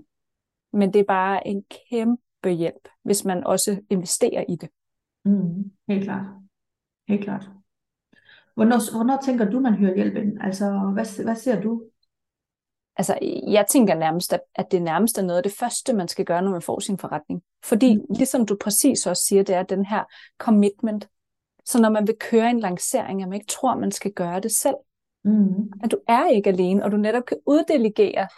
men 0.73 0.93
det 0.93 1.01
er 1.01 1.05
bare 1.05 1.47
en 1.47 1.65
kæmpe 1.91 2.23
hjælp, 2.51 2.89
hvis 3.03 3.25
man 3.25 3.45
også 3.47 3.81
investerer 3.91 4.45
i 4.49 4.57
det. 4.57 4.69
Mm, 5.25 5.73
helt 5.89 6.05
klart. 6.05 6.27
Helt 7.09 7.25
klart. 7.25 7.51
Hvornår, 8.55 8.97
hvornår 8.97 9.19
tænker 9.25 9.51
du, 9.51 9.61
man 9.61 9.75
hører 9.75 9.95
hjælp 9.95 10.17
ind? 10.17 10.39
Altså, 10.41 10.91
hvad, 10.93 11.25
hvad 11.25 11.37
ser 11.37 11.61
du? 11.61 11.83
Altså, 12.97 13.19
jeg 13.47 13.67
tænker 13.69 13.95
nærmest, 13.95 14.35
at 14.55 14.73
det 14.73 14.83
nærmest 14.83 15.19
er 15.19 15.23
noget 15.23 15.37
af 15.37 15.43
det 15.43 15.53
første, 15.53 15.93
man 15.93 16.09
skal 16.09 16.25
gøre, 16.25 16.43
når 16.43 16.51
man 16.51 16.63
får 16.63 16.81
sin 16.81 16.99
forretning. 16.99 17.43
Fordi, 17.65 17.97
mm. 17.97 18.05
ligesom 18.17 18.47
du 18.47 18.57
præcis 18.61 19.07
også 19.07 19.23
siger, 19.23 19.43
det 19.43 19.55
er 19.55 19.63
den 19.63 19.87
her 19.87 20.05
commitment. 20.39 21.09
Så 21.65 21.81
når 21.81 21.91
man 21.91 22.07
vil 22.07 22.17
køre 22.21 22.51
en 22.51 22.61
lancering, 22.61 23.23
at 23.23 23.29
man 23.29 23.35
ikke 23.35 23.53
tror, 23.53 23.77
man 23.77 23.91
skal 23.91 24.13
gøre 24.13 24.41
det 24.41 24.53
selv. 24.53 24.75
Mm. 25.25 25.73
At 25.83 25.91
du 25.91 25.99
er 26.09 26.29
ikke 26.29 26.51
alene, 26.51 26.85
og 26.85 26.93
du 26.93 26.97
netop 26.97 27.25
kan 27.25 27.39
uddelegere, 27.47 28.29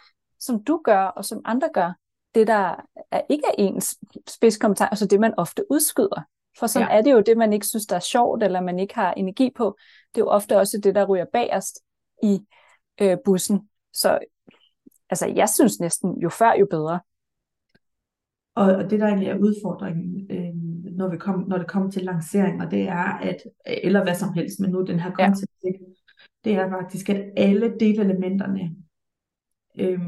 som 0.40 0.64
du 0.64 0.80
gør, 0.84 1.04
og 1.04 1.24
som 1.24 1.42
andre 1.44 1.68
gør, 1.74 1.92
det 2.34 2.46
der 2.46 2.76
er 3.10 3.20
ikke 3.28 3.44
er 3.46 3.54
ens 3.58 3.98
spidskompetence, 4.28 4.90
altså 4.90 5.06
det 5.06 5.20
man 5.20 5.34
ofte 5.36 5.64
udskyder. 5.70 6.22
For 6.58 6.66
sådan 6.66 6.88
ja. 6.88 6.98
er 6.98 7.02
det 7.02 7.12
jo 7.12 7.20
det, 7.20 7.36
man 7.36 7.52
ikke 7.52 7.66
synes, 7.66 7.86
der 7.86 7.96
er 7.96 8.00
sjovt, 8.00 8.42
eller 8.42 8.60
man 8.60 8.78
ikke 8.78 8.94
har 8.94 9.12
energi 9.12 9.50
på. 9.56 9.76
Det 10.14 10.20
er 10.20 10.24
jo 10.24 10.28
ofte 10.28 10.58
også 10.58 10.80
det, 10.84 10.94
der 10.94 11.06
ryger 11.06 11.24
bagerst 11.32 11.80
i 12.22 12.40
øh, 13.00 13.16
bussen. 13.24 13.68
Så 13.92 14.18
altså, 15.10 15.26
jeg 15.26 15.48
synes 15.48 15.80
næsten, 15.80 16.18
jo 16.20 16.28
før, 16.28 16.52
jo 16.52 16.66
bedre. 16.70 17.00
Og, 18.54 18.64
og 18.64 18.90
det, 18.90 19.00
der 19.00 19.06
egentlig 19.06 19.28
er 19.28 19.38
udfordringen, 19.38 20.26
øh, 20.30 20.54
når, 20.96 21.08
vi 21.08 21.16
kom, 21.16 21.44
når 21.48 21.58
det 21.58 21.66
kommer 21.66 21.90
til 21.90 22.02
lanceringer, 22.02 22.68
det 22.68 22.82
er, 22.82 23.18
at, 23.18 23.36
eller 23.66 24.02
hvad 24.02 24.14
som 24.14 24.32
helst, 24.32 24.60
men 24.60 24.70
nu 24.70 24.82
den 24.82 25.00
her 25.00 25.10
kontekst, 25.10 25.44
ja. 25.64 25.70
det 26.44 26.54
er 26.54 26.70
faktisk, 26.70 27.08
at 27.08 27.32
alle 27.36 27.74
delelementerne, 27.80 28.76
øh, 29.78 30.00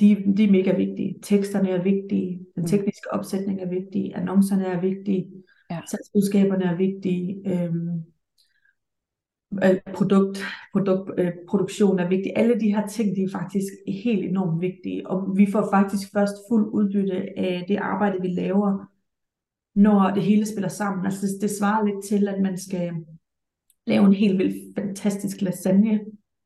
de, 0.00 0.34
de 0.36 0.44
er 0.44 0.50
mega 0.50 0.76
vigtige. 0.76 1.18
Teksterne 1.22 1.70
er 1.70 1.82
vigtige, 1.82 2.46
den 2.54 2.62
mm. 2.62 2.66
tekniske 2.66 3.12
opsætning 3.12 3.60
er 3.60 3.68
vigtig, 3.68 4.12
annoncerne 4.14 4.64
er 4.64 4.80
vigtige, 4.80 5.30
ja. 5.70 5.80
salgsbudskaberne 5.90 6.64
er 6.64 6.76
vigtige, 6.76 7.42
øhm, 7.46 8.02
øh, 9.64 9.94
produkt, 9.94 10.38
produkt, 10.72 11.10
øh, 11.18 11.32
produktion 11.48 11.98
er 11.98 12.08
vigtig. 12.08 12.32
Alle 12.36 12.60
de 12.60 12.74
her 12.74 12.86
ting, 12.86 13.16
de 13.16 13.22
er 13.22 13.30
faktisk 13.32 13.72
helt 13.88 14.24
enormt 14.24 14.60
vigtige, 14.60 15.06
og 15.06 15.36
vi 15.36 15.46
får 15.52 15.68
faktisk 15.72 16.12
først 16.12 16.34
fuld 16.50 16.70
udbytte 16.72 17.38
af 17.38 17.64
det 17.68 17.76
arbejde, 17.76 18.18
vi 18.20 18.28
laver, 18.28 18.86
når 19.74 20.10
det 20.14 20.22
hele 20.22 20.46
spiller 20.46 20.68
sammen. 20.68 21.06
Altså 21.06 21.26
det, 21.26 21.42
det 21.42 21.50
svarer 21.50 21.84
lidt 21.84 22.04
til, 22.04 22.28
at 22.28 22.42
man 22.42 22.58
skal 22.58 22.92
lave 23.86 24.06
en 24.06 24.12
helt 24.12 24.38
vildt 24.38 24.74
fantastisk 24.78 25.42
lasagne, 25.42 26.00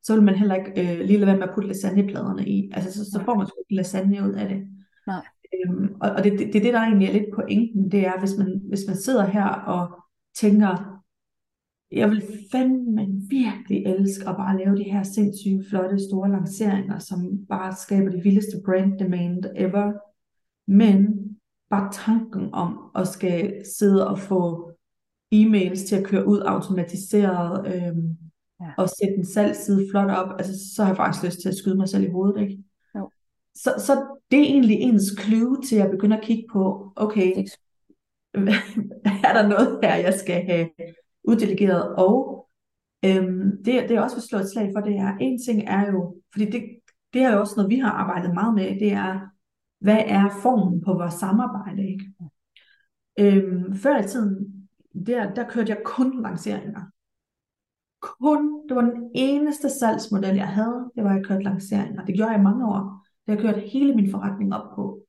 så 0.07 0.15
vil 0.15 0.23
man 0.23 0.35
heller 0.35 0.55
ikke 0.55 0.71
øh, 0.81 1.07
lige 1.07 1.19
lade 1.19 1.27
være 1.27 1.37
med 1.37 1.49
at 1.49 1.55
putte 1.55 1.69
lasagnepladerne 1.69 2.49
i. 2.49 2.71
Altså 2.75 2.93
så, 2.93 3.11
så 3.11 3.23
får 3.25 3.35
man 3.35 3.47
sgu 3.47 3.57
lasagne 3.71 4.29
ud 4.29 4.33
af 4.33 4.49
det. 4.49 4.67
Nej. 5.07 5.25
Øhm, 5.55 5.95
og 6.01 6.11
og 6.11 6.25
det, 6.25 6.33
det, 6.33 6.53
det 6.53 6.63
det, 6.63 6.75
der 6.75 6.81
egentlig 6.81 7.09
er 7.09 7.13
lidt 7.13 7.35
pointen, 7.35 7.91
det 7.91 8.07
er, 8.07 8.19
hvis 8.19 8.37
man, 8.39 8.61
hvis 8.69 8.85
man 8.87 8.97
sidder 8.97 9.27
her 9.27 9.47
og 9.49 10.03
tænker, 10.35 11.03
jeg 11.93 12.11
vil 12.11 12.23
fandme 12.53 13.07
virkelig 13.31 13.87
elske 13.87 14.29
at 14.29 14.37
bare 14.37 14.59
lave 14.59 14.77
de 14.77 14.91
her 14.91 15.03
sindssyge, 15.03 15.65
flotte, 15.71 15.99
store 16.09 16.31
lanceringer, 16.31 16.99
som 16.99 17.47
bare 17.49 17.75
skaber 17.75 18.11
det 18.11 18.25
vildeste 18.25 18.57
brand 18.65 18.99
demand 18.99 19.45
ever. 19.57 19.93
Men 20.67 21.07
bare 21.71 21.93
tanken 21.93 22.55
om 22.55 22.91
at 22.95 23.09
skal 23.09 23.63
sidde 23.79 24.09
og 24.09 24.19
få 24.19 24.71
e-mails 25.35 25.89
til 25.89 25.97
at 25.97 26.05
køre 26.05 26.27
ud 26.27 26.39
automatiseret, 26.39 27.75
øhm, 27.75 28.17
ja. 28.61 28.71
og 28.79 28.89
sætte 28.89 29.15
en 29.15 29.27
salgsside 29.27 29.87
flot 29.91 30.11
op, 30.11 30.29
altså 30.39 30.75
så 30.75 30.83
har 30.83 30.91
jeg 30.91 30.97
faktisk 30.97 31.25
lyst 31.25 31.41
til 31.41 31.49
at 31.49 31.57
skyde 31.57 31.77
mig 31.77 31.89
selv 31.89 32.05
i 32.05 32.11
hovedet, 32.11 32.41
ikke? 32.41 32.59
Jo. 32.95 33.11
Så, 33.55 33.75
så 33.79 34.07
det 34.31 34.39
er 34.39 34.45
egentlig 34.45 34.77
ens 34.77 35.05
clue 35.21 35.63
til 35.63 35.77
at 35.77 35.91
begynde 35.91 36.17
at 36.17 36.25
kigge 36.25 36.45
på, 36.53 36.93
okay, 36.97 37.33
er 39.29 39.33
der 39.33 39.49
noget 39.49 39.81
her, 39.83 39.95
jeg 39.95 40.15
skal 40.15 40.47
have 40.47 40.69
uddelegeret, 41.25 41.97
og 41.97 42.49
øhm, 43.05 43.65
det, 43.65 43.89
det 43.89 43.91
er 43.91 44.01
også 44.01 44.17
at 44.17 44.23
slå 44.23 44.39
et 44.39 44.51
slag 44.51 44.71
for, 44.77 44.81
det 44.81 44.97
er, 44.97 45.17
en 45.21 45.43
ting 45.47 45.63
er 45.67 45.93
jo, 45.93 46.17
fordi 46.33 46.45
det, 46.45 46.63
det 47.13 47.23
er 47.23 47.33
jo 47.33 47.41
også 47.41 47.55
noget, 47.57 47.71
vi 47.71 47.79
har 47.79 47.91
arbejdet 47.91 48.35
meget 48.35 48.55
med, 48.55 48.81
det 48.81 48.93
er, 48.93 49.21
hvad 49.81 50.03
er 50.07 50.31
formen 50.43 50.81
på 50.81 50.93
vores 50.93 51.15
samarbejde, 51.15 51.83
ikke? 51.89 52.13
Øhm, 53.19 53.75
før 53.75 53.99
i 53.99 54.09
tiden, 54.09 54.69
der, 55.07 55.35
der 55.35 55.49
kørte 55.49 55.71
jeg 55.71 55.83
kun 55.85 56.23
lanceringer. 56.23 56.81
Kun, 58.01 58.69
det 58.69 58.77
var 58.77 58.83
den 58.83 59.11
eneste 59.15 59.71
salgsmodel, 59.71 60.37
jeg 60.37 60.49
havde, 60.49 60.91
det 60.97 61.05
var, 61.05 61.11
at 61.11 61.17
jeg 61.17 61.25
kørte 61.25 61.45
lanceringer. 61.45 62.05
Det 62.05 62.15
gjorde 62.15 62.31
jeg 62.31 62.41
i 62.41 62.43
mange 62.43 62.67
år. 62.67 63.07
Det 63.27 63.35
har 63.35 63.43
kørt 63.43 63.63
hele 63.63 63.95
min 63.95 64.11
forretning 64.11 64.55
op 64.55 64.75
på. 64.75 65.03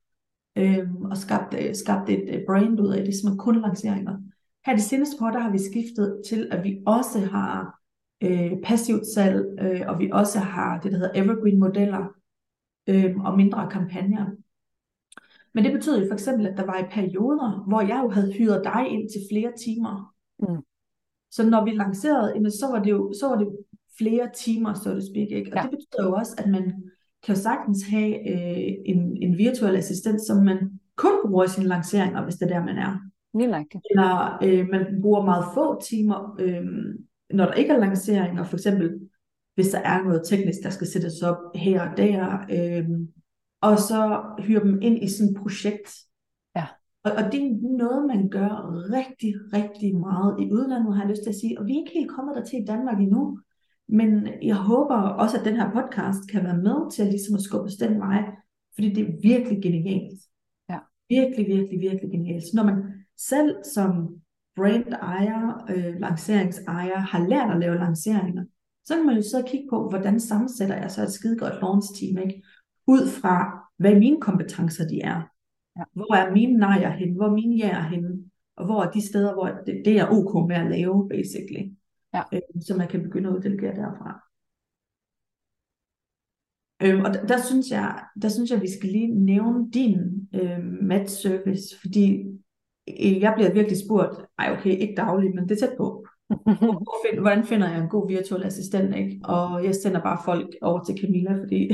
Øhm, 0.56 1.04
og 1.04 1.16
skabt, 1.16 1.54
øh, 1.54 1.74
skabt 1.74 2.10
et 2.10 2.24
øh, 2.34 2.40
brand 2.46 2.80
ud 2.80 2.92
af 2.94 3.04
det, 3.04 3.14
som 3.14 3.32
er 3.32 3.36
kun 3.36 3.62
lanceringer. 3.62 4.16
Her 4.66 4.76
de 4.76 4.82
seneste 4.82 5.16
par 5.18 5.30
der 5.30 5.38
har 5.38 5.50
vi 5.50 5.58
skiftet 5.58 6.22
til, 6.28 6.48
at 6.50 6.64
vi 6.64 6.82
også 6.86 7.20
har 7.20 7.80
øh, 8.22 8.52
passivt 8.64 9.06
salg, 9.06 9.58
øh, 9.60 9.82
og 9.88 9.98
vi 9.98 10.10
også 10.12 10.38
har 10.38 10.80
det, 10.80 10.92
der 10.92 10.98
hedder 10.98 11.22
evergreen 11.22 11.60
modeller, 11.60 12.06
øh, 12.88 13.16
og 13.20 13.36
mindre 13.36 13.68
kampagner. 13.70 14.26
Men 15.54 15.64
det 15.64 15.72
betød 15.72 16.00
jo 16.00 16.06
for 16.08 16.14
eksempel, 16.14 16.46
at 16.46 16.56
der 16.56 16.66
var 16.66 16.78
i 16.78 16.90
perioder, 16.90 17.64
hvor 17.68 17.80
jeg 17.80 18.00
jo 18.04 18.08
havde 18.08 18.32
hyret 18.32 18.64
dig 18.64 18.88
ind 18.88 19.10
til 19.10 19.20
flere 19.30 19.52
timer. 19.64 20.14
Mm. 20.38 20.62
Så 21.30 21.46
når 21.50 21.64
vi 21.64 21.70
lancerede, 21.70 22.50
så 22.50 22.66
var 22.72 22.82
det 22.82 22.90
jo 22.90 23.12
så 23.20 23.28
var 23.28 23.36
det 23.36 23.48
flere 23.98 24.30
timer, 24.36 24.74
så 24.74 24.94
to 24.94 25.00
speak. 25.00 25.30
Ikke? 25.30 25.50
Og 25.52 25.56
ja. 25.56 25.62
det 25.62 25.70
betyder 25.70 26.04
jo 26.08 26.12
også, 26.12 26.34
at 26.38 26.50
man 26.50 26.64
kan 27.22 27.34
jo 27.34 27.40
sagtens 27.40 27.82
have 27.82 28.12
øh, 28.30 28.74
en, 28.86 29.22
en 29.22 29.38
virtuel 29.38 29.76
assistent, 29.76 30.20
som 30.26 30.44
man 30.44 30.58
kun 30.96 31.12
bruger 31.26 31.44
i 31.44 31.48
sine 31.48 31.66
lanceringer, 31.66 32.24
hvis 32.24 32.34
det 32.34 32.50
er 32.50 32.58
der, 32.58 32.64
man 32.64 32.78
er. 32.78 32.98
Lige 33.34 33.48
Eller 33.90 34.38
øh, 34.42 34.68
man 34.68 35.02
bruger 35.02 35.24
meget 35.24 35.44
få 35.54 35.80
timer, 35.80 36.36
øh, 36.40 36.64
når 37.30 37.44
der 37.44 37.52
ikke 37.52 37.72
er 37.72 37.78
lanceringer, 37.78 38.44
for 38.44 38.56
eksempel 38.56 38.90
hvis 39.54 39.68
der 39.68 39.78
er 39.78 40.02
noget 40.02 40.22
teknisk, 40.28 40.58
der 40.62 40.70
skal 40.70 40.86
sættes 40.86 41.22
op 41.22 41.36
her 41.54 41.90
og 41.90 41.96
der, 41.96 42.38
øh, 42.50 42.88
og 43.60 43.78
så 43.78 44.22
hyre 44.38 44.62
dem 44.62 44.78
ind 44.82 45.04
i 45.04 45.08
sådan 45.08 45.32
et 45.32 45.40
projekt. 45.42 45.90
Og, 47.08 47.24
og 47.24 47.32
det 47.32 47.40
er 47.42 47.76
noget, 47.84 48.06
man 48.06 48.28
gør 48.28 48.50
rigtig, 48.96 49.34
rigtig 49.52 49.96
meget 49.96 50.40
i 50.40 50.52
udlandet, 50.52 50.94
har 50.94 51.02
jeg 51.02 51.10
lyst 51.10 51.22
til 51.22 51.30
at 51.30 51.36
sige, 51.36 51.58
og 51.58 51.66
vi 51.66 51.72
er 51.72 51.78
ikke 51.78 51.98
helt 51.98 52.10
kommet 52.10 52.36
der 52.36 52.44
til 52.44 52.62
i 52.62 52.64
Danmark 52.64 53.00
endnu. 53.00 53.38
Men 53.88 54.28
jeg 54.42 54.56
håber 54.56 54.94
også, 54.94 55.38
at 55.38 55.44
den 55.44 55.56
her 55.56 55.70
podcast 55.70 56.30
kan 56.30 56.44
være 56.44 56.56
med 56.56 56.90
til 56.92 57.02
at, 57.02 57.08
ligesom 57.08 57.34
at 57.34 57.42
skubbe 57.42 57.70
den 57.80 58.00
vej, 58.00 58.22
fordi 58.74 58.88
det 58.94 59.02
er 59.08 59.12
virkelig 59.22 59.62
genialt. 59.62 60.20
Ja. 60.70 60.78
Virkelig, 61.08 61.46
virkelig, 61.46 61.80
virkelig 61.80 62.10
genialt. 62.10 62.42
Så 62.42 62.50
når 62.54 62.64
man 62.64 62.76
selv 63.16 63.56
som 63.74 64.16
brand 64.56 64.92
ejer, 64.92 65.64
øh, 65.70 66.00
lanceringsejer, 66.00 66.98
har 66.98 67.28
lært 67.28 67.50
at 67.50 67.60
lave 67.60 67.78
lanceringer, 67.78 68.44
Så 68.84 68.96
kan 68.96 69.06
man 69.06 69.16
jo 69.16 69.22
sidde 69.22 69.44
og 69.44 69.48
kigge 69.48 69.66
på, 69.70 69.88
hvordan 69.88 70.20
sammensætter 70.20 70.76
jeg 70.76 70.90
så 70.90 71.02
et 71.02 71.12
skide 71.12 71.38
godt 71.38 71.60
launch 71.62 71.88
team, 71.98 72.18
ikke? 72.18 72.42
Ud 72.86 73.08
fra, 73.08 73.64
hvad 73.78 73.94
mine 73.94 74.20
kompetencer 74.20 74.88
de 74.88 75.00
er. 75.00 75.22
Ja. 75.78 75.82
Hvor 75.92 76.14
er 76.14 76.32
mine 76.32 76.58
nejer 76.58 76.90
hen? 76.90 77.16
Hvor 77.16 77.26
er 77.26 77.32
mine 77.32 77.56
ja 77.56 77.70
er 77.70 77.88
henne? 77.88 78.24
Og 78.56 78.64
hvor 78.64 78.82
er 78.82 78.90
de 78.90 79.06
steder, 79.06 79.34
hvor 79.34 79.46
det, 79.66 79.82
det 79.84 79.98
er 79.98 80.10
ok 80.10 80.48
med 80.48 80.56
at 80.56 80.70
lave, 80.70 81.08
basically. 81.08 81.72
Ja. 82.14 82.22
Øh, 82.32 82.62
så 82.66 82.76
man 82.76 82.88
kan 82.88 83.02
begynde 83.02 83.28
at 83.28 83.34
uddelegere 83.34 83.74
derfra. 83.74 84.28
Øh, 86.82 87.02
og 87.04 87.14
der, 87.14 87.26
der, 87.26 87.42
synes 87.42 87.70
jeg, 87.70 88.04
der 88.22 88.28
synes 88.28 88.50
jeg, 88.50 88.62
vi 88.62 88.70
skal 88.78 88.88
lige 88.88 89.24
nævne 89.24 89.70
din 89.70 90.28
øh, 90.34 90.64
match 90.82 91.22
service, 91.22 91.80
fordi 91.80 92.24
øh, 92.88 93.20
jeg 93.20 93.32
bliver 93.36 93.52
virkelig 93.52 93.78
spurgt, 93.84 94.26
ej 94.38 94.56
okay, 94.58 94.70
ikke 94.70 94.94
dagligt, 94.96 95.34
men 95.34 95.48
det 95.48 95.62
er 95.62 95.66
tæt 95.66 95.76
på. 95.76 96.06
Hvordan 97.20 97.44
finder 97.44 97.68
jeg 97.68 97.82
en 97.82 97.88
god 97.88 98.08
virtuel 98.08 98.44
assistent, 98.44 98.96
ikke? 98.96 99.20
Og 99.24 99.64
jeg 99.64 99.74
sender 99.74 100.02
bare 100.02 100.20
folk 100.24 100.48
over 100.62 100.84
til 100.84 100.98
Camilla, 101.00 101.42
fordi 101.42 101.68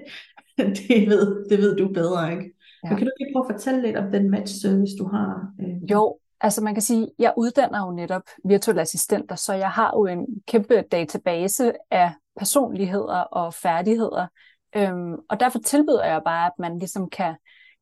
det, 0.78 1.08
ved, 1.08 1.48
det 1.48 1.58
ved 1.58 1.76
du 1.76 1.88
bedre, 1.88 2.32
ikke? 2.32 2.55
Ja. 2.86 2.90
Men 2.90 2.98
kan 2.98 3.06
du 3.06 3.12
ikke 3.20 3.32
prøve 3.34 3.46
at 3.48 3.54
fortælle 3.54 3.82
lidt 3.82 3.96
om 3.96 4.10
den 4.12 4.30
match 4.30 4.62
service, 4.62 4.96
du 4.98 5.08
har? 5.08 5.52
Øh? 5.60 5.90
Jo, 5.90 6.18
altså 6.40 6.62
man 6.62 6.74
kan 6.74 6.82
sige, 6.82 7.08
jeg 7.18 7.34
uddanner 7.36 7.86
jo 7.86 7.92
netop 7.92 8.22
virtuelle 8.44 8.82
assistenter, 8.82 9.34
så 9.34 9.54
jeg 9.54 9.70
har 9.70 9.92
jo 9.96 10.06
en 10.06 10.26
kæmpe 10.46 10.82
database 10.92 11.72
af 11.90 12.12
personligheder 12.36 13.20
og 13.20 13.54
færdigheder. 13.54 14.26
Øhm, 14.76 15.14
og 15.28 15.40
derfor 15.40 15.58
tilbyder 15.58 16.04
jeg 16.04 16.20
bare, 16.24 16.46
at 16.46 16.52
man 16.58 16.78
ligesom 16.78 17.10
kan, 17.10 17.34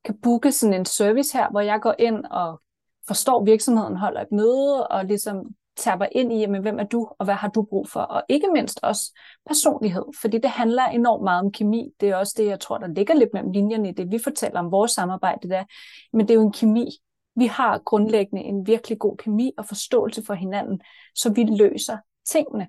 kan 0.05 0.19
booke 0.23 0.53
sådan 0.53 0.75
en 0.75 0.85
service 0.85 1.39
her, 1.39 1.51
hvor 1.51 1.61
jeg 1.61 1.81
går 1.81 1.95
ind 1.99 2.25
og 2.25 2.61
forstår 3.07 3.45
virksomheden, 3.45 3.97
holder 3.97 4.21
et 4.21 4.33
møde 4.33 4.87
og 4.87 5.05
ligesom 5.05 5.37
tapper 5.77 6.07
ind 6.13 6.33
i, 6.33 6.39
jamen, 6.39 6.63
hvem 6.63 6.79
er 6.79 6.85
du, 6.85 7.09
og 7.19 7.25
hvad 7.25 7.35
har 7.35 7.49
du 7.49 7.63
brug 7.63 7.89
for? 7.89 8.01
Og 8.01 8.23
ikke 8.29 8.47
mindst 8.53 8.81
også 8.83 9.19
personlighed, 9.47 10.05
fordi 10.21 10.39
det 10.39 10.51
handler 10.51 10.85
enormt 10.85 11.25
meget 11.25 11.45
om 11.45 11.53
kemi. 11.53 11.91
Det 12.01 12.09
er 12.09 12.17
også 12.17 12.35
det, 12.37 12.47
jeg 12.47 12.61
tror, 12.61 12.79
der 12.79 12.87
ligger 12.87 13.15
lidt 13.15 13.31
mellem 13.33 13.51
linjerne 13.51 13.89
i 13.89 13.93
det, 13.93 14.11
vi 14.11 14.19
fortæller 14.19 14.61
om 14.61 14.71
vores 14.71 14.93
samarbejde 14.93 15.49
der. 15.49 15.65
Men 16.13 16.29
det 16.29 16.35
er 16.35 16.39
jo 16.39 16.47
en 16.47 16.53
kemi. 16.53 16.91
Vi 17.37 17.47
har 17.47 17.79
grundlæggende 17.79 18.43
en 18.43 18.67
virkelig 18.67 18.99
god 18.99 19.17
kemi 19.17 19.53
og 19.59 19.67
forståelse 19.67 20.25
for 20.27 20.35
hinanden, 20.35 20.81
så 21.15 21.33
vi 21.33 21.45
løser 21.45 21.99
tingene. 22.27 22.67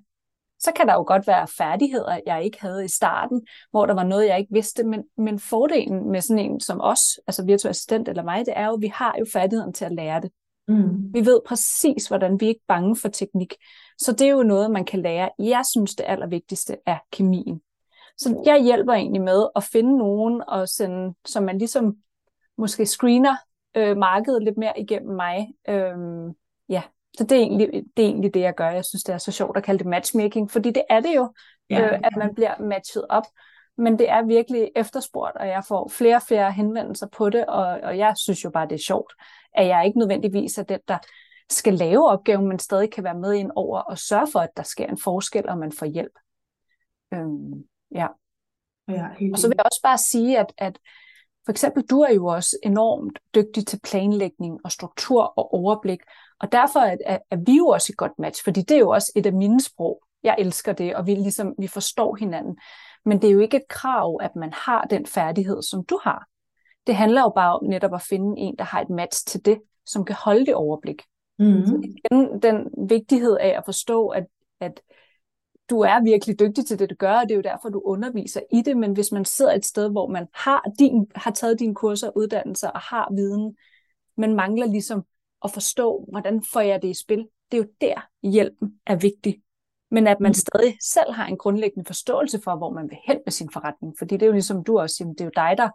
Så 0.60 0.72
kan 0.76 0.88
der 0.88 0.94
jo 0.94 1.04
godt 1.08 1.28
være 1.28 1.48
færdigheder, 1.58 2.20
jeg 2.26 2.44
ikke 2.44 2.62
havde 2.62 2.86
i 2.86 2.88
starten, 2.88 3.48
hvor 3.72 3.86
der 3.86 3.94
var 3.94 4.04
noget, 4.04 4.28
jeg 4.28 4.40
ikke 4.40 4.54
vidste, 4.54 4.84
men, 4.84 5.04
men 5.18 5.40
fordelen 5.40 6.12
med 6.12 6.22
sådan 6.22 6.46
en 6.46 6.60
som 6.60 6.82
os, 6.82 7.00
altså 7.28 7.46
virtuel 7.46 7.70
assistent 7.70 8.08
eller 8.08 8.24
mig, 8.24 8.46
det 8.46 8.54
er 8.58 8.68
jo, 8.68 8.74
at 8.74 8.82
vi 8.82 8.88
har 8.88 9.16
jo 9.20 9.26
færdigheden 9.34 9.74
til 9.74 9.86
at 9.86 9.92
lære 9.92 10.22
det. 10.22 10.32
Mm. 10.68 11.14
Vi 11.14 11.26
ved 11.26 11.42
præcis, 11.46 12.08
hvordan 12.08 12.40
vi 12.40 12.46
er 12.46 12.50
ikke 12.50 12.66
bange 12.68 12.96
for 12.96 13.10
teknik. 13.10 13.54
Så 13.98 14.12
det 14.12 14.28
er 14.28 14.32
jo 14.32 14.44
noget, 14.44 14.72
man 14.72 14.86
kan 14.86 15.02
lære. 15.02 15.30
Jeg 15.40 15.64
synes, 15.72 15.96
det 15.96 16.06
allervigtigste 16.08 16.78
er 16.86 16.98
kemien. 17.12 17.62
Så 18.18 18.42
jeg 18.46 18.64
hjælper 18.64 18.94
egentlig 18.94 19.22
med 19.22 19.48
at 19.56 19.64
finde 19.64 19.98
nogen, 19.98 20.44
og 20.48 20.70
sende, 20.70 21.14
så 21.26 21.42
man 21.42 21.58
ligesom 21.58 21.98
måske 22.58 22.86
screener 22.86 23.36
øh, 23.78 23.98
markedet 23.98 24.44
lidt 24.44 24.58
mere 24.58 24.80
igennem 24.80 25.16
mig. 25.16 25.48
Øhm, 25.70 26.34
ja, 26.70 26.82
så 27.18 27.24
det 27.24 27.32
er, 27.32 27.42
egentlig, 27.42 27.70
det 27.98 28.06
er 28.06 28.10
egentlig 28.10 28.34
det, 28.34 28.40
jeg 28.40 28.56
gør. 28.56 28.70
Jeg 28.70 28.86
synes, 28.86 29.04
det 29.04 29.14
er 29.14 29.18
så 29.18 29.32
sjovt 29.32 29.58
at 29.58 29.64
kalde 29.64 29.80
det 29.80 29.88
matchmaking, 29.88 30.52
fordi 30.52 30.72
det 30.72 30.84
er 30.90 31.00
det 31.00 31.16
jo, 31.16 31.34
ja, 31.70 31.86
øh, 31.86 32.00
at 32.04 32.14
man 32.18 32.36
bliver 32.36 32.60
matchet 32.60 33.06
op. 33.10 33.24
Men 33.78 34.00
det 34.00 34.10
er 34.10 34.26
virkelig 34.26 34.72
efterspurgt, 34.76 35.38
og 35.38 35.48
jeg 35.48 35.64
får 35.68 35.88
flere 35.90 36.16
og 36.16 36.22
flere 36.22 36.52
henvendelser 36.52 37.08
på 37.08 37.30
det, 37.30 37.46
og, 37.46 37.66
og 37.66 37.98
jeg 37.98 38.14
synes 38.18 38.44
jo 38.44 38.50
bare, 38.50 38.66
det 38.66 38.76
er 38.76 38.84
sjovt, 38.88 39.14
at 39.58 39.68
jeg 39.68 39.86
ikke 39.86 40.00
nødvendigvis 40.00 40.58
er 40.58 40.64
den, 40.64 40.80
der 40.88 40.98
skal 41.50 41.74
lave 41.74 42.10
opgaven, 42.10 42.48
men 42.48 42.60
stadig 42.60 42.92
kan 42.92 43.04
være 43.04 43.20
med 43.20 43.34
ind 43.34 43.52
over 43.56 43.80
og 43.80 43.98
sørge 43.98 44.28
for, 44.32 44.40
at 44.40 44.50
der 44.58 44.64
sker 44.64 44.88
en 44.88 44.98
forskel, 44.98 45.50
og 45.50 45.58
man 45.58 45.72
får 45.72 45.86
hjælp. 45.86 46.20
Øhm, 47.14 47.64
ja. 47.96 48.08
ja 48.90 49.08
helt 49.20 49.34
og 49.34 49.40
så 49.40 49.48
vil 49.48 49.56
jeg 49.58 49.66
også 49.66 49.82
bare 49.84 49.98
sige, 49.98 50.40
at, 50.40 50.54
at 50.58 50.80
for 51.46 51.52
eksempel 51.52 51.84
du 51.84 52.00
er 52.00 52.14
jo 52.14 52.26
også 52.26 52.58
enormt 52.64 53.20
dygtig 53.36 53.68
til 53.68 53.80
planlægning 53.84 54.60
og 54.64 54.72
struktur 54.72 55.24
og 55.24 55.54
overblik, 55.54 56.00
og 56.40 56.52
derfor 56.52 56.80
er, 56.80 56.98
er, 57.06 57.18
er 57.32 57.38
vi 57.46 57.58
jo 57.58 57.68
også 57.68 57.92
et 57.92 57.98
godt 57.98 58.20
match, 58.20 58.44
fordi 58.44 58.62
det 58.62 58.76
er 58.76 58.80
jo 58.80 58.90
også 58.90 59.12
et 59.16 59.26
af 59.26 59.34
mine 59.34 59.62
sprog. 59.62 60.02
Jeg 60.24 60.36
elsker 60.40 60.74
det, 60.74 60.96
og 60.96 61.08
vi, 61.08 61.16
ligesom, 61.16 61.54
vi 61.60 61.68
forstår 61.68 62.16
hinanden. 62.16 62.58
Men 63.06 63.22
det 63.22 63.28
er 63.28 63.32
jo 63.32 63.40
ikke 63.40 63.58
et 63.58 63.68
krav, 63.70 64.20
at 64.22 64.36
man 64.36 64.54
har 64.54 64.82
den 64.82 65.06
færdighed, 65.06 65.62
som 65.62 65.86
du 65.86 66.00
har. 66.04 66.28
Det 66.88 66.96
handler 66.96 67.22
jo 67.22 67.32
bare 67.36 67.60
om 67.60 67.66
netop 67.66 67.94
at 67.94 68.02
finde 68.02 68.40
en, 68.42 68.56
der 68.58 68.64
har 68.64 68.82
et 68.82 68.90
match 68.90 69.28
til 69.28 69.46
det, 69.46 69.62
som 69.86 70.06
kan 70.06 70.16
holde 70.16 70.46
det 70.46 70.56
overblik. 70.56 71.02
Mm-hmm. 71.40 71.84
Igen, 71.84 72.42
den 72.42 72.88
vigtighed 72.90 73.38
af 73.38 73.54
at 73.58 73.62
forstå, 73.66 74.08
at, 74.08 74.26
at 74.60 74.82
du 75.70 75.80
er 75.80 76.04
virkelig 76.04 76.40
dygtig 76.40 76.66
til 76.66 76.80
det, 76.80 76.90
du 76.90 76.96
gør, 77.00 77.14
og 77.14 77.24
det 77.24 77.32
er 77.32 77.36
jo 77.36 77.42
derfor, 77.42 77.70
du 77.70 77.82
underviser 77.86 78.42
i 78.54 78.62
det, 78.62 78.78
men 78.78 78.94
hvis 78.94 79.12
man 79.12 79.26
sidder 79.26 79.54
et 79.54 79.66
sted, 79.66 79.92
hvor 79.92 80.08
man 80.08 80.28
har, 80.34 80.64
din, 80.80 81.08
har 81.16 81.32
taget 81.32 81.60
dine 81.60 81.76
kurser 81.76 82.08
og 82.08 82.18
uddannelser 82.18 82.70
og 82.70 82.80
har 82.80 83.14
viden, 83.16 83.56
men 84.18 84.36
mangler 84.36 84.66
ligesom 84.66 85.04
at 85.44 85.52
forstå, 85.52 86.06
hvordan 86.12 86.44
får 86.54 86.60
jeg 86.60 86.82
det 86.82 86.88
i 86.88 86.94
spil, 86.94 87.28
det 87.52 87.58
er 87.58 87.62
jo 87.62 87.70
der, 87.82 88.08
hjælpen 88.24 88.74
er 88.88 88.96
vigtig. 88.96 89.42
Men 89.92 90.08
at 90.08 90.20
man 90.20 90.30
mm. 90.30 90.34
stadig 90.34 90.78
selv 90.82 91.12
har 91.12 91.28
en 91.28 91.38
grundlæggende 91.38 91.88
forståelse 91.88 92.40
for, 92.44 92.56
hvor 92.58 92.74
man 92.74 92.90
vil 92.90 92.98
hen 93.08 93.20
med 93.26 93.32
sin 93.32 93.50
forretning. 93.54 93.96
Fordi 93.98 94.14
det 94.14 94.22
er 94.22 94.28
jo 94.28 94.32
ligesom 94.32 94.64
du 94.64 94.80
også 94.80 94.96
siger, 94.96 95.08
det 95.08 95.22
er 95.22 95.26
jo 95.26 95.32
dig, 95.36 95.56
der 95.58 95.70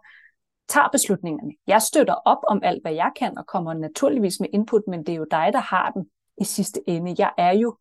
tager 0.67 0.89
beslutningerne. 0.91 1.51
Jeg 1.67 1.81
støtter 1.81 2.13
op 2.13 2.37
om 2.47 2.59
alt, 2.63 2.83
hvad 2.83 2.93
jeg 2.93 3.11
kan, 3.19 3.37
og 3.37 3.47
kommer 3.47 3.73
naturligvis 3.73 4.39
med 4.39 4.49
input, 4.53 4.81
men 4.87 4.99
det 4.99 5.09
er 5.09 5.17
jo 5.17 5.27
dig, 5.31 5.49
der 5.53 5.59
har 5.59 5.91
den 5.91 6.05
i 6.41 6.43
sidste 6.43 6.79
ende. 6.87 7.15
Jeg 7.17 7.31
er 7.37 7.51
jo 7.51 7.77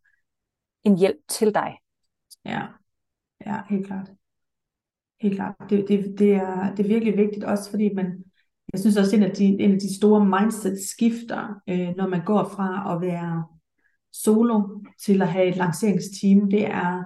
en 0.82 0.98
hjælp 0.98 1.18
til 1.28 1.54
dig. 1.54 1.78
Ja, 2.44 2.62
ja 3.46 3.60
helt 3.68 3.86
klart. 3.86 4.10
Helt 5.20 5.34
klart. 5.34 5.54
Det, 5.70 5.88
det, 5.88 6.18
det, 6.18 6.32
er, 6.34 6.74
det 6.74 6.84
er 6.84 6.88
virkelig 6.88 7.16
vigtigt 7.16 7.44
også, 7.44 7.70
fordi 7.70 7.94
man, 7.94 8.24
jeg 8.72 8.80
synes 8.80 8.96
også, 8.96 9.16
en 9.16 9.22
af 9.22 9.30
de, 9.30 9.44
en 9.44 9.72
af 9.72 9.78
de 9.78 9.96
store 9.96 10.24
mindset-skifter, 10.24 11.60
øh, 11.68 11.96
når 11.96 12.08
man 12.08 12.24
går 12.24 12.44
fra 12.44 12.94
at 12.94 13.00
være 13.00 13.44
solo 14.12 14.82
til 15.04 15.22
at 15.22 15.28
have 15.28 15.46
et 15.46 15.56
lanceringsteam, 15.56 16.50
det 16.50 16.66
er 16.66 17.04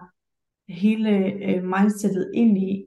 hele 0.68 1.10
øh, 1.16 1.64
mindsetet 1.64 2.30
ind 2.34 2.58
i, 2.58 2.87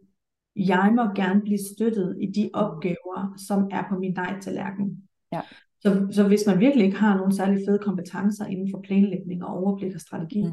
jeg 0.57 0.93
må 0.95 1.01
gerne 1.15 1.41
blive 1.41 1.59
støttet 1.75 2.17
i 2.21 2.25
de 2.25 2.49
opgaver, 2.53 3.33
som 3.47 3.67
er 3.71 3.83
på 3.89 3.99
min 3.99 4.13
nej-tallerken. 4.13 5.03
Ja. 5.33 5.41
Så, 5.79 6.07
så 6.11 6.27
hvis 6.27 6.43
man 6.47 6.59
virkelig 6.59 6.85
ikke 6.85 6.97
har 6.97 7.17
nogen 7.17 7.35
særlig 7.35 7.59
fede 7.67 7.79
kompetencer 7.79 8.45
inden 8.45 8.67
for 8.71 8.81
planlægning 8.81 9.43
og 9.43 9.57
overblik 9.57 9.95
og 9.95 10.01
strategi, 10.01 10.43
mm. 10.43 10.51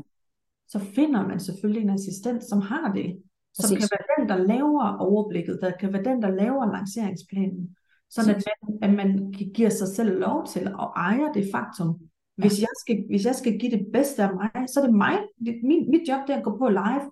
så 0.69 0.79
finder 0.79 1.29
man 1.29 1.41
selvfølgelig 1.41 1.83
en 1.83 1.91
assistent, 1.91 2.45
som 2.45 2.61
har 2.61 2.93
det. 2.93 3.17
Som 3.55 3.63
Præcis. 3.63 3.79
kan 3.79 3.89
være 3.93 4.19
den, 4.19 4.29
der 4.29 4.55
laver 4.55 4.97
overblikket, 4.97 5.59
der 5.63 5.73
kan 5.81 5.93
være 5.93 6.05
den, 6.05 6.23
der 6.23 6.31
laver 6.31 6.73
lanceringsplanen. 6.73 7.77
Sådan 8.11 8.35
at 8.35 8.43
man, 8.47 8.79
at 8.83 8.97
man 8.97 9.33
giver 9.55 9.69
sig 9.69 9.89
selv 9.89 10.21
lov 10.21 10.47
til 10.47 10.61
at 10.61 10.89
eje 10.97 11.35
det 11.35 11.49
faktum, 11.55 11.99
hvis 12.37 12.61
jeg, 12.61 12.69
skal, 12.81 13.05
hvis 13.09 13.25
jeg 13.25 13.35
skal 13.35 13.59
give 13.59 13.71
det 13.71 13.87
bedste 13.93 14.23
af 14.23 14.35
mig, 14.35 14.69
så 14.69 14.81
er 14.81 14.85
det 14.85 14.95
mig. 14.95 15.19
Det, 15.47 15.61
min, 15.65 15.91
mit 15.91 16.09
job 16.09 16.21
det 16.27 16.35
er 16.35 16.39
at 16.39 16.45
gå 16.45 16.59
på 16.59 16.69
live 16.69 17.05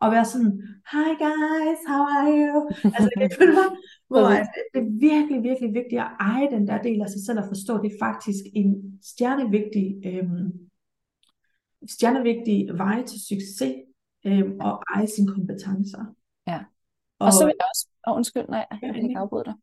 og 0.00 0.12
være 0.12 0.24
sådan, 0.24 0.52
hi 0.92 1.08
guys, 1.24 1.80
how 1.90 2.02
are 2.16 2.30
you? 2.40 2.56
altså, 2.96 3.10
det 3.20 3.32
føler 3.38 3.54
mig, 3.60 3.70
hvor 4.10 4.28
det 4.72 4.78
er 4.82 4.88
virkelig, 5.10 5.42
virkelig 5.42 5.74
vigtigt 5.74 6.00
at 6.00 6.10
eje 6.20 6.50
den 6.50 6.68
der 6.68 6.82
del 6.82 7.02
af 7.02 7.10
sig 7.10 7.22
selv 7.26 7.38
og 7.38 7.48
forstå, 7.48 7.82
det 7.82 7.92
er 7.92 7.98
faktisk 8.06 8.44
en 8.54 9.00
stjernevigtig, 9.02 9.86
øhm, 10.06 10.52
stjernevigtig 11.88 12.68
vej 12.78 13.04
til 13.04 13.18
succes 13.28 13.74
øhm, 14.26 14.60
og 14.60 14.82
eje 14.94 15.06
sine 15.06 15.28
kompetencer. 15.28 16.04
Ja. 16.46 16.60
Og, 17.18 17.26
og 17.26 17.32
så 17.32 17.44
vil 17.44 17.54
jeg 17.58 17.66
også, 17.72 17.88
oh, 18.06 18.16
undskyld, 18.16 18.48
nej, 18.48 18.66
jeg 18.82 18.94
vil 18.94 19.02
ikke 19.02 19.18
afbryde 19.18 19.44
dig. 19.44 19.54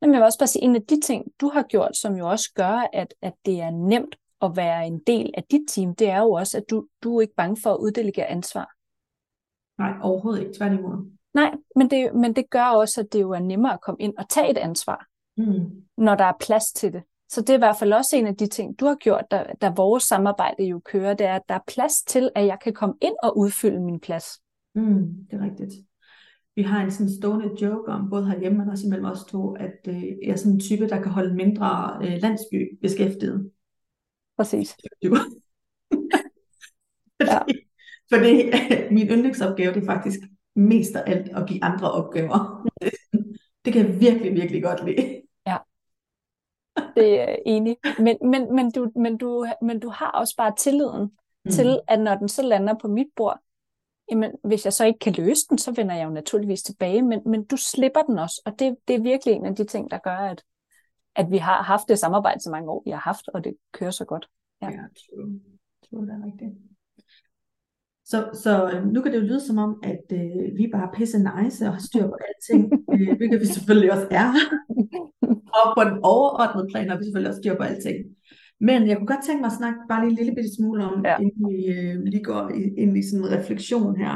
Men 0.00 0.12
jeg 0.12 0.18
vil 0.18 0.24
også 0.24 0.38
bare 0.38 0.46
sige, 0.46 0.62
en 0.62 0.76
af 0.76 0.82
de 0.82 1.00
ting, 1.00 1.24
du 1.40 1.48
har 1.48 1.62
gjort, 1.62 1.96
som 1.96 2.14
jo 2.14 2.30
også 2.30 2.52
gør, 2.54 2.88
at, 2.92 3.14
at 3.22 3.32
det 3.46 3.60
er 3.60 3.70
nemt 3.70 4.16
at 4.42 4.56
være 4.56 4.86
en 4.86 4.98
del 5.06 5.30
af 5.36 5.44
dit 5.50 5.68
team, 5.68 5.94
det 5.94 6.08
er 6.08 6.20
jo 6.20 6.30
også, 6.32 6.56
at 6.56 6.64
du, 6.70 6.86
du 7.02 7.16
er 7.16 7.20
ikke 7.20 7.34
bange 7.34 7.56
for 7.62 7.70
at 7.70 7.78
uddelegere 7.78 8.26
ansvar. 8.26 8.74
Nej, 9.78 9.92
overhovedet 10.02 10.40
ikke, 10.40 10.54
tværtimod. 10.56 11.10
Nej, 11.34 11.54
men 11.76 11.90
det, 11.90 12.14
men 12.14 12.36
det 12.36 12.50
gør 12.50 12.64
også, 12.64 13.00
at 13.00 13.12
det 13.12 13.20
jo 13.20 13.30
er 13.30 13.38
nemmere 13.38 13.72
at 13.72 13.80
komme 13.80 14.00
ind 14.00 14.14
og 14.18 14.28
tage 14.28 14.50
et 14.50 14.58
ansvar, 14.58 15.06
mm. 15.36 15.82
når 15.96 16.14
der 16.14 16.24
er 16.24 16.32
plads 16.40 16.72
til 16.72 16.92
det. 16.92 17.02
Så 17.28 17.40
det 17.40 17.50
er 17.50 17.54
i 17.54 17.58
hvert 17.58 17.76
fald 17.78 17.92
også 17.92 18.16
en 18.16 18.26
af 18.26 18.36
de 18.36 18.46
ting, 18.46 18.80
du 18.80 18.86
har 18.86 18.94
gjort, 18.94 19.24
da, 19.30 19.44
da 19.60 19.72
vores 19.76 20.02
samarbejde 20.02 20.64
jo 20.64 20.80
kører, 20.84 21.14
det 21.14 21.26
er, 21.26 21.34
at 21.34 21.42
der 21.48 21.54
er 21.54 21.64
plads 21.66 22.02
til, 22.02 22.30
at 22.34 22.46
jeg 22.46 22.58
kan 22.64 22.72
komme 22.72 22.94
ind 23.00 23.14
og 23.22 23.38
udfylde 23.38 23.80
min 23.80 24.00
plads. 24.00 24.24
Mm, 24.74 25.26
det 25.30 25.40
er 25.40 25.44
rigtigt. 25.44 25.72
Vi 26.56 26.62
har 26.62 26.84
en 26.84 26.90
sådan 26.90 27.12
stående 27.12 27.50
joke 27.62 27.92
om, 27.92 28.10
både 28.10 28.26
herhjemme, 28.26 28.58
men 28.58 28.68
også 28.68 28.86
imellem 28.86 29.06
os 29.06 29.24
to, 29.24 29.54
at 29.54 29.78
øh, 29.88 30.02
jeg 30.02 30.30
er 30.30 30.36
sådan 30.36 30.52
en 30.52 30.60
type, 30.60 30.88
der 30.88 31.02
kan 31.02 31.12
holde 31.12 31.34
mindre 31.34 31.98
øh, 32.02 32.22
landsby 32.22 32.78
beskæftiget. 32.82 33.50
Præcis. 34.36 34.76
fordi, 37.20 37.63
ja. 38.10 38.16
fordi 38.16 38.50
min 38.94 39.08
yndlingsopgave, 39.08 39.74
det 39.74 39.82
er 39.82 39.86
faktisk 39.86 40.18
mest 40.54 40.96
af 40.96 41.02
alt 41.06 41.28
at 41.36 41.48
give 41.48 41.64
andre 41.64 41.92
opgaver. 41.92 42.68
Det, 43.64 43.72
kan 43.72 43.86
jeg 43.86 44.00
virkelig, 44.00 44.34
virkelig 44.34 44.62
godt 44.62 44.84
lide. 44.84 45.22
Ja, 45.46 45.56
det 46.96 47.20
er 47.20 47.36
enig. 47.46 47.76
Men, 47.98 48.16
men, 48.30 48.54
men, 48.54 48.70
du, 48.70 48.90
men, 48.96 49.16
du, 49.16 49.46
men 49.62 49.80
du 49.80 49.88
har 49.88 50.10
også 50.10 50.36
bare 50.36 50.52
tilliden 50.58 51.10
mm. 51.44 51.50
til, 51.50 51.80
at 51.88 52.00
når 52.00 52.14
den 52.14 52.28
så 52.28 52.42
lander 52.42 52.74
på 52.82 52.88
mit 52.88 53.06
bord, 53.16 53.40
jamen, 54.10 54.30
hvis 54.44 54.64
jeg 54.64 54.72
så 54.72 54.84
ikke 54.84 54.98
kan 54.98 55.12
løse 55.12 55.46
den, 55.50 55.58
så 55.58 55.72
vender 55.72 55.94
jeg 55.94 56.04
jo 56.04 56.10
naturligvis 56.10 56.62
tilbage, 56.62 57.02
men, 57.02 57.20
men 57.26 57.44
du 57.44 57.56
slipper 57.56 58.02
den 58.02 58.18
også, 58.18 58.42
og 58.46 58.58
det, 58.58 58.76
det 58.88 58.96
er 58.96 59.02
virkelig 59.02 59.34
en 59.34 59.46
af 59.46 59.56
de 59.56 59.64
ting, 59.64 59.90
der 59.90 59.98
gør, 59.98 60.16
at, 60.16 60.44
at 61.16 61.30
vi 61.30 61.36
har 61.36 61.62
haft 61.62 61.88
det 61.88 61.98
samarbejde 61.98 62.40
så 62.40 62.50
mange 62.50 62.70
år, 62.70 62.82
vi 62.84 62.90
har 62.90 62.98
haft, 62.98 63.28
og 63.28 63.44
det 63.44 63.56
kører 63.72 63.90
så 63.90 64.04
godt. 64.04 64.28
Ja, 64.62 64.66
ja 64.66 64.72
true. 64.72 65.40
true, 65.90 66.06
det 66.06 66.12
er 66.12 66.26
rigtigt. 66.26 66.73
Så, 68.14 68.30
så 68.42 68.70
øh, 68.72 68.86
nu 68.92 69.02
kan 69.02 69.12
det 69.12 69.20
jo 69.20 69.26
lyde 69.26 69.40
som 69.40 69.58
om, 69.58 69.80
at 69.82 70.04
øh, 70.12 70.58
vi 70.58 70.68
bare 70.72 70.88
er 70.88 70.96
pisse 70.96 71.18
nice 71.18 71.66
og 71.66 71.72
har 71.72 71.80
styr 71.80 72.06
på 72.06 72.16
alting, 72.28 72.72
øh, 72.94 73.16
hvilket 73.16 73.40
vi 73.40 73.46
selvfølgelig 73.46 73.92
også 73.92 74.08
er. 74.10 74.30
og 75.58 75.66
på 75.76 75.82
den 75.88 75.98
overordnede 76.02 76.68
plan 76.70 76.88
har 76.88 76.98
vi 76.98 77.04
selvfølgelig 77.04 77.30
også 77.30 77.40
styr 77.42 77.56
på 77.56 77.62
alting. 77.62 77.98
Men 78.60 78.88
jeg 78.88 78.96
kunne 78.96 79.06
godt 79.06 79.24
tænke 79.26 79.40
mig 79.40 79.50
at 79.52 79.58
snakke 79.60 79.78
bare 79.88 80.00
lige 80.00 80.10
en 80.10 80.16
lille 80.16 80.34
bitte 80.34 80.54
smule 80.56 80.84
om, 80.84 81.04
ja. 81.04 81.16
inden 81.18 81.42
vi 81.50 81.58
øh, 81.76 82.02
lige 82.12 82.24
går 82.24 82.48
ind 82.82 82.98
i 82.98 83.08
sådan 83.08 83.24
en 83.24 83.32
refleksion 83.36 83.96
her. 84.02 84.14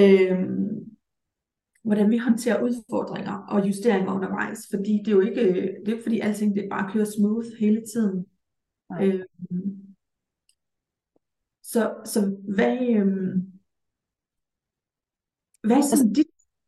Øh, 0.00 0.38
hvordan 1.84 2.10
vi 2.10 2.18
håndterer 2.18 2.62
udfordringer 2.62 3.36
og 3.52 3.68
justeringer 3.68 4.14
undervejs. 4.14 4.58
Fordi 4.70 4.92
det 5.04 5.08
er 5.08 5.16
jo 5.20 5.20
ikke, 5.20 5.44
det 5.80 5.88
er 5.88 5.92
ikke 5.92 6.02
fordi 6.02 6.20
alting 6.20 6.56
det 6.56 6.68
bare 6.70 6.90
kører 6.92 7.04
smooth 7.16 7.46
hele 7.58 7.82
tiden. 7.92 8.26
Øh, 9.02 9.20
så, 11.76 11.94
så 12.04 12.36
hvad, 12.54 12.78
øh, 12.80 13.06
hvad 15.62 15.76
er 15.76 15.82
sådan 15.82 16.12
dit, 16.12 16.26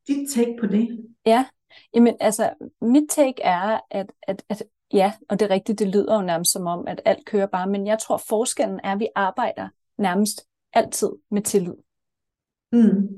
dit 0.09 0.31
take 0.35 0.57
på 0.61 0.67
det? 0.67 1.09
Ja, 1.27 1.47
jamen 1.95 2.17
altså 2.21 2.53
mit 2.81 3.11
take 3.11 3.43
er, 3.43 3.81
at, 3.91 4.13
at, 4.23 4.43
at 4.49 4.63
ja, 4.93 5.13
og 5.29 5.41
det 5.41 5.47
er 5.47 5.55
rigtigt, 5.55 5.79
det 5.79 5.89
lyder 5.89 6.15
jo 6.15 6.23
nærmest 6.23 6.53
som 6.53 6.67
om, 6.67 6.87
at 6.87 7.01
alt 7.05 7.27
kører 7.27 7.47
bare, 7.47 7.67
men 7.67 7.87
jeg 7.87 7.99
tror 7.99 8.23
forskellen 8.29 8.81
er, 8.85 8.93
at 8.93 8.99
vi 8.99 9.09
arbejder 9.15 9.69
nærmest 9.99 10.47
altid 10.73 11.11
med 11.31 11.43
tillid. 11.43 11.75
Mm. 12.73 13.09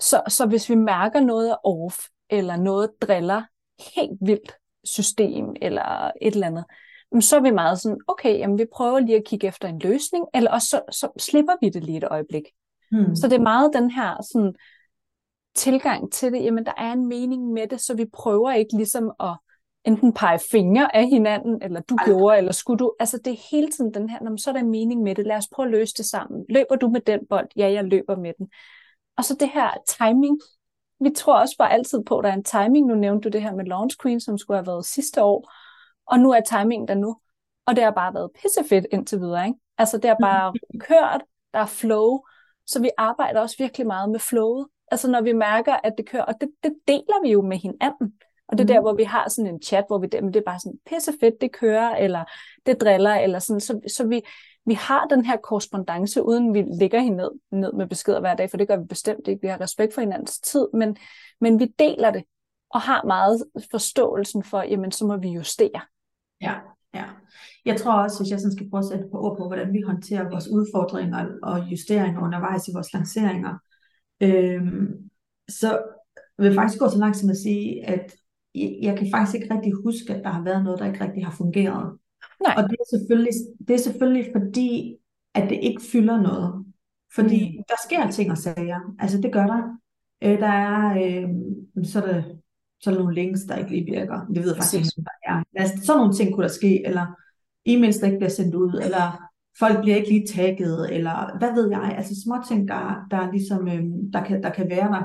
Så, 0.00 0.22
så 0.28 0.46
hvis 0.46 0.70
vi 0.70 0.74
mærker 0.74 1.20
noget 1.20 1.50
er 1.50 1.66
off, 1.66 1.96
eller 2.30 2.56
noget 2.56 2.90
driller 3.00 3.42
helt 3.94 4.18
vildt 4.20 4.52
system, 4.84 5.56
eller 5.62 6.10
et 6.22 6.34
eller 6.34 6.46
andet, 6.46 6.64
så 7.20 7.36
er 7.36 7.40
vi 7.40 7.50
meget 7.50 7.80
sådan, 7.80 7.98
okay, 8.06 8.38
jamen 8.38 8.58
vi 8.58 8.64
prøver 8.72 9.00
lige 9.00 9.16
at 9.16 9.24
kigge 9.24 9.46
efter 9.46 9.68
en 9.68 9.78
løsning, 9.78 10.24
eller 10.34 10.50
også 10.50 10.68
så, 10.68 10.80
så 10.90 11.08
slipper 11.18 11.52
vi 11.60 11.68
det 11.68 11.84
lige 11.84 11.98
et 11.98 12.04
øjeblik. 12.10 12.42
Hmm. 12.90 13.16
Så 13.16 13.28
det 13.28 13.36
er 13.36 13.42
meget 13.42 13.70
den 13.74 13.90
her 13.90 14.22
sådan, 14.32 14.54
tilgang 15.54 16.12
til 16.12 16.32
det, 16.32 16.44
jamen 16.44 16.66
der 16.66 16.72
er 16.76 16.92
en 16.92 17.06
mening 17.06 17.52
med 17.52 17.66
det, 17.66 17.80
så 17.80 17.94
vi 17.94 18.04
prøver 18.12 18.52
ikke 18.52 18.76
ligesom 18.76 19.12
at 19.20 19.36
enten 19.84 20.12
pege 20.12 20.38
fingre 20.50 20.96
af 20.96 21.08
hinanden, 21.08 21.62
eller 21.62 21.80
du 21.80 21.94
Ej. 21.94 22.04
gjorde, 22.04 22.38
eller 22.38 22.52
skulle 22.52 22.78
du, 22.78 22.94
altså 23.00 23.18
det 23.24 23.32
er 23.32 23.48
hele 23.50 23.70
tiden 23.70 23.94
den 23.94 24.10
her, 24.10 24.36
så 24.36 24.50
er 24.50 24.54
der 24.54 24.60
en 24.60 24.70
mening 24.70 25.02
med 25.02 25.14
det, 25.14 25.26
lad 25.26 25.36
os 25.36 25.48
prøve 25.52 25.66
at 25.66 25.72
løse 25.72 25.94
det 25.96 26.04
sammen. 26.04 26.44
Løber 26.48 26.76
du 26.76 26.88
med 26.88 27.00
den 27.00 27.20
bold? 27.28 27.48
Ja, 27.56 27.72
jeg 27.72 27.84
løber 27.84 28.16
med 28.16 28.32
den. 28.38 28.48
Og 29.16 29.24
så 29.24 29.36
det 29.40 29.50
her 29.54 29.70
timing, 29.98 30.40
vi 31.00 31.10
tror 31.16 31.40
også 31.40 31.54
bare 31.58 31.72
altid 31.72 32.02
på, 32.06 32.18
at 32.18 32.24
der 32.24 32.30
er 32.30 32.34
en 32.34 32.44
timing. 32.44 32.86
Nu 32.86 32.94
nævnte 32.94 33.30
du 33.30 33.32
det 33.32 33.42
her 33.42 33.54
med 33.54 33.64
Launch 33.64 33.96
Queen, 34.02 34.20
som 34.20 34.38
skulle 34.38 34.56
have 34.56 34.66
været 34.66 34.86
sidste 34.86 35.22
år, 35.22 35.52
og 36.10 36.18
nu 36.18 36.32
er 36.32 36.40
timingen 36.40 36.88
der 36.88 36.94
nu. 36.94 37.16
Og 37.66 37.76
det 37.76 37.84
har 37.84 37.90
bare 37.90 38.14
været 38.14 38.30
pissefedt 38.42 38.86
indtil 38.92 39.20
videre. 39.20 39.46
Ikke? 39.46 39.58
Altså 39.78 39.98
det 39.98 40.08
har 40.08 40.16
bare 40.20 40.52
kørt, 40.80 41.22
der 41.52 41.58
er 41.58 41.66
flow, 41.66 42.20
så 42.66 42.80
vi 42.80 42.90
arbejder 42.98 43.40
også 43.40 43.56
virkelig 43.58 43.86
meget 43.86 44.10
med 44.10 44.20
flowet. 44.20 44.66
Altså 44.90 45.10
når 45.10 45.20
vi 45.20 45.32
mærker, 45.32 45.76
at 45.84 45.92
det 45.98 46.08
kører, 46.08 46.22
og 46.22 46.34
det, 46.40 46.48
det 46.62 46.74
deler 46.88 47.22
vi 47.22 47.32
jo 47.32 47.42
med 47.42 47.58
hinanden. 47.58 48.12
Og 48.48 48.58
det 48.58 48.64
er 48.64 48.66
der, 48.66 48.80
mm. 48.80 48.84
hvor 48.84 48.94
vi 48.94 49.04
har 49.04 49.28
sådan 49.28 49.54
en 49.54 49.62
chat, 49.62 49.84
hvor 49.88 49.98
vi 49.98 50.06
det, 50.06 50.22
det 50.22 50.36
er 50.36 50.44
bare 50.46 50.60
sådan, 50.60 50.78
pissefedt, 50.86 51.40
det 51.40 51.52
kører, 51.52 51.96
eller 51.96 52.24
det 52.66 52.80
driller, 52.80 53.14
eller 53.14 53.38
sådan, 53.38 53.60
så, 53.60 53.80
så 53.96 54.06
vi, 54.06 54.22
vi 54.66 54.74
har 54.74 55.06
den 55.06 55.24
her 55.24 55.36
korrespondence, 55.36 56.22
uden 56.22 56.54
vi 56.54 56.62
ligger 56.62 57.00
hende 57.00 57.16
ned, 57.16 57.30
ned 57.52 57.72
med 57.72 57.86
beskeder 57.86 58.20
hver 58.20 58.34
dag, 58.34 58.50
for 58.50 58.56
det 58.56 58.68
gør 58.68 58.76
vi 58.76 58.84
bestemt 58.84 59.28
ikke. 59.28 59.42
Vi 59.42 59.48
har 59.48 59.60
respekt 59.60 59.94
for 59.94 60.00
hinandens 60.00 60.40
tid, 60.40 60.68
men, 60.74 60.96
men 61.40 61.60
vi 61.60 61.66
deler 61.78 62.10
det, 62.10 62.24
og 62.70 62.80
har 62.80 63.04
meget 63.04 63.44
forståelsen 63.70 64.44
for, 64.44 64.62
jamen 64.62 64.92
så 64.92 65.06
må 65.06 65.16
vi 65.16 65.28
justere. 65.28 65.80
Ja, 66.42 66.54
ja. 66.94 67.04
Jeg 67.64 67.76
tror 67.76 67.92
også, 67.92 68.18
hvis 68.18 68.30
jeg 68.30 68.40
sådan 68.40 68.56
skal 68.56 68.70
prøve 68.70 68.78
at 68.78 68.84
sætte 68.84 69.08
på 69.12 69.18
ord 69.18 69.36
på, 69.38 69.46
hvordan 69.46 69.72
vi 69.72 69.80
håndterer 69.80 70.30
vores 70.30 70.48
udfordringer 70.48 71.26
og 71.42 71.70
justeringer 71.70 72.22
undervejs 72.22 72.68
i 72.68 72.74
vores 72.74 72.92
lanceringer, 72.92 73.54
øhm, 74.20 75.10
så 75.48 75.82
vil 76.38 76.46
jeg 76.46 76.54
faktisk 76.54 76.80
gå 76.80 76.88
så 76.88 76.98
langt 76.98 77.16
som 77.16 77.30
at 77.30 77.36
sige, 77.36 77.86
at 77.86 78.12
jeg 78.54 78.98
kan 78.98 79.08
faktisk 79.14 79.34
ikke 79.36 79.54
rigtig 79.54 79.72
huske, 79.72 80.14
at 80.14 80.24
der 80.24 80.30
har 80.30 80.44
været 80.44 80.64
noget, 80.64 80.78
der 80.78 80.86
ikke 80.86 81.04
rigtig 81.04 81.24
har 81.24 81.32
fungeret. 81.32 81.98
Nej. 82.42 82.54
Og 82.56 82.62
det 82.62 82.76
er, 82.80 82.98
selvfølgelig, 82.98 83.32
det 83.68 83.74
er 83.74 83.78
selvfølgelig 83.78 84.26
fordi, 84.36 84.96
at 85.34 85.50
det 85.50 85.58
ikke 85.62 85.82
fylder 85.92 86.22
noget. 86.22 86.64
Fordi 87.14 87.58
mm. 87.58 87.64
der 87.68 87.74
sker 87.86 88.10
ting 88.10 88.30
og 88.30 88.38
sager. 88.38 88.94
Altså 88.98 89.20
det 89.20 89.32
gør 89.32 89.46
der. 89.46 89.78
Øh, 90.22 90.38
der 90.38 90.46
er, 90.46 90.94
øh, 91.02 91.28
så 91.84 92.02
er 92.02 92.12
der, 92.12 92.22
så 92.80 92.90
er 92.90 92.94
der 92.94 93.00
nogle 93.00 93.14
links, 93.14 93.40
der 93.40 93.56
ikke 93.56 93.70
lige 93.70 93.92
virker. 93.92 94.26
Det 94.34 94.42
ved 94.42 94.54
jeg 94.54 94.56
faktisk 94.56 94.74
ikke, 94.74 95.08
der 95.10 95.32
er. 95.32 95.42
Altså, 95.56 95.86
sådan 95.86 95.98
nogle 95.98 96.14
ting 96.14 96.34
kunne 96.34 96.42
der 96.42 96.52
ske, 96.52 96.86
eller 96.86 97.06
e-mails, 97.68 98.00
der 98.00 98.06
ikke 98.06 98.18
bliver 98.18 98.30
sendt 98.30 98.54
ud, 98.54 98.80
eller 98.84 99.30
folk 99.58 99.80
bliver 99.82 99.96
ikke 99.96 100.08
lige 100.08 100.26
tagget, 100.26 100.94
eller 100.94 101.38
hvad 101.38 101.54
ved 101.54 101.70
jeg. 101.70 101.94
Altså 101.98 102.14
små 102.24 102.34
ting, 102.48 102.68
der, 102.68 103.06
der, 103.10 103.32
ligesom, 103.32 103.68
øh, 103.68 103.84
der, 104.12 104.24
kan, 104.24 104.42
der 104.42 104.50
kan 104.50 104.70
være 104.70 104.88
der. 104.92 105.04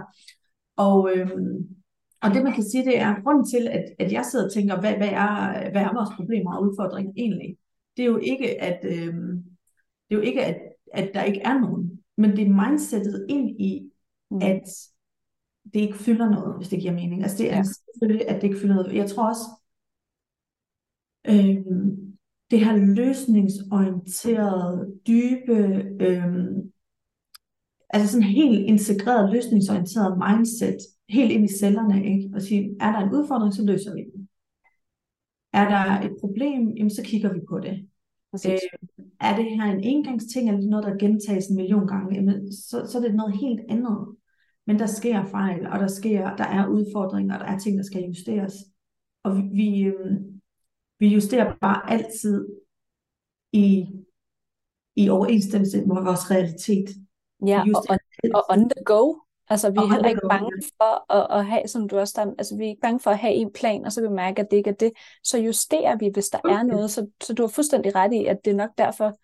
Og, 0.78 1.12
øh, 1.16 1.32
og 2.22 2.34
det 2.34 2.44
man 2.44 2.54
kan 2.54 2.64
sige, 2.64 2.86
det 2.86 3.00
er 3.00 3.22
grunden 3.24 3.46
til, 3.54 3.68
at, 3.68 3.86
at 4.00 4.12
jeg 4.12 4.26
sidder 4.26 4.46
og 4.46 4.54
tænker, 4.54 4.80
hvad, 4.80 4.94
hvad, 4.98 5.10
er, 5.10 5.72
hvad 5.72 5.82
er 5.82 5.94
vores 5.94 6.10
problemer 6.16 6.56
og 6.56 6.64
udfordringer 6.64 7.14
egentlig? 7.18 7.58
Det 7.98 8.04
er 8.04 8.10
jo 8.10 8.18
ikke, 8.18 8.62
at, 8.64 8.80
øh, 8.84 9.14
det 10.06 10.12
er 10.12 10.16
jo 10.16 10.22
ikke 10.22 10.46
at, 10.46 10.58
at 10.94 11.12
der 11.14 11.24
ikke 11.24 11.42
er 11.42 11.60
nogen, 11.60 12.00
men 12.18 12.32
det 12.32 12.48
er 12.48 12.70
mindsetet 12.70 13.26
ind 13.30 13.62
i, 13.62 13.90
mm. 14.32 14.38
at 14.42 14.64
det 15.74 15.80
ikke 15.80 15.98
fylder 15.98 16.30
noget, 16.30 16.58
hvis 16.58 16.70
det 16.70 16.80
giver 16.80 16.94
mening. 16.94 17.24
Altså 17.24 17.38
det 17.38 17.52
er 17.52 17.58
ja. 17.58 17.64
selvfølgelig, 17.64 18.30
at 18.30 18.36
det 18.36 18.44
ikke 18.48 18.60
fylder 18.60 18.76
noget. 18.76 18.96
Jeg 18.96 19.10
tror 19.10 19.30
også, 19.30 19.42
øh, 21.28 21.58
det 22.52 22.66
her 22.66 22.76
løsningsorienterede, 22.76 25.00
dybe, 25.08 25.54
øh, 26.00 26.24
altså 27.90 28.12
sådan 28.12 28.24
helt 28.24 28.60
integreret 28.60 29.34
løsningsorienteret 29.34 30.18
mindset, 30.18 30.78
helt 31.10 31.32
ind 31.32 31.46
i 31.46 31.58
cellerne, 31.60 32.06
ikke? 32.06 32.32
og 32.36 32.42
sige, 32.42 32.78
er 32.82 32.92
der 32.92 33.00
en 33.00 33.14
udfordring, 33.14 33.54
så 33.54 33.66
løser 33.66 33.96
vi 33.96 34.04
den. 34.14 34.30
Er 35.54 35.70
der 35.70 36.02
et 36.08 36.16
problem, 36.20 36.70
jamen, 36.78 36.90
så 36.90 37.04
kigger 37.04 37.34
vi 37.34 37.40
på 37.50 37.60
det. 37.60 37.88
Øh, 38.48 38.58
er 39.22 39.36
det 39.36 39.46
her 39.46 39.64
en 39.64 39.84
engangsting, 39.84 40.50
eller 40.50 40.70
noget, 40.70 40.86
der 40.86 40.98
gentages 40.98 41.48
en 41.48 41.56
million 41.56 41.88
gange, 41.88 42.16
jamen, 42.16 42.54
så, 42.54 42.86
så 42.90 42.98
er 42.98 43.02
det 43.02 43.16
noget 43.16 43.38
helt 43.38 43.62
andet. 43.70 44.08
Men 44.68 44.80
der 44.80 44.86
sker 44.86 45.26
fejl, 45.26 45.68
og 45.68 45.80
der 45.80 45.88
sker, 45.88 46.36
der 46.36 46.44
er 46.44 46.68
udfordringer, 46.68 47.34
og 47.34 47.40
der 47.40 47.46
er 47.46 47.60
ting, 47.60 47.78
der 47.78 47.84
skal 47.84 48.04
justeres. 48.04 48.54
Og 49.24 49.38
vi, 49.38 49.42
vi, 49.42 49.84
øhm, 49.84 50.42
vi 51.00 51.08
justerer 51.08 51.54
bare 51.62 51.92
altid 51.92 52.48
i, 53.52 53.86
i 54.96 55.10
overensstemmelse 55.10 55.78
med 55.78 56.04
vores 56.04 56.32
realitet. 56.32 56.90
Ja, 57.46 57.64
og, 57.76 57.84
og, 57.90 57.98
og 58.34 58.46
on 58.50 58.70
the 58.70 58.84
go. 58.86 59.16
Altså, 59.48 59.72
vi 59.72 59.78
er 59.78 59.94
heller 59.94 60.10
ikke 60.10 60.28
bange 60.30 60.52
for 60.78 61.14
at, 61.14 61.40
at 61.40 61.46
have, 61.46 61.68
som 61.68 61.90
du 61.90 61.98
også 61.98 62.14
der, 62.16 62.34
altså, 62.38 62.58
vi 62.58 62.64
er 62.64 62.70
ikke 62.70 62.82
bange 62.82 63.00
for 63.00 63.12
at 63.12 63.18
have 63.18 63.34
en 63.34 63.52
plan, 63.54 63.86
og 63.86 63.92
så 63.92 64.02
vi 64.02 64.08
mærke, 64.08 64.42
at 64.42 64.52
det 64.52 64.58
ikke 64.58 64.70
er 64.70 64.74
det. 64.74 64.92
Så 65.24 65.38
justerer 65.38 65.98
vi, 65.98 66.10
hvis 66.14 66.30
der 66.30 66.40
okay. 66.44 66.56
er 66.56 66.64
noget. 66.64 66.92
Så, 66.92 67.08
så 67.24 67.34
du 67.34 67.44
har 67.44 67.48
fuldstændig 67.48 67.96
ret 67.96 68.14
i, 68.14 68.26
at 68.26 68.38
det 68.46 68.52
er 68.52 68.56
nok 68.56 68.70
derfor, 68.78 69.18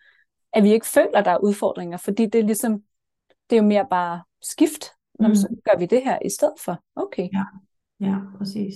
at 0.52 0.62
vi 0.62 0.72
ikke 0.72 0.86
føler, 0.86 1.18
at 1.18 1.24
der 1.24 1.30
er 1.30 1.38
udfordringer, 1.38 1.96
fordi 1.96 2.26
det 2.26 2.38
er 2.38 2.44
ligesom, 2.44 2.82
det 3.50 3.56
er 3.56 3.62
jo 3.62 3.68
mere 3.68 3.86
bare 3.90 4.22
skift. 4.42 4.84
Mm. 5.20 5.34
så 5.34 5.48
gør 5.64 5.78
vi 5.78 5.86
det 5.86 6.02
her 6.04 6.18
i 6.24 6.30
stedet 6.30 6.58
for. 6.64 6.82
Okay. 6.96 7.28
Ja, 7.32 7.44
ja 8.00 8.16
præcis. 8.38 8.74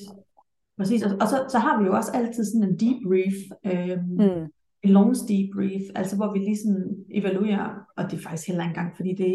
Præcis, 0.78 1.02
og, 1.02 1.10
og 1.20 1.28
så, 1.28 1.46
så 1.48 1.58
har 1.58 1.80
vi 1.80 1.86
jo 1.86 1.94
også 1.94 2.12
altid 2.14 2.44
sådan 2.44 2.68
en 2.68 2.78
debrief, 2.80 3.34
øh, 3.66 3.98
mm. 3.98 4.46
en 4.82 4.90
launch 4.90 5.20
debrief, 5.28 5.82
altså 5.94 6.16
hvor 6.16 6.32
vi 6.32 6.38
lige 6.38 6.58
sådan 6.58 7.04
evaluerer, 7.10 7.68
og 7.96 8.04
det 8.10 8.18
er 8.18 8.22
faktisk 8.22 8.48
heller 8.48 8.64
ikke 8.64 8.78
engang, 8.78 8.96
fordi 8.96 9.14
det 9.14 9.26
er 9.26 9.34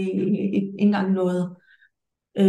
ikke 0.54 0.74
engang 0.80 1.12
noget, 1.12 1.56
øh, 2.38 2.46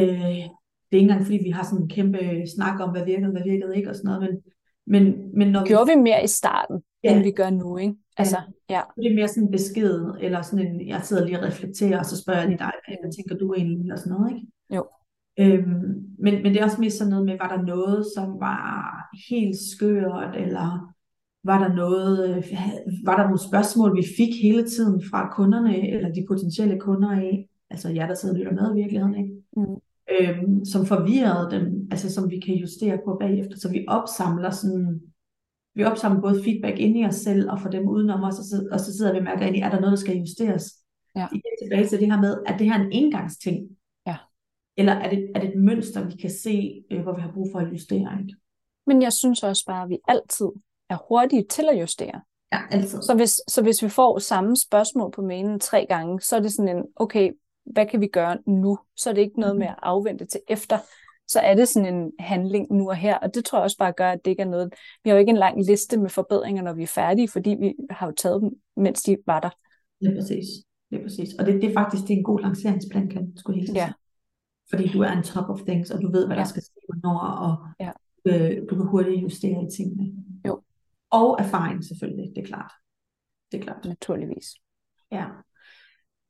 det 0.92 0.96
er 0.96 1.00
ikke 1.00 1.10
engang 1.10 1.24
fordi 1.24 1.38
vi 1.44 1.50
har 1.50 1.64
sådan 1.64 1.82
en 1.82 1.88
kæmpe 1.88 2.18
snak 2.56 2.80
om, 2.80 2.90
hvad 2.90 3.04
virkede, 3.04 3.32
hvad 3.32 3.42
virkede 3.42 3.76
ikke 3.76 3.90
og 3.90 3.96
sådan 3.96 4.08
noget, 4.08 4.22
men, 4.22 4.42
men, 4.86 5.30
men 5.38 5.48
når 5.48 5.66
Gjorde 5.66 5.86
vi, 5.86 5.96
vi 5.96 6.02
mere 6.02 6.24
i 6.24 6.26
starten, 6.26 6.82
ja. 7.04 7.14
end 7.14 7.22
vi 7.22 7.30
gør 7.30 7.50
nu, 7.50 7.76
ikke? 7.76 7.94
Altså, 8.16 8.36
ja. 8.70 8.74
ja. 8.74 8.82
Det 8.96 9.10
er 9.10 9.14
mere 9.14 9.28
sådan 9.28 9.42
en 9.42 9.50
besked, 9.50 10.10
eller 10.20 10.42
sådan 10.42 10.66
en, 10.66 10.88
jeg 10.88 11.00
sidder 11.02 11.24
lige 11.24 11.38
og 11.38 11.44
reflekterer, 11.44 11.98
og 11.98 12.06
så 12.06 12.22
spørger 12.22 12.40
jeg 12.40 12.48
lige 12.48 12.58
dig, 12.58 12.72
hvad 13.00 13.12
tænker 13.12 13.36
du 13.36 13.54
egentlig, 13.54 13.80
eller 13.80 13.96
sådan 13.96 14.12
noget, 14.12 14.30
ikke? 14.34 14.46
Jo. 14.76 14.84
Øhm, 15.40 16.06
men, 16.18 16.42
men 16.42 16.52
det 16.52 16.60
er 16.60 16.64
også 16.64 16.80
mere 16.80 16.90
sådan 16.90 17.10
noget 17.10 17.26
med, 17.26 17.38
var 17.38 17.56
der 17.56 17.62
noget, 17.62 18.06
som 18.16 18.40
var 18.40 18.94
helt 19.28 19.56
skørt, 19.72 20.36
eller 20.36 20.94
var 21.44 21.68
der 21.68 21.74
noget, 21.74 22.28
øh, 22.28 22.44
var 23.04 23.16
der 23.16 23.24
nogle 23.24 23.48
spørgsmål, 23.48 23.96
vi 23.96 24.04
fik 24.16 24.42
hele 24.42 24.68
tiden 24.68 25.02
fra 25.10 25.34
kunderne, 25.34 25.90
eller 25.90 26.12
de 26.12 26.24
potentielle 26.28 26.80
kunder 26.80 27.10
af, 27.10 27.48
altså 27.70 27.88
jer, 27.88 28.06
der 28.06 28.14
sidder 28.14 28.34
og 28.34 28.38
lytter 28.38 28.52
med 28.52 28.70
i 28.70 28.80
virkeligheden, 28.80 29.14
ikke? 29.14 29.34
Mm. 29.56 29.76
Øhm, 30.20 30.64
som 30.64 30.86
forvirrede 30.86 31.50
dem, 31.50 31.88
altså 31.90 32.12
som 32.14 32.30
vi 32.30 32.40
kan 32.40 32.54
justere 32.54 32.98
på 33.04 33.16
bagefter, 33.20 33.56
så 33.58 33.70
vi 33.70 33.84
opsamler 33.88 34.50
sådan, 34.50 35.00
vi 35.74 35.84
opsamler 35.84 36.20
både 36.20 36.42
feedback 36.44 36.78
ind 36.78 36.98
i 36.98 37.04
os 37.04 37.14
selv, 37.14 37.50
og 37.50 37.60
for 37.60 37.68
dem 37.68 37.88
udenom 37.88 38.22
os, 38.22 38.38
og 38.38 38.44
så, 38.44 38.68
og 38.72 38.80
så 38.80 38.96
sidder 38.96 39.12
vi 39.12 39.18
og 39.18 39.24
mærker 39.24 39.46
ind 39.46 39.56
i, 39.56 39.60
er 39.60 39.70
der 39.70 39.80
noget, 39.80 39.92
der 39.92 40.04
skal 40.04 40.16
justeres? 40.16 40.72
Ja. 41.16 41.26
Igen 41.32 41.52
tilbage 41.62 41.88
til 41.88 42.00
det 42.00 42.12
her 42.12 42.20
med, 42.20 42.42
at 42.46 42.58
det 42.58 42.66
her 42.66 42.78
er 42.78 42.84
en 42.84 42.92
engangsting? 42.92 43.68
Ja. 44.06 44.16
Eller 44.76 44.92
er 44.92 45.10
det, 45.10 45.32
er 45.34 45.40
det 45.40 45.48
et 45.48 45.62
mønster, 45.62 46.04
vi 46.08 46.16
kan 46.16 46.30
se, 46.30 46.84
øh, 46.90 47.02
hvor 47.02 47.14
vi 47.14 47.20
har 47.20 47.32
brug 47.32 47.48
for 47.52 47.58
at 47.58 47.72
justere? 47.72 48.18
Ikke? 48.20 48.34
Men 48.86 49.02
jeg 49.02 49.12
synes 49.12 49.42
også 49.42 49.64
bare, 49.66 49.82
at 49.82 49.88
vi 49.88 49.98
altid 50.08 50.46
er 50.90 50.96
hurtige 51.08 51.44
til 51.50 51.68
at 51.72 51.80
justere. 51.80 52.20
Ja, 52.52 52.60
altid. 52.70 53.02
Så 53.02 53.14
hvis, 53.14 53.40
så 53.48 53.62
hvis 53.62 53.82
vi 53.82 53.88
får 53.88 54.18
samme 54.18 54.56
spørgsmål 54.56 55.10
på 55.10 55.22
mailen 55.22 55.60
tre 55.60 55.86
gange, 55.88 56.20
så 56.20 56.36
er 56.36 56.40
det 56.40 56.52
sådan 56.52 56.76
en, 56.76 56.84
okay, 56.96 57.32
hvad 57.64 57.86
kan 57.86 58.00
vi 58.00 58.06
gøre 58.06 58.38
nu? 58.46 58.78
Så 58.96 59.10
er 59.10 59.14
det 59.14 59.22
ikke 59.22 59.40
noget 59.40 59.56
med 59.56 59.66
at 59.66 59.78
afvente 59.82 60.24
til 60.24 60.40
efter. 60.48 60.78
Så 61.28 61.40
er 61.40 61.54
det 61.54 61.68
sådan 61.68 61.94
en 61.94 62.12
handling 62.18 62.72
nu 62.72 62.88
og 62.88 62.96
her. 62.96 63.18
Og 63.18 63.34
det 63.34 63.44
tror 63.44 63.58
jeg 63.58 63.64
også 63.64 63.78
bare 63.78 63.92
gør, 63.92 64.10
at 64.10 64.24
det 64.24 64.30
ikke 64.30 64.42
er 64.42 64.46
noget... 64.46 64.74
Vi 65.04 65.10
har 65.10 65.16
jo 65.16 65.20
ikke 65.20 65.30
en 65.30 65.36
lang 65.36 65.64
liste 65.64 65.96
med 65.96 66.10
forbedringer, 66.10 66.62
når 66.62 66.72
vi 66.72 66.82
er 66.82 66.86
færdige, 66.86 67.28
fordi 67.28 67.50
vi 67.60 67.74
har 67.90 68.06
jo 68.06 68.12
taget 68.12 68.42
dem, 68.42 68.50
mens 68.76 69.02
de 69.02 69.16
var 69.26 69.40
der. 69.40 69.50
Det 70.00 70.08
er 70.08 70.20
præcis. 70.20 70.46
Det 70.90 70.98
er 70.98 71.02
præcis. 71.02 71.34
Og 71.38 71.46
det, 71.46 71.62
det 71.62 71.70
er 71.70 71.74
faktisk 71.74 72.02
det 72.02 72.12
er 72.14 72.16
en 72.18 72.24
god 72.24 72.40
lanceringsplan, 72.40 73.08
kan 73.08 73.32
skulle 73.36 73.60
helt 73.60 73.74
Ja. 73.74 73.92
Fordi 74.70 74.88
du 74.88 75.00
er 75.02 75.16
on 75.16 75.22
top 75.22 75.48
of 75.50 75.60
things, 75.66 75.90
og 75.90 76.02
du 76.02 76.12
ved, 76.12 76.26
hvad 76.26 76.36
der 76.36 76.42
Ja. 76.42 76.48
skal 76.48 76.62
ske, 76.62 76.80
hvornår, 76.88 77.18
og 77.18 77.56
Ja. 77.80 77.90
øh, 78.26 78.62
du 78.70 78.76
kan 78.76 78.86
hurtigt 78.86 79.22
justere 79.22 79.62
i 79.62 79.76
tingene. 79.76 80.12
Jo. 80.46 80.62
Og 81.10 81.36
erfaring 81.40 81.84
selvfølgelig, 81.84 82.32
det 82.36 82.42
er 82.42 82.46
klart. 82.46 82.72
Det 83.52 83.58
er 83.60 83.62
klart. 83.62 83.84
Naturligvis. 83.84 84.46
Ja. 85.12 85.24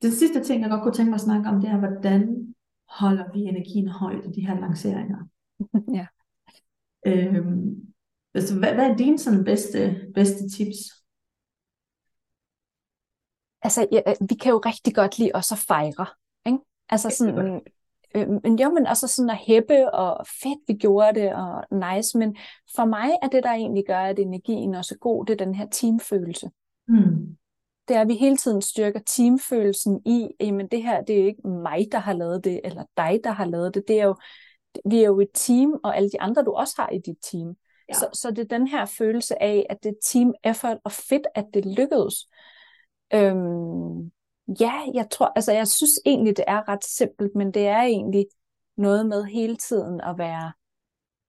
Den 0.03 0.11
sidste 0.11 0.45
ting, 0.45 0.63
jeg 0.63 0.71
godt 0.71 0.83
kunne 0.83 0.95
tænke 0.95 1.11
mig 1.11 1.15
at 1.15 1.21
snakke 1.21 1.49
om, 1.49 1.61
det 1.61 1.71
er, 1.71 1.79
hvordan 1.79 2.55
holder 2.99 3.33
vi 3.33 3.41
energien 3.41 3.89
højt 3.89 4.25
i 4.25 4.29
de 4.29 4.47
her 4.47 4.61
lanceringer? 4.61 5.19
ja. 5.99 6.07
Øhm, 7.07 7.93
altså, 8.35 8.59
hvad, 8.59 8.75
hvad 8.75 8.91
er 8.91 8.97
dine 8.97 9.19
sådan 9.19 9.45
bedste, 9.45 10.11
bedste 10.15 10.51
tips? 10.51 10.79
Altså, 13.63 13.89
ja, 13.93 14.01
vi 14.29 14.35
kan 14.35 14.53
jo 14.53 14.59
rigtig 14.59 14.95
godt 14.95 15.19
lide 15.19 15.31
også 15.35 15.55
at 15.55 15.65
fejre. 15.69 16.07
Ikke? 16.47 16.59
Altså 16.89 17.11
sådan, 17.11 17.61
øh, 18.15 18.29
men 18.43 18.59
jo, 18.59 18.71
men 18.71 18.87
også 18.87 19.09
sådan 19.09 19.31
at 19.31 19.37
hæppe, 19.47 19.95
og 19.95 20.27
fedt, 20.27 20.61
vi 20.69 20.75
gjorde 20.75 21.21
det, 21.21 21.35
og 21.35 21.65
nice. 21.71 22.19
Men 22.19 22.37
for 22.77 22.85
mig 22.85 23.11
er 23.23 23.29
det, 23.29 23.43
der 23.43 23.53
egentlig 23.53 23.85
gør, 23.87 23.99
at 23.99 24.19
energien 24.19 24.75
også 24.75 24.95
er 24.95 24.99
god, 24.99 25.27
det 25.27 25.33
er 25.33 25.45
den 25.45 25.55
her 25.55 25.67
teamfølelse. 25.69 26.51
Hmm. 26.89 27.37
Det 27.89 27.97
er, 27.97 28.01
at 28.01 28.09
vi 28.09 28.15
hele 28.15 28.37
tiden 28.37 28.63
styrker 28.63 29.01
teamfølelsen 29.07 30.03
i, 30.07 30.29
jamen 30.41 30.69
det 30.69 30.83
her, 30.83 31.03
det 31.03 31.17
er 31.17 31.21
jo 31.21 31.27
ikke 31.27 31.49
mig, 31.49 31.89
der 31.93 31.99
har 31.99 32.13
lavet 32.13 32.45
det, 32.45 32.61
eller 32.65 32.85
dig, 32.97 33.21
der 33.25 33.31
har 33.31 33.45
lavet 33.45 33.75
det. 33.75 33.85
Det 33.89 34.01
er 34.01 34.05
jo, 34.05 34.17
vi 34.85 34.99
er 34.99 35.07
jo 35.07 35.21
et 35.21 35.31
team, 35.35 35.81
og 35.85 35.97
alle 35.97 36.11
de 36.11 36.21
andre, 36.21 36.43
du 36.43 36.53
også 36.53 36.75
har 36.79 36.89
i 36.89 36.99
dit 36.99 37.17
team. 37.23 37.57
Ja. 37.89 37.95
Så, 37.95 38.09
så 38.13 38.31
det 38.31 38.39
er 38.39 38.59
den 38.59 38.67
her 38.67 38.85
følelse 38.85 39.43
af, 39.43 39.67
at 39.71 39.83
det 39.83 39.89
er 39.89 40.01
team 40.05 40.35
effort, 40.45 40.79
og 40.85 40.93
fedt, 40.93 41.27
at 41.35 41.45
det 41.55 41.67
lykkedes. 41.67 42.15
Øhm, 43.15 44.13
ja, 44.61 44.73
jeg 44.95 45.07
tror, 45.11 45.33
altså 45.37 45.53
jeg 45.53 45.69
synes 45.69 46.01
egentlig, 46.07 46.37
det 46.37 46.45
er 46.49 46.69
ret 46.69 46.85
simpelt, 46.85 47.35
men 47.35 47.55
det 47.55 47.67
er 47.67 47.83
egentlig 47.83 48.27
noget 48.77 49.07
med 49.07 49.25
hele 49.25 49.57
tiden 49.57 50.01
at 50.01 50.19
være 50.19 50.53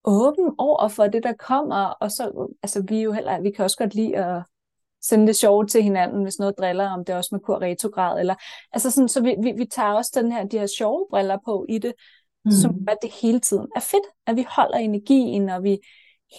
åben 0.06 0.56
over 0.58 0.88
for 0.88 1.08
det, 1.08 1.24
der 1.24 1.34
kommer, 1.34 1.86
og 1.86 2.12
så, 2.12 2.56
altså 2.64 2.84
vi 2.88 3.02
jo 3.02 3.12
heller, 3.12 3.42
vi 3.42 3.52
kan 3.52 3.66
også 3.66 3.78
godt 3.78 3.96
lide 3.96 4.18
at 4.18 4.44
sende 5.04 5.28
det 5.28 5.36
sjovt 5.36 5.70
til 5.70 5.84
hinanden, 5.84 6.24
hvis 6.24 6.40
noget 6.40 6.58
driller, 6.58 6.90
om 6.90 7.06
det 7.06 7.14
er 7.14 7.18
også 7.18 7.30
med 7.32 7.40
kur 7.40 7.62
retrograd, 7.62 8.20
eller, 8.20 8.36
altså 8.72 8.92
sådan, 8.92 9.08
så 9.08 9.22
vi, 9.22 9.36
vi, 9.44 9.54
vi 9.58 9.66
tager 9.66 9.94
også 9.94 10.12
den 10.22 10.32
her, 10.32 10.44
de 10.44 10.60
her 10.60 10.68
sjove 10.68 11.08
briller 11.10 11.38
på 11.46 11.66
i 11.70 11.78
det, 11.78 11.94
mm. 12.46 12.52
som 12.52 12.76
at 12.88 12.98
det 13.02 13.12
hele 13.22 13.40
tiden 13.40 13.68
er 13.76 13.80
fedt, 13.80 14.08
at 14.28 14.36
vi 14.36 14.46
holder 14.50 14.78
energien, 14.78 15.50
og 15.50 15.64
vi 15.64 15.80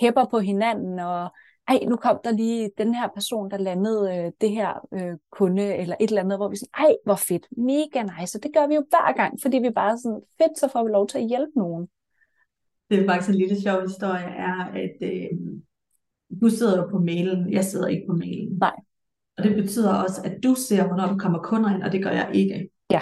hæpper 0.01 0.25
på 0.25 0.39
hinanden, 0.39 0.99
og 0.99 1.31
ej, 1.69 1.79
nu 1.89 1.97
kom 1.97 2.19
der 2.25 2.31
lige 2.31 2.71
den 2.79 2.95
her 2.95 3.09
person, 3.15 3.51
der 3.51 3.57
landede 3.57 4.17
øh, 4.17 4.33
det 4.41 4.51
her 4.51 4.87
øh, 4.95 5.17
kunde, 5.33 5.75
eller 5.75 5.97
et 6.01 6.09
eller 6.09 6.23
andet, 6.23 6.39
hvor 6.39 6.49
vi 6.49 6.57
sådan, 6.57 6.87
ej, 6.87 6.97
hvor 7.05 7.15
fedt, 7.15 7.47
mega 7.57 8.03
nice, 8.03 8.39
og 8.39 8.43
det 8.43 8.55
gør 8.55 8.67
vi 8.67 8.75
jo 8.75 8.85
hver 8.91 9.12
gang, 9.17 9.39
fordi 9.43 9.59
vi 9.59 9.71
bare 9.71 9.99
sådan, 9.99 10.21
fedt, 10.39 10.59
så 10.59 10.69
får 10.73 10.85
vi 10.85 10.91
lov 10.91 11.09
til 11.09 11.19
at 11.19 11.29
hjælpe 11.29 11.53
nogen. 11.57 11.89
Det 12.91 13.01
er 13.01 13.07
faktisk 13.07 13.31
en 13.31 13.35
lille 13.35 13.61
sjov 13.61 13.83
historie, 13.83 14.25
er, 14.25 14.59
at 14.85 14.97
øh, 15.03 15.39
du 16.43 16.49
sidder 16.49 16.77
jo 16.77 16.89
på 16.91 16.99
mailen, 16.99 17.53
jeg 17.53 17.64
sidder 17.64 17.87
ikke 17.87 18.05
på 18.09 18.16
mailen. 18.16 18.59
Nej. 18.61 18.75
Og 19.39 19.45
det 19.45 19.55
betyder 19.55 19.95
også, 19.95 20.20
at 20.25 20.39
du 20.43 20.55
ser, 20.55 20.87
hvornår 20.87 21.07
der 21.07 21.16
kommer 21.16 21.39
kunder 21.39 21.75
ind, 21.75 21.83
og 21.83 21.93
det 21.93 22.03
gør 22.03 22.11
jeg 22.11 22.31
ikke. 22.33 22.68
Ja. 22.91 23.01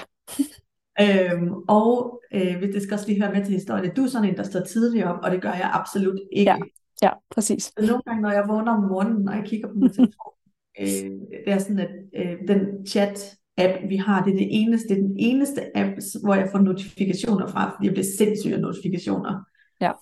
øhm, 1.04 1.52
og 1.68 2.20
øh, 2.34 2.58
hvis 2.58 2.74
det 2.74 2.82
skal 2.82 2.94
også 2.94 3.06
lige 3.06 3.22
høre 3.22 3.32
med 3.32 3.44
til 3.44 3.54
historien, 3.54 3.90
at 3.90 3.96
du 3.96 4.02
er 4.02 4.06
sådan 4.06 4.28
en, 4.28 4.36
der 4.36 4.42
står 4.42 4.60
tidligt 4.60 5.04
op, 5.04 5.18
og 5.22 5.30
det 5.30 5.42
gør 5.42 5.52
jeg 5.52 5.70
absolut 5.74 6.20
ikke. 6.32 6.50
Ja. 6.50 6.56
Ja, 7.02 7.10
præcis. 7.30 7.62
Så 7.64 7.86
nogle 7.86 8.02
gange, 8.06 8.22
når 8.22 8.30
jeg 8.30 8.44
vågner 8.48 8.72
om 8.72 8.82
morgenen, 8.82 9.28
og 9.28 9.36
jeg 9.36 9.44
kigger 9.44 9.68
på 9.68 9.74
min 9.74 9.90
telefon, 9.98 10.32
øh, 10.80 11.10
det 11.44 11.52
er 11.52 11.58
sådan, 11.58 11.78
at 11.78 11.90
øh, 12.16 12.36
den 12.48 12.86
chat-app, 12.86 13.88
vi 13.88 13.96
har, 13.96 14.24
det 14.24 14.32
er 14.32 14.38
det 14.38 14.48
eneste, 14.50 14.88
det 14.88 14.98
er 14.98 15.02
den 15.02 15.16
eneste 15.18 15.76
app, 15.76 15.92
hvor 16.24 16.34
jeg 16.34 16.48
får 16.52 16.58
notifikationer 16.58 17.46
fra, 17.46 17.74
fordi 17.74 17.86
jeg 17.86 17.92
bliver 17.94 18.06
sindssyg 18.18 18.52
af 18.52 18.60
notifikationer. 18.60 19.44
Ja. 19.80 19.92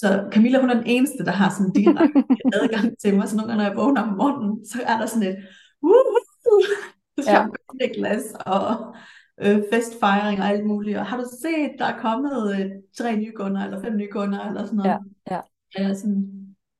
Så 0.00 0.28
Camilla, 0.32 0.60
hun 0.60 0.70
er 0.70 0.74
den 0.74 0.86
eneste, 0.86 1.24
der 1.24 1.30
har 1.32 1.50
sådan 1.50 1.72
direkte 1.72 2.24
adgang 2.62 2.98
til 2.98 3.16
mig, 3.16 3.28
så 3.28 3.36
nogle 3.36 3.48
gange, 3.52 3.62
når 3.64 3.70
jeg 3.70 3.76
vågner 3.76 4.02
om 4.02 4.08
morgenen, 4.08 4.66
så 4.66 4.78
er 4.86 4.98
der 4.98 5.06
sådan 5.06 5.28
et, 5.28 5.36
uh, 5.82 7.22
Ja. 7.26 7.46
glas 7.94 8.22
og 8.46 8.94
øh, 9.42 9.62
festfejring 9.72 10.40
og 10.40 10.46
alt 10.48 10.66
muligt. 10.66 10.98
Og 10.98 11.06
har 11.06 11.16
du 11.16 11.24
set, 11.42 11.70
der 11.78 11.84
er 11.84 11.98
kommet 12.00 12.54
øh, 12.60 12.70
tre 12.98 13.16
nye 13.16 13.32
kunder, 13.32 13.64
eller 13.64 13.82
fem 13.82 13.96
nye 13.96 14.08
kunder, 14.10 14.40
eller 14.48 14.64
sådan 14.64 14.76
noget. 14.76 14.98
Ja, 15.30 15.34
ja. 15.34 15.40
Jeg 15.82 15.96
sådan, 15.96 16.32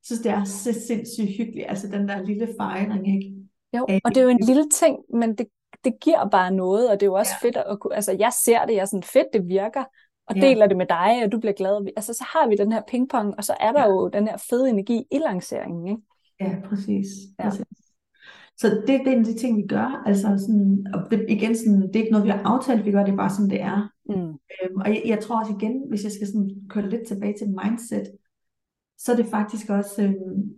synes, 0.04 0.20
det 0.20 0.30
er 0.32 0.44
så 0.44 0.72
sindssygt 0.86 1.36
hyggeligt, 1.38 1.66
altså 1.68 1.88
den 1.88 2.08
der 2.08 2.22
lille 2.22 2.48
fejring, 2.60 3.14
ikke? 3.14 3.34
Jo, 3.76 3.86
Øh, 3.90 4.00
og 4.04 4.10
det 4.14 4.16
er 4.16 4.22
jo 4.24 4.28
en 4.28 4.46
lille 4.46 4.68
ting, 4.70 4.98
men 5.14 5.34
det, 5.38 5.46
det 5.84 5.92
giver 6.00 6.28
bare 6.28 6.50
noget, 6.50 6.90
og 6.90 7.00
det 7.00 7.02
er 7.02 7.10
jo 7.10 7.14
også 7.14 7.32
Ja. 7.42 7.46
fedt 7.46 7.56
at 7.56 7.80
kunne, 7.80 7.94
altså 7.94 8.16
jeg 8.18 8.32
ser 8.44 8.64
det, 8.66 8.74
jeg 8.74 8.80
er 8.80 8.84
sådan 8.84 9.02
fedt, 9.02 9.26
det 9.32 9.48
virker, 9.48 9.84
og 10.26 10.36
Ja. 10.36 10.40
deler 10.40 10.66
det 10.66 10.76
med 10.76 10.86
dig, 10.86 11.24
og 11.24 11.32
du 11.32 11.38
bliver 11.40 11.52
glad. 11.52 11.86
Altså 11.96 12.14
så 12.14 12.24
har 12.32 12.48
vi 12.48 12.56
den 12.56 12.72
her 12.72 12.82
pingpong, 12.88 13.34
og 13.38 13.44
så 13.44 13.54
er 13.60 13.72
der 13.72 13.80
Ja. 13.80 13.88
jo 13.88 14.08
den 14.08 14.28
her 14.28 14.36
fede 14.50 14.70
energi 14.70 15.04
i 15.10 15.18
lanceringen, 15.18 15.88
ikke? 15.88 16.02
Ja, 16.40 16.56
præcis. 16.68 17.06
Ja. 17.38 17.44
præcis. 17.48 17.66
Så 18.58 18.68
det, 18.68 19.00
det 19.04 19.08
er 19.08 19.12
en 19.12 19.18
af 19.18 19.24
de 19.24 19.38
ting, 19.38 19.56
vi 19.56 19.66
gør. 19.68 20.02
Altså 20.06 20.28
sådan, 20.46 20.86
og 20.94 21.10
det, 21.10 21.26
igen, 21.28 21.56
sådan, 21.56 21.82
det 21.82 21.96
er 21.96 22.00
ikke 22.00 22.10
noget, 22.12 22.24
vi 22.24 22.30
har 22.30 22.42
aftalt, 22.44 22.84
vi 22.84 22.90
gør 22.92 23.04
det 23.04 23.12
er 23.12 23.16
bare 23.16 23.30
sådan, 23.30 23.50
det 23.50 23.60
er. 23.60 23.92
Mm. 24.08 24.14
Øhm, 24.14 24.80
og 24.80 24.88
jeg, 24.88 25.02
jeg 25.06 25.20
tror 25.20 25.40
også 25.40 25.52
igen, 25.60 25.82
hvis 25.88 26.04
jeg 26.04 26.12
skal 26.12 26.26
sådan 26.26 26.50
køre 26.68 26.88
lidt 26.90 27.06
tilbage 27.06 27.34
til 27.38 27.54
mindset, 27.64 28.06
så 28.98 29.12
er 29.12 29.16
det 29.16 29.26
faktisk 29.26 29.70
også, 29.70 30.02
øhm, 30.02 30.50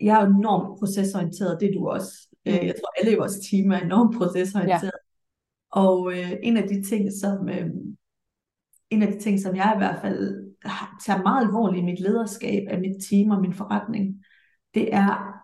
jeg 0.00 0.22
er 0.22 0.26
enormt 0.26 0.78
procesorienteret, 0.78 1.60
det 1.60 1.68
er 1.68 1.72
du 1.72 1.88
også. 1.88 2.28
Øh, 2.46 2.54
jeg 2.54 2.74
tror 2.78 3.00
alle 3.00 3.12
i 3.12 3.18
vores 3.18 3.38
team 3.50 3.70
er 3.70 3.80
enormt 3.80 4.16
procesorienteret. 4.16 4.90
Og 5.72 6.12
øh, 6.12 6.32
en 6.42 6.56
af 6.56 6.68
de 6.68 6.82
ting, 6.82 7.12
som 7.20 7.48
øh, 7.48 7.70
en 8.92 9.02
af 9.02 9.12
de 9.12 9.20
ting, 9.20 9.40
som 9.40 9.56
jeg 9.56 9.72
i 9.76 9.78
hvert 9.78 10.00
fald 10.00 10.52
tager 11.06 11.22
meget 11.22 11.46
alvorligt 11.46 11.82
i 11.82 11.84
mit 11.84 12.00
lederskab 12.00 12.68
af 12.68 12.80
mit 12.80 13.04
team 13.10 13.30
og 13.30 13.40
min 13.40 13.54
forretning, 13.54 14.24
det 14.74 14.94
er 14.94 15.42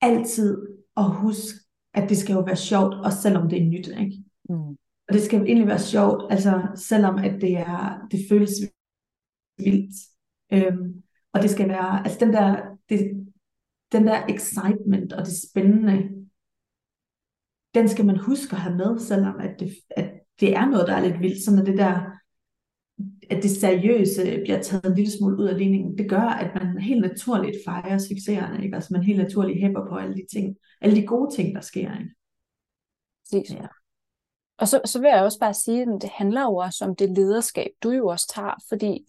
altid 0.00 0.66
at 0.96 1.10
huske, 1.10 1.58
at 1.94 2.08
det 2.08 2.18
skal 2.18 2.32
jo 2.32 2.40
være 2.40 2.56
sjovt, 2.56 2.94
også 2.94 3.22
selvom 3.22 3.48
det 3.48 3.62
er 3.62 3.66
nyt, 3.66 3.88
ikke? 3.88 4.24
Mm. 4.48 4.76
Og 5.08 5.14
det 5.14 5.22
skal 5.22 5.38
jo 5.38 5.44
egentlig 5.44 5.66
være 5.66 5.78
sjovt, 5.78 6.32
altså 6.32 6.62
selvom 6.74 7.18
at 7.18 7.40
det 7.40 7.56
er, 7.56 8.06
det 8.10 8.20
føles 8.30 8.52
vildt. 9.58 9.96
Øhm, 10.52 11.02
og 11.32 11.42
det 11.42 11.50
skal 11.50 11.68
være, 11.68 11.98
altså 12.04 12.18
den 12.20 12.32
der, 12.32 12.62
det, 12.88 12.98
den 13.92 14.06
der 14.06 14.26
excitement 14.26 15.12
og 15.12 15.26
det 15.26 15.34
spændende, 15.50 15.96
den 17.74 17.88
skal 17.88 18.06
man 18.06 18.18
huske 18.18 18.52
at 18.52 18.62
have 18.62 18.76
med, 18.76 18.98
selvom 18.98 19.40
at 19.40 19.60
det, 19.60 19.72
at 19.90 20.12
det 20.40 20.56
er 20.56 20.66
noget, 20.66 20.88
der 20.88 20.94
er 20.94 21.00
lidt 21.00 21.20
vildt. 21.20 21.44
Sådan 21.44 21.60
at 21.60 21.66
det 21.66 21.78
der, 21.78 22.19
at 23.30 23.42
det 23.42 23.50
seriøse 23.50 24.40
bliver 24.44 24.62
taget 24.62 24.84
en 24.84 24.94
lille 24.94 25.12
smule 25.18 25.36
ud 25.36 25.48
af 25.48 25.58
ligningen, 25.58 25.98
det 25.98 26.10
gør, 26.10 26.20
at 26.20 26.54
man 26.54 26.78
helt 26.78 27.00
naturligt 27.00 27.56
fejrer 27.64 27.98
succeserne, 27.98 28.64
ikke? 28.64 28.74
Altså 28.74 28.92
man 28.92 29.02
helt 29.02 29.18
naturligt 29.18 29.60
hæpper 29.60 29.88
på 29.88 29.96
alle 29.96 30.14
de 30.14 30.26
ting, 30.32 30.56
alle 30.80 30.96
de 30.96 31.06
gode 31.06 31.34
ting, 31.34 31.54
der 31.54 31.60
sker, 31.60 31.98
ikke? 31.98 32.14
Præcis. 33.24 33.54
Ja. 33.54 33.66
Og 34.58 34.68
så, 34.68 34.80
så 34.84 35.00
vil 35.00 35.08
jeg 35.08 35.22
også 35.22 35.38
bare 35.38 35.54
sige, 35.54 35.82
at 35.82 35.88
det 36.00 36.10
handler 36.10 36.42
jo 36.42 36.56
også 36.56 36.84
om 36.84 36.96
det 36.96 37.10
lederskab, 37.10 37.70
du 37.82 37.90
jo 37.90 38.06
også 38.06 38.32
tager, 38.34 38.54
fordi 38.68 39.04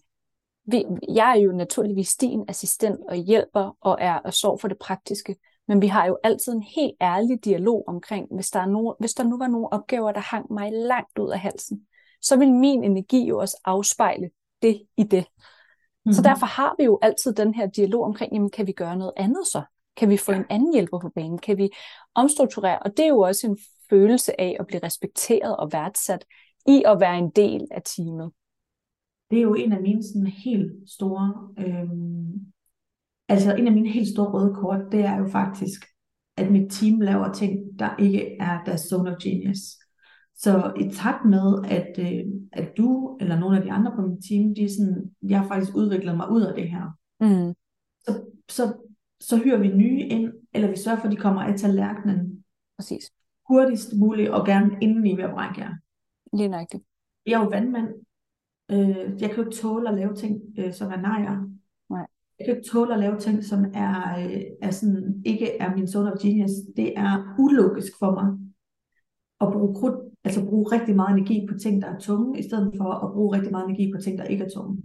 vi, 0.64 0.84
jeg 1.14 1.30
er 1.30 1.40
jo 1.40 1.52
naturligvis 1.52 2.16
din 2.16 2.44
assistent 2.48 3.00
og 3.08 3.16
hjælper 3.16 3.76
og 3.80 3.98
er 4.00 4.14
og 4.14 4.34
står 4.34 4.56
for 4.56 4.68
det 4.68 4.78
praktiske, 4.78 5.36
men 5.68 5.82
vi 5.82 5.86
har 5.86 6.06
jo 6.06 6.18
altid 6.24 6.52
en 6.52 6.62
helt 6.62 6.94
ærlig 7.00 7.44
dialog 7.44 7.84
omkring, 7.86 8.26
hvis 8.34 8.50
der, 8.50 8.60
er 8.60 8.66
no, 8.66 8.92
hvis 9.00 9.14
der 9.14 9.24
nu 9.24 9.38
var 9.38 9.46
nogle 9.46 9.72
opgaver, 9.72 10.12
der 10.12 10.20
hang 10.20 10.52
mig 10.52 10.72
langt 10.72 11.18
ud 11.18 11.30
af 11.30 11.38
halsen, 11.38 11.86
så 12.22 12.36
vil 12.36 12.52
min 12.52 12.84
energi 12.84 13.26
jo 13.26 13.38
også 13.38 13.60
afspejle 13.64 14.30
det 14.62 14.82
i 14.96 15.02
det. 15.02 15.24
Mm-hmm. 15.24 16.12
Så 16.12 16.20
Mhm. 16.20 16.24
derfor 16.24 16.46
har 16.46 16.74
vi 16.78 16.84
jo 16.84 16.98
altid 17.02 17.32
den 17.32 17.54
her 17.54 17.66
dialog 17.66 18.04
omkring, 18.04 18.32
jamen 18.32 18.50
kan 18.50 18.66
vi 18.66 18.72
gøre 18.72 18.96
noget 18.96 19.12
andet 19.16 19.46
så? 19.46 19.62
Kan 19.96 20.08
vi 20.08 20.16
få 20.16 20.32
en 20.32 20.44
anden 20.50 20.72
hjælper 20.72 20.98
på 20.98 21.08
banen? 21.14 21.38
Kan 21.38 21.58
vi 21.58 21.70
omstrukturere? 22.14 22.78
Og 22.78 22.96
det 22.96 23.04
er 23.04 23.08
jo 23.08 23.18
også 23.20 23.46
en 23.46 23.58
følelse 23.90 24.40
af 24.40 24.56
at 24.60 24.66
blive 24.66 24.80
respekteret 24.82 25.56
og 25.56 25.72
værdsat 25.72 26.24
i 26.68 26.82
at 26.86 27.00
være 27.00 27.18
en 27.18 27.30
del 27.30 27.66
af 27.70 27.82
teamet. 27.84 28.30
Det 29.30 29.38
er 29.38 29.42
jo 29.42 29.54
en 29.54 29.72
af 29.72 29.82
mine 29.82 30.02
sådan 30.02 30.26
helt 30.26 30.90
store, 30.90 31.54
øhm, 31.58 32.52
altså 33.28 33.54
en 33.54 33.66
af 33.66 33.72
mine 33.72 33.88
helt 33.90 34.08
store 34.08 34.30
røde 34.30 34.54
kort, 34.54 34.80
det 34.92 35.00
er 35.00 35.16
jo 35.18 35.28
faktisk, 35.28 35.84
at 36.36 36.50
mit 36.52 36.70
team 36.72 37.00
laver 37.00 37.32
ting, 37.32 37.78
der 37.78 37.96
ikke 37.98 38.36
er 38.40 38.64
deres 38.64 38.80
zone 38.80 39.10
of 39.10 39.16
genius. 39.22 39.58
Så 40.36 40.72
i 40.80 40.90
takt 40.90 41.24
med, 41.24 41.64
at, 41.64 41.98
øh, 41.98 42.32
at 42.52 42.76
du 42.76 43.16
eller 43.20 43.38
nogle 43.38 43.56
af 43.56 43.62
de 43.62 43.72
andre 43.72 43.92
på 43.96 44.02
mit 44.02 44.24
team, 44.28 44.54
de 44.54 44.64
er 44.64 44.68
sådan, 44.68 45.10
jeg 45.22 45.40
har 45.40 45.48
faktisk 45.48 45.76
udviklet 45.76 46.16
mig 46.16 46.30
ud 46.30 46.42
af 46.42 46.54
det 46.54 46.70
her, 46.70 46.98
Mm. 47.20 47.54
så, 48.00 48.20
så, 48.48 48.74
så 49.20 49.36
hyrer 49.36 49.58
vi 49.58 49.68
nye 49.68 50.00
ind, 50.00 50.32
eller 50.54 50.70
vi 50.70 50.76
sørger 50.76 50.98
for, 50.98 51.06
at 51.06 51.12
de 51.12 51.16
kommer 51.16 51.42
af 51.42 51.58
tallerkenen 51.58 52.44
Præcis. 52.78 53.10
hurtigst 53.48 53.96
muligt, 53.96 54.30
og 54.30 54.46
gerne 54.46 54.70
inden 54.80 55.06
I 55.06 55.20
at 55.20 55.30
brække 55.30 55.60
jer. 55.60 55.74
Lige 56.36 56.48
nøjagtigt. 56.48 56.82
Jeg 57.26 57.32
er 57.32 57.44
jo 57.44 57.48
vandmand. 57.48 57.88
Øh, 58.70 59.20
jeg 59.22 59.30
kan 59.30 59.36
jo 59.36 59.42
ikke 59.44 59.56
tåle 59.56 59.88
at 59.88 59.94
lave 59.94 60.14
ting, 60.14 60.40
øh, 60.58 60.72
som 60.72 60.92
er 60.92 60.96
nejer. 60.96 61.48
Nej. 61.90 62.06
Jeg 62.38 62.46
kan 62.46 62.56
ikke 62.56 62.68
tåle 62.68 62.94
at 62.94 63.00
lave 63.00 63.18
ting, 63.18 63.44
som 63.44 63.64
er, 63.74 64.18
øh, 64.24 64.42
er 64.62 64.70
sådan, 64.70 65.22
ikke 65.26 65.58
er 65.58 65.76
min 65.76 65.88
zone 65.88 66.12
of 66.12 66.18
genius. 66.22 66.50
Det 66.76 66.98
er 66.98 67.34
ulogisk 67.38 67.92
for 67.98 68.10
mig 68.14 68.38
at 69.42 69.52
bruge 69.52 69.74
krudt, 69.74 69.96
altså 70.24 70.44
bruge 70.46 70.72
rigtig 70.72 70.96
meget 70.96 71.16
energi 71.16 71.46
på 71.50 71.58
ting, 71.58 71.82
der 71.82 71.88
er 71.88 71.98
tunge, 71.98 72.38
i 72.38 72.42
stedet 72.42 72.72
for 72.76 72.90
at 73.04 73.12
bruge 73.12 73.36
rigtig 73.36 73.52
meget 73.52 73.64
energi 73.64 73.92
på 73.94 74.00
ting, 74.00 74.18
der 74.18 74.24
ikke 74.24 74.44
er 74.44 74.48
tunge. 74.48 74.82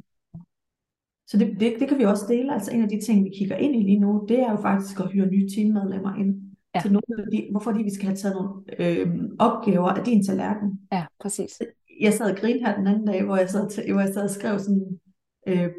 Så 1.27 1.37
det, 1.37 1.59
det, 1.59 1.75
det 1.79 1.87
kan 1.89 1.97
vi 1.97 2.03
også 2.03 2.25
dele. 2.29 2.53
Altså 2.53 2.71
en 2.71 2.83
af 2.83 2.89
de 2.89 3.01
ting, 3.01 3.25
vi 3.25 3.29
kigger 3.37 3.55
ind 3.55 3.75
i 3.75 3.83
lige 3.83 3.99
nu, 3.99 4.25
det 4.29 4.39
er 4.39 4.51
jo 4.51 4.57
faktisk 4.61 4.99
at 4.99 5.11
hyre 5.11 5.25
nye 5.25 5.49
teammedlemmer 5.55 6.15
ind. 6.15 6.41
Ja. 6.75 6.81
Til 6.81 6.91
nogle 6.91 7.23
af 7.25 7.31
de, 7.31 7.47
hvorfor 7.51 7.71
fordi 7.71 7.83
vi 7.83 7.93
skal 7.93 8.05
have 8.05 8.17
taget 8.17 8.35
nogle 8.35 8.49
øh, 8.79 9.07
opgaver 9.39 9.89
af 9.89 10.03
din 10.05 10.25
tallerken. 10.25 10.79
Ja, 10.91 11.05
præcis. 11.19 11.61
Jeg 12.01 12.13
sad 12.13 12.31
og 12.31 12.37
grinede 12.37 12.65
her 12.65 12.77
den 12.77 12.87
anden 12.87 13.05
dag, 13.05 13.23
hvor 13.23 13.37
jeg 13.37 13.49
sad, 13.49 13.91
hvor 13.91 14.01
jeg 14.01 14.13
sad 14.13 14.23
og 14.23 14.29
skrev 14.29 14.59
sådan, 14.59 14.99
øh, 15.47 15.69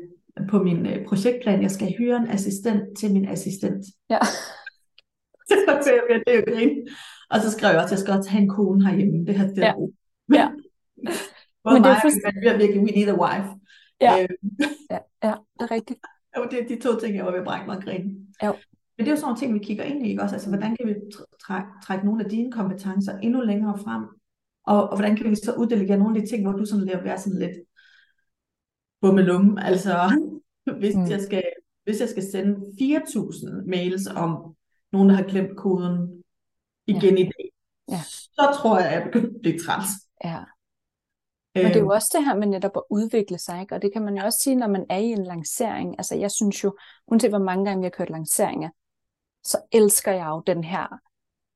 på 0.51 0.63
min 0.63 0.87
øh, 0.87 1.07
projektplan, 1.07 1.63
jeg 1.63 1.71
skal 1.71 1.95
hyre 1.99 2.17
en 2.17 2.29
assistent 2.29 2.99
til 2.99 3.13
min 3.13 3.29
assistent. 3.29 3.85
Ja. 4.11 4.19
Så 5.85 5.91
jeg 5.93 6.03
ved, 6.09 6.21
det 6.27 6.35
er 6.35 6.39
jo 6.39 6.45
grin. 6.55 6.89
Og 7.31 7.41
så 7.41 7.51
skrev 7.51 7.71
jeg 7.71 7.77
også, 7.83 7.87
at 7.87 7.91
jeg 7.91 7.99
skal 7.99 8.15
også 8.15 8.31
have 8.31 8.43
en 8.43 8.49
kone 8.49 8.87
herhjemme. 8.87 9.27
Det 9.27 9.35
her 9.39 9.47
det 9.49 9.59
Ja. 9.59 9.73
Ja. 10.41 10.49
Men 11.65 11.75
det 11.75 11.77
er 11.77 11.81
mig 11.81 11.91
og 11.91 11.97
fuldstændig- 12.03 12.35
min 12.35 12.45
mand, 12.45 12.57
vi 12.59 12.65
er 12.65 12.67
virkelig, 12.67 12.83
we 12.87 12.91
need 12.99 13.09
a 13.15 13.19
wife. 13.25 13.49
Ja. 14.01 14.13
Øh, 14.23 14.29
Ja, 14.91 14.99
ja, 15.29 15.35
det 15.59 15.63
er 15.67 15.71
rigtigt. 15.71 16.01
jo, 16.37 16.43
det 16.51 16.57
er 16.63 16.67
de 16.69 16.77
to 16.87 16.91
ting, 17.01 17.17
jeg 17.17 17.25
var 17.25 17.31
ved 17.31 17.39
at 17.39 17.45
brække 17.45 17.67
mig 17.67 17.77
og 17.77 17.83
grine. 17.83 18.05
Jo. 18.45 18.53
Men 18.97 19.05
det 19.05 19.07
er 19.07 19.11
jo 19.11 19.17
sådan 19.17 19.27
nogle 19.27 19.39
ting, 19.41 19.55
vi 19.55 19.59
kigger 19.59 19.85
ind 19.85 20.07
i, 20.07 20.11
ikke 20.11 20.23
også? 20.23 20.35
Altså, 20.35 20.49
hvordan 20.49 20.77
kan 20.77 20.87
vi 20.89 20.95
tr- 21.15 21.37
trække, 21.47 21.69
trække 21.85 22.05
nogle 22.07 22.25
af 22.25 22.31
dine 22.31 22.53
kompetencer 22.53 23.19
endnu 23.19 23.41
længere 23.41 23.79
frem? 23.79 24.05
Og, 24.67 24.91
og 24.91 24.97
hvordan 24.97 25.17
kan 25.17 25.31
vi 25.31 25.35
så 25.35 25.53
uddelegere 25.59 25.99
nogle 25.99 26.17
af 26.17 26.23
de 26.23 26.29
ting, 26.29 26.43
hvor 26.43 26.53
du 26.53 26.65
sådan 26.65 26.85
lidt 26.85 27.05
være 27.05 27.19
sådan 27.19 27.39
lidt 27.39 27.57
bummelum? 29.01 29.59
Altså, 29.61 29.95
hvis, 30.81 30.95
mm. 30.97 31.07
jeg 31.11 31.21
skal, 31.21 31.43
hvis 31.85 32.01
jeg 32.01 32.09
skal 32.09 32.23
sende 32.23 32.53
4.000 32.81 33.67
mails 33.71 34.07
om 34.07 34.55
nogen, 34.93 35.09
der 35.09 35.15
har 35.15 35.23
glemt 35.25 35.57
koden 35.57 36.18
igen 36.89 37.19
i 37.19 37.23
dag, 37.23 37.51
Ja. 37.89 38.01
så 38.07 38.59
tror 38.63 38.79
jeg, 38.79 38.89
at 38.89 38.95
jeg 38.95 39.03
begynder 39.05 39.29
at 39.35 39.41
blive 39.43 39.59
træt. 39.59 39.83
Ja. 40.25 40.39
Men 41.55 41.65
det 41.65 41.77
er 41.77 41.81
jo 41.81 41.85
Øhm, 41.85 41.91
også 41.91 42.09
det 42.17 42.25
her 42.25 42.35
med 42.37 42.47
netop 42.47 42.77
at 42.77 42.83
udvikle 42.91 43.39
sig, 43.39 43.61
ikke? 43.61 43.75
og 43.75 43.83
det 43.83 43.93
kan 43.93 44.03
man 44.03 44.17
jo 44.17 44.25
også 44.25 44.39
sige, 44.43 44.57
når 44.57 44.67
man 44.67 44.87
er 44.91 44.97
i 44.97 45.05
en 45.13 45.25
lancering. 45.25 45.95
Altså 45.99 46.15
jeg 46.17 46.31
synes 46.31 46.65
jo, 46.65 46.77
uanset 47.07 47.31
hvor 47.31 47.39
mange 47.39 47.65
gange 47.65 47.81
vi 47.81 47.85
har 47.85 47.91
kørt 47.91 48.11
lanceringer, 48.11 48.69
så 49.45 49.59
elsker 49.73 50.13
jeg 50.13 50.27
jo 50.29 50.43
den 50.47 50.65
her 50.65 50.87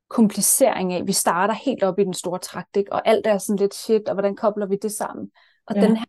komplicering 0.09 0.93
af, 0.93 1.07
vi 1.07 1.13
starter 1.13 1.55
helt 1.55 1.83
op 1.83 1.99
i 1.99 2.05
den 2.05 2.15
store 2.15 2.39
trakt, 2.39 2.77
ikke? 2.77 2.93
og 2.93 3.09
alt 3.09 3.27
er 3.27 3.39
sådan 3.39 3.59
lidt 3.59 3.75
shit, 3.75 4.09
og 4.09 4.15
hvordan 4.15 4.37
kobler 4.37 4.67
vi 4.67 4.77
det 4.83 4.93
sammen? 4.93 5.31
Og 5.67 5.75
Ja. 5.77 5.81
den 5.81 5.97
her, 5.97 6.05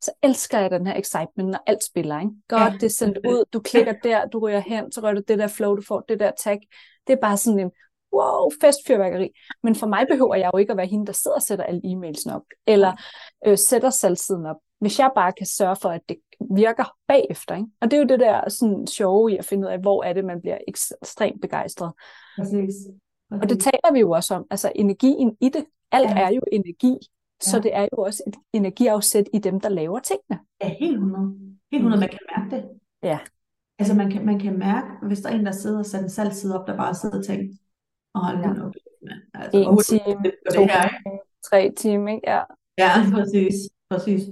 så 0.00 0.10
elsker 0.22 0.58
jeg 0.58 0.70
den 0.70 0.86
her 0.86 0.96
excitement, 0.98 1.50
når 1.50 1.62
alt 1.66 1.84
spiller, 1.84 2.20
ikke? 2.20 2.32
Godt, 2.48 2.72
Ja. 2.72 2.78
det 2.80 2.82
er 2.82 2.90
sendt 2.90 3.18
ud, 3.18 3.44
du 3.52 3.60
klikker 3.60 3.92
der, 4.02 4.26
du 4.26 4.38
ryger 4.38 4.60
hen, 4.60 4.92
så 4.92 5.00
rører 5.00 5.14
du 5.14 5.22
det 5.28 5.38
der 5.38 5.46
flow, 5.46 5.74
du 5.76 5.82
får 5.82 6.00
det 6.08 6.20
der 6.20 6.30
tag. 6.38 6.60
Det 7.06 7.12
er 7.12 7.20
bare 7.20 7.36
sådan 7.36 7.58
en, 7.58 7.70
wow, 8.16 8.50
festfyrværkeri. 8.60 9.28
Men 9.62 9.74
for 9.74 9.86
mig 9.86 10.06
behøver 10.10 10.34
jeg 10.34 10.50
jo 10.54 10.58
ikke 10.58 10.70
at 10.70 10.76
være 10.76 10.86
hende, 10.86 11.06
der 11.06 11.12
sidder 11.12 11.34
og 11.34 11.42
sætter 11.42 11.64
alle 11.64 11.80
e-mailsene 11.84 12.34
op, 12.34 12.42
eller 12.66 12.92
øh, 13.46 13.58
sætter 13.58 13.90
salgsiden 13.90 14.46
op. 14.46 14.56
Hvis 14.80 14.98
jeg 14.98 15.10
bare 15.14 15.32
kan 15.32 15.46
sørge 15.46 15.76
for, 15.82 15.88
at 15.88 16.00
det 16.08 16.16
virker 16.50 16.84
bagefter. 17.08 17.54
Ikke? 17.56 17.68
Og 17.80 17.90
det 17.90 17.96
er 17.96 18.00
jo 18.00 18.06
det 18.08 18.20
der 18.20 18.48
sådan, 18.48 18.86
sjove 18.86 19.32
i 19.32 19.36
at 19.36 19.44
finde 19.44 19.66
ud 19.66 19.72
af, 19.72 19.80
hvor 19.80 20.04
er 20.04 20.12
det, 20.12 20.24
man 20.24 20.40
bliver 20.40 20.58
ekstremt 20.68 21.40
begejstret. 21.40 21.92
Præcis. 22.38 22.74
Og 23.30 23.48
det 23.48 23.60
taler 23.60 23.92
vi 23.92 24.00
jo 24.00 24.10
også 24.10 24.34
om, 24.34 24.46
altså 24.50 24.72
energien 24.74 25.36
i 25.40 25.48
det. 25.48 25.64
Alt 25.92 26.10
Ja. 26.10 26.18
er 26.20 26.28
jo 26.30 26.40
energi, 26.52 26.96
så 27.40 27.56
Ja. 27.56 27.62
det 27.62 27.74
er 27.76 27.88
jo 27.92 28.02
også 28.02 28.22
et 28.26 28.34
energiafsæt 28.52 29.26
i 29.34 29.38
dem, 29.38 29.60
der 29.60 29.68
laver 29.68 29.98
tingene. 29.98 30.40
Ja, 30.62 30.68
helt 30.80 30.94
100. 30.94 31.34
Helt 31.72 31.80
100, 31.82 32.00
man 32.00 32.08
kan 32.08 32.18
mærke 32.36 32.56
det. 32.56 32.64
Ja. 33.02 33.18
Altså 33.78 33.94
man 33.94 34.10
kan, 34.10 34.26
man 34.26 34.38
kan 34.38 34.58
mærke, 34.58 34.86
hvis 35.06 35.20
der 35.20 35.28
er 35.30 35.34
en, 35.34 35.46
der 35.46 35.52
sidder 35.52 35.78
og 35.78 35.86
sætter 35.86 36.04
en 36.04 36.10
salgsside 36.10 36.60
op, 36.60 36.66
der 36.66 36.76
bare 36.76 36.94
sidder 36.94 37.18
og 37.18 37.24
tænker, 37.24 37.54
åh, 38.16 38.22
hold 38.26 38.38
Ja. 38.38 38.52
nu 38.52 38.62
op, 38.66 38.74
mand. 39.08 39.20
Altså, 39.34 39.58
En 39.58 39.64
hvor 39.64 39.80
time, 39.92 40.22
det 40.24 40.32
to 40.54 40.60
det 40.62 40.70
her, 40.70 40.84
ikke? 40.88 41.18
tre 41.50 41.72
timer, 41.76 42.08
ikke? 42.14 42.30
Ja. 42.32 42.40
Ja, 42.78 42.90
præcis. 43.14 43.54
præcis. 43.90 44.22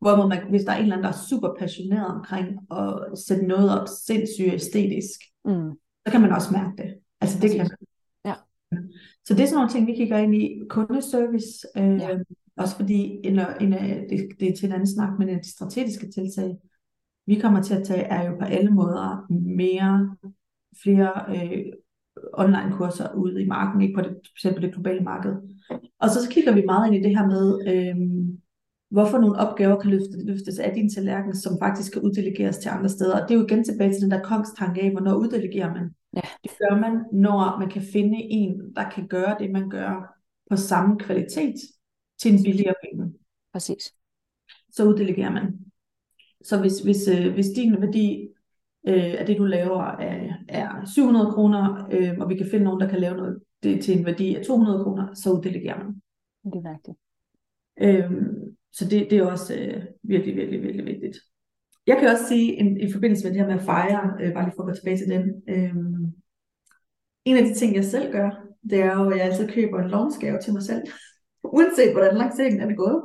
Hvorimod 0.00 0.28
man, 0.28 0.38
hvis 0.50 0.64
der 0.64 0.72
er 0.72 0.76
en 0.76 0.82
eller 0.82 0.96
anden, 0.96 1.04
der 1.04 1.10
er 1.18 1.24
super 1.30 1.50
passioneret 1.58 2.06
omkring 2.06 2.46
at 2.70 3.18
sætte 3.26 3.46
noget 3.46 3.80
op 3.80 3.86
sindssygt 4.06 4.52
æstetisk, 4.54 5.20
Mm. 5.44 5.70
så 6.06 6.12
kan 6.12 6.20
man 6.20 6.32
også 6.32 6.52
mærke 6.52 6.82
det. 6.82 6.94
Altså 7.20 7.38
det 7.42 7.50
kan 7.50 7.58
man. 7.58 7.70
Ja. 8.24 8.34
Så 9.26 9.34
det 9.34 9.40
er 9.42 9.46
sådan 9.46 9.54
nogle 9.54 9.70
ting, 9.70 9.86
vi 9.86 9.94
kigger 9.94 10.18
ind 10.18 10.34
i. 10.34 10.60
Kundeservice, 10.70 11.66
øh, 11.76 11.98
Ja. 11.98 12.18
også 12.56 12.76
fordi 12.76 13.20
en, 13.24 13.38
en 13.60 13.72
det, 14.10 14.28
det 14.40 14.48
er 14.48 14.56
til 14.56 14.66
en 14.66 14.72
anden 14.72 14.86
snak, 14.94 15.18
men 15.18 15.28
de 15.28 15.50
strategiske 15.54 16.10
tiltag, 16.10 16.56
vi 17.26 17.34
kommer 17.40 17.62
til 17.62 17.74
at 17.74 17.84
tage, 17.86 18.02
er 18.02 18.30
jo 18.30 18.36
på 18.38 18.44
alle 18.44 18.70
måder 18.70 19.26
mere, 19.56 20.16
flere 20.82 21.12
øh, 21.28 21.72
online 22.32 22.72
kurser 22.72 23.14
ude 23.14 23.42
i 23.42 23.46
marken, 23.46 23.80
ikke 23.82 23.94
på 23.94 24.00
det, 24.00 24.16
specielt 24.24 24.56
på 24.56 24.62
det 24.62 24.72
globale 24.72 25.00
marked. 25.00 25.32
Og 26.00 26.10
så, 26.10 26.24
så 26.24 26.30
kigger 26.30 26.54
vi 26.54 26.62
meget 26.66 26.86
ind 26.86 26.96
i 26.96 27.08
det 27.08 27.16
her 27.16 27.26
med, 27.26 27.46
øh, 27.72 27.96
hvorfor 28.90 29.18
nogle 29.18 29.38
opgaver 29.38 29.80
kan 29.80 29.90
løftes, 29.90 30.16
løftes 30.24 30.58
af 30.58 30.72
din 30.74 30.90
tallerken, 30.90 31.36
som 31.36 31.58
faktisk 31.62 31.92
kan 31.92 32.02
uddelegeres 32.02 32.58
til 32.58 32.68
andre 32.68 32.88
steder. 32.88 33.20
Og 33.20 33.28
det 33.28 33.34
er 33.34 33.38
jo 33.38 33.46
igen 33.46 33.64
tilbage 33.64 33.92
til 33.92 34.02
den 34.02 34.10
der 34.10 34.22
kongstanke 34.22 34.82
af, 34.82 34.90
hvornår 34.90 35.14
uddelegerer 35.14 35.74
man. 35.74 35.90
Ja. 36.16 36.20
Det 36.42 36.50
gør 36.58 36.80
man, 36.80 37.04
når 37.12 37.58
man 37.58 37.68
kan 37.68 37.82
finde 37.92 38.18
en, 38.18 38.74
der 38.76 38.90
kan 38.90 39.06
gøre 39.06 39.36
det, 39.40 39.50
man 39.50 39.70
gør 39.70 40.18
på 40.50 40.56
samme 40.56 40.98
kvalitet 40.98 41.54
til 42.20 42.34
en 42.34 42.42
billigere 42.42 42.74
penge. 42.84 43.12
Præcis. 43.52 43.92
Så 44.70 44.84
uddelegerer 44.84 45.30
man. 45.30 45.58
Så 46.44 46.60
hvis, 46.60 46.80
hvis, 46.80 47.08
øh, 47.08 47.34
hvis 47.34 47.46
din 47.56 47.80
værdi 47.80 48.28
øh, 48.88 49.14
af 49.18 49.26
det, 49.26 49.38
du 49.38 49.44
laver, 49.44 49.82
er, 49.82 50.32
er 50.48 50.84
700 50.94 51.32
kroner, 51.32 51.88
øh, 51.92 52.18
og 52.20 52.28
vi 52.28 52.36
kan 52.36 52.46
finde 52.50 52.64
nogen, 52.64 52.80
der 52.80 52.88
kan 52.88 53.00
lave 53.00 53.16
noget 53.16 53.40
det 53.62 53.84
til 53.84 53.98
en 53.98 54.06
værdi 54.06 54.34
af 54.34 54.44
200 54.44 54.84
kroner, 54.84 55.14
så 55.14 55.30
uddelegerer 55.30 55.78
man. 55.78 56.02
Det 56.52 56.66
er 56.66 56.72
rigtigt. 56.74 56.98
Øhm, 57.80 58.56
så 58.72 58.88
det, 58.88 59.10
det 59.10 59.18
er 59.18 59.26
også 59.26 59.54
øh, 59.54 59.84
virkelig, 60.02 60.36
virkelig, 60.36 60.62
virkelig 60.62 60.86
vigtigt. 60.86 61.16
Jeg 61.86 61.96
kan 61.96 62.08
også 62.08 62.28
sige, 62.28 62.52
in, 62.52 62.80
i 62.80 62.92
forbindelse 62.92 63.24
med 63.24 63.32
det 63.32 63.40
her 63.40 63.48
med 63.48 63.54
at 63.54 63.64
fejre, 63.64 64.12
øh, 64.20 64.32
bare 64.34 64.44
lige 64.44 64.54
for 64.56 64.62
at 64.62 64.68
gå 64.68 64.74
tilbage 64.74 64.96
til 64.96 65.08
den, 65.08 65.42
øhm, 65.48 66.12
en 67.24 67.36
af 67.36 67.44
de 67.44 67.54
ting, 67.54 67.74
jeg 67.74 67.84
selv 67.84 68.12
gør, 68.12 68.30
det 68.70 68.80
er 68.80 68.94
jo, 68.94 69.10
at 69.10 69.16
jeg 69.16 69.26
altid 69.26 69.48
køber 69.48 69.78
en 69.78 69.90
launchgave 69.90 70.38
til 70.38 70.52
mig 70.52 70.62
selv, 70.62 70.82
uanset 71.56 71.92
hvordan 71.92 72.16
lanceringen 72.16 72.60
er 72.60 72.66
det 72.66 72.76
gået, 72.76 73.02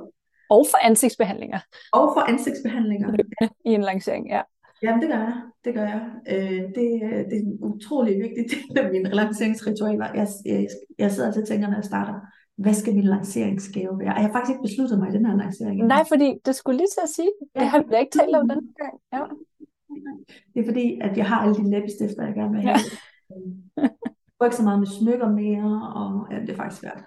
Og 0.49 0.65
for 0.71 0.77
ansigtsbehandlinger 0.87 1.59
og 1.93 2.09
for 2.15 2.21
ansigtsbehandlinger. 2.21 3.07
i 3.69 3.73
en 3.73 3.81
lancering, 3.81 4.29
ja. 4.29 4.41
Jamen, 4.83 5.01
det 5.01 5.09
gør 5.09 5.17
jeg. 5.17 5.41
Det 5.65 5.73
gør 5.73 5.83
jeg. 5.95 6.01
Øh, 6.33 6.61
det, 6.77 6.89
øh, 7.03 7.19
det 7.29 7.35
er 7.39 7.43
en 7.45 7.57
utrolig 7.61 8.13
vigtig 8.23 8.43
del 8.51 8.77
af 8.77 8.91
mine 8.91 9.09
lanceringsritualer. 9.09 10.07
Jeg, 10.13 10.27
jeg, 10.45 10.67
jeg 10.99 11.11
sidder 11.11 11.27
altid 11.27 11.41
og 11.41 11.47
tænker, 11.47 11.67
når 11.67 11.75
jeg 11.77 11.83
starter, 11.83 12.13
hvad 12.57 12.73
skal 12.73 12.95
min 12.95 13.03
lanceringsgave 13.03 13.99
være? 13.99 14.13
Og 14.13 14.15
jeg 14.19 14.25
har 14.25 14.31
faktisk 14.31 14.51
ikke 14.51 14.61
besluttet 14.67 14.99
mig 14.99 15.09
i 15.09 15.11
den 15.17 15.25
her 15.25 15.35
lancering. 15.37 15.77
Nej, 15.85 16.03
fordi 16.07 16.33
det 16.45 16.55
skulle 16.55 16.77
lige 16.77 16.87
til 16.95 17.01
at 17.03 17.09
sige, 17.09 17.31
det 17.55 17.61
Ja. 17.61 17.65
har 17.67 17.79
vi 17.89 17.95
ikke 17.99 18.17
talt 18.19 18.35
om 18.35 18.49
den 18.49 18.61
gang. 18.81 18.95
Ja. 19.13 19.23
Det 20.53 20.59
er 20.61 20.65
fordi, 20.65 20.99
at 21.01 21.17
jeg 21.17 21.25
har 21.25 21.37
alle 21.41 21.55
de 21.55 21.69
læbestifter, 21.71 22.25
jeg 22.25 22.33
gerne 22.35 22.53
vil 22.55 22.61
Ja. 22.61 22.67
have. 22.67 22.79
Jeg 23.77 23.89
går 24.39 24.45
ikke 24.45 24.55
så 24.57 24.63
meget 24.63 24.79
med 24.79 24.87
smykker 24.87 25.29
mere, 25.29 25.71
og 26.01 26.09
ja, 26.31 26.39
det 26.41 26.49
er 26.49 26.55
faktisk 26.55 26.81
svært. 26.81 27.03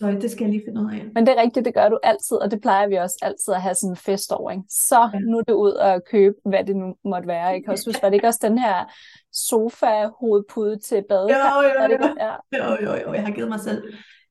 Ja. 0.00 0.12
Så 0.12 0.18
det 0.22 0.30
skal 0.30 0.44
jeg 0.44 0.52
lige 0.52 0.62
finde 0.68 0.80
ud 0.80 0.90
af. 0.92 1.06
Men 1.14 1.26
det 1.26 1.32
er 1.38 1.42
rigtigt, 1.42 1.64
det 1.64 1.74
gør 1.74 1.88
du 1.88 1.98
altid, 2.02 2.36
og 2.36 2.50
det 2.50 2.60
plejer 2.60 2.88
vi 2.88 2.94
også 2.94 3.18
altid 3.22 3.54
at 3.54 3.62
have 3.62 3.74
sådan 3.74 3.92
en 3.92 3.96
fest 3.96 4.32
over. 4.32 4.50
Ikke? 4.50 4.64
Så 4.68 5.10
Ja. 5.14 5.18
nu 5.18 5.38
er 5.38 5.42
det 5.42 5.52
ud 5.54 5.72
og 5.72 6.02
købe, 6.10 6.34
hvad 6.44 6.64
det 6.64 6.76
nu 6.76 6.94
måtte 7.04 7.28
være. 7.28 7.56
Ikke? 7.56 7.70
Også, 7.70 7.98
var 8.02 8.08
det 8.08 8.14
ikke 8.14 8.26
også 8.28 8.40
den 8.48 8.58
her 8.58 8.84
sofa-hovedpude 9.32 10.78
til 10.78 11.04
badekar? 11.08 11.62
Jo, 11.62 11.68
jo, 11.68 11.96
jo. 12.02 12.14
Ja. 12.24 12.34
Jo, 12.58 12.76
jo, 12.86 12.92
jo, 13.06 13.12
jeg 13.12 13.24
har 13.26 13.32
givet 13.32 13.48
mig 13.48 13.60
selv. 13.60 13.82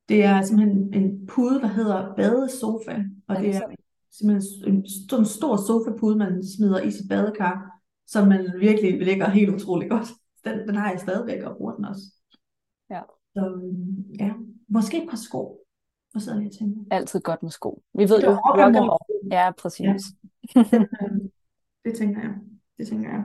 Det 0.09 0.23
er 0.23 0.41
simpelthen 0.41 0.93
en 0.93 1.27
pude, 1.27 1.61
der 1.61 1.67
hedder 1.67 2.13
badesofa, 2.15 2.95
og 3.27 3.35
Er 3.35 3.41
det 3.41 3.49
er 3.55 3.61
simpelthen 4.11 4.73
en 4.73 4.85
sådan 5.09 5.21
en 5.23 5.25
stor 5.25 5.55
sofapude, 5.67 6.15
man 6.17 6.43
smider 6.57 6.81
i 6.81 6.91
sit 6.91 7.09
badekar, 7.09 7.71
som 8.07 8.27
man 8.27 8.53
virkelig 8.59 8.99
ligger 9.01 9.29
helt 9.29 9.49
utrolig 9.55 9.89
godt. 9.89 10.07
Den, 10.45 10.67
den 10.67 10.75
har 10.75 10.91
jeg 10.91 10.99
stadigvæk 10.99 11.43
og 11.43 11.57
bruger 11.57 11.75
den 11.75 11.85
også. 11.85 12.01
Ja. 12.89 13.01
Så 13.33 13.39
øhm, 13.45 14.05
ja, 14.19 14.31
måske 14.67 15.03
et 15.03 15.09
par 15.09 15.17
sko. 15.17 15.61
Og 16.15 16.21
så 16.21 16.31
er 16.31 16.39
jeg 16.39 16.51
tænker. 16.59 16.81
Altid 16.91 17.19
godt 17.19 17.43
med 17.43 17.51
sko. 17.51 17.83
Vi 17.93 18.03
ved 18.03 18.23
jo, 18.23 18.31
rock 18.31 18.59
and 18.59 18.75
roll. 18.77 19.31
Ja, 19.31 19.51
præcis. 19.51 19.85
Ja. 20.55 20.63
Det 21.85 21.97
tænker 21.97 22.21
jeg. 22.21 22.33
Det 22.77 22.87
tænker 22.87 23.09
jeg. 23.09 23.23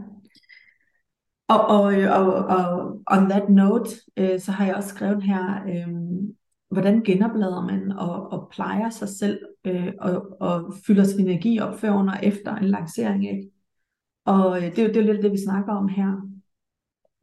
Og, 1.49 1.67
og, 1.67 1.83
og, 2.11 2.35
og 2.35 3.01
on 3.07 3.31
that 3.31 3.51
note, 3.51 3.91
øh, 4.17 4.41
så 4.41 4.53
har 4.53 4.67
jeg 4.67 4.75
også 4.75 4.89
skrevet 4.89 5.23
her, 5.23 5.63
øh, 5.67 5.95
hvordan 6.71 7.03
genoplader 7.03 7.67
man 7.67 7.93
og, 7.93 8.33
og 8.33 8.49
plejer 8.51 8.91
sig 8.91 9.09
selv 9.09 9.41
øh, 9.65 9.93
og, 10.01 10.37
og 10.41 10.75
fylder 10.87 11.05
sin 11.05 11.21
energi 11.21 11.59
op 11.59 11.79
før 11.79 11.91
under 11.91 12.13
og 12.13 12.21
efter 12.23 12.57
en 12.57 12.65
lancering. 12.65 13.31
Ikke? 13.31 13.51
Og 14.25 14.57
øh, 14.57 14.63
det 14.63 14.79
er 14.79 14.83
jo 14.83 14.89
det 14.89 14.97
er 14.97 15.01
jo 15.01 15.13
lidt 15.13 15.23
det, 15.23 15.33
vi 15.33 15.45
snakker 15.45 15.73
om 15.73 15.89
her. 15.89 16.29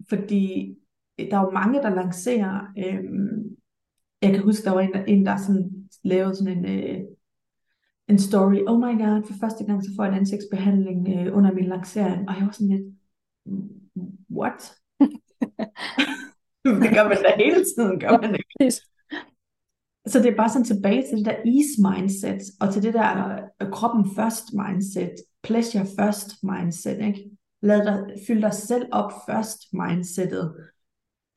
Fordi 0.10 0.76
der 1.18 1.38
er 1.38 1.42
jo 1.42 1.52
mange, 1.52 1.82
der 1.82 1.96
lancerer. 1.96 2.68
Øh, 2.78 3.04
jeg 4.22 4.32
kan 4.34 4.44
huske, 4.44 4.64
der 4.64 4.72
var 4.72 4.82
en, 4.82 4.94
der, 4.94 5.04
en, 5.04 5.26
der 5.26 5.38
sådan, 5.38 5.90
lavede 6.04 6.36
sådan 6.36 6.58
en, 6.58 6.66
øh, 6.66 7.00
en 8.08 8.20
story. 8.20 8.60
Oh 8.68 8.80
my 8.80 8.94
god, 9.04 9.24
for 9.28 9.34
første 9.40 9.66
gang 9.66 9.84
så 9.84 9.90
får 9.96 10.04
jeg 10.04 10.14
en 10.14 10.20
ansigtsbehandling 10.20 11.10
øh, 11.10 11.38
under 11.38 11.52
min 11.54 11.66
lancering. 11.66 12.30
Og 12.30 12.36
jeg 12.36 12.46
var 12.46 12.52
sådan 12.52 12.68
lidt, 12.68 12.96
what? 14.32 14.76
det 16.84 16.92
gør 16.96 17.08
man 17.08 17.18
da 17.18 17.32
hele 17.38 17.64
tiden, 17.76 18.00
gør 18.00 18.22
man 18.22 18.36
ikke? 18.36 18.76
Så 20.08 20.20
det 20.20 20.32
er 20.32 20.36
bare 20.36 20.50
sådan 20.50 20.66
tilbage 20.66 21.04
til 21.08 21.18
det 21.18 21.26
der 21.26 21.38
ease 21.54 21.76
mindset, 21.88 22.42
og 22.62 22.74
til 22.74 22.84
det 22.84 22.94
der 22.94 23.40
uh, 23.64 23.72
kroppen 23.72 24.16
først 24.16 24.46
mindset, 24.54 25.16
pleasure 25.44 25.86
først 26.00 26.30
mindset, 26.44 27.00
ikke? 27.00 27.30
Lad 27.62 27.86
dig, 27.86 28.04
fylde 28.28 28.42
dig 28.42 28.54
selv 28.54 28.86
op 28.92 29.12
først 29.30 29.60
mindsetet. 29.74 30.56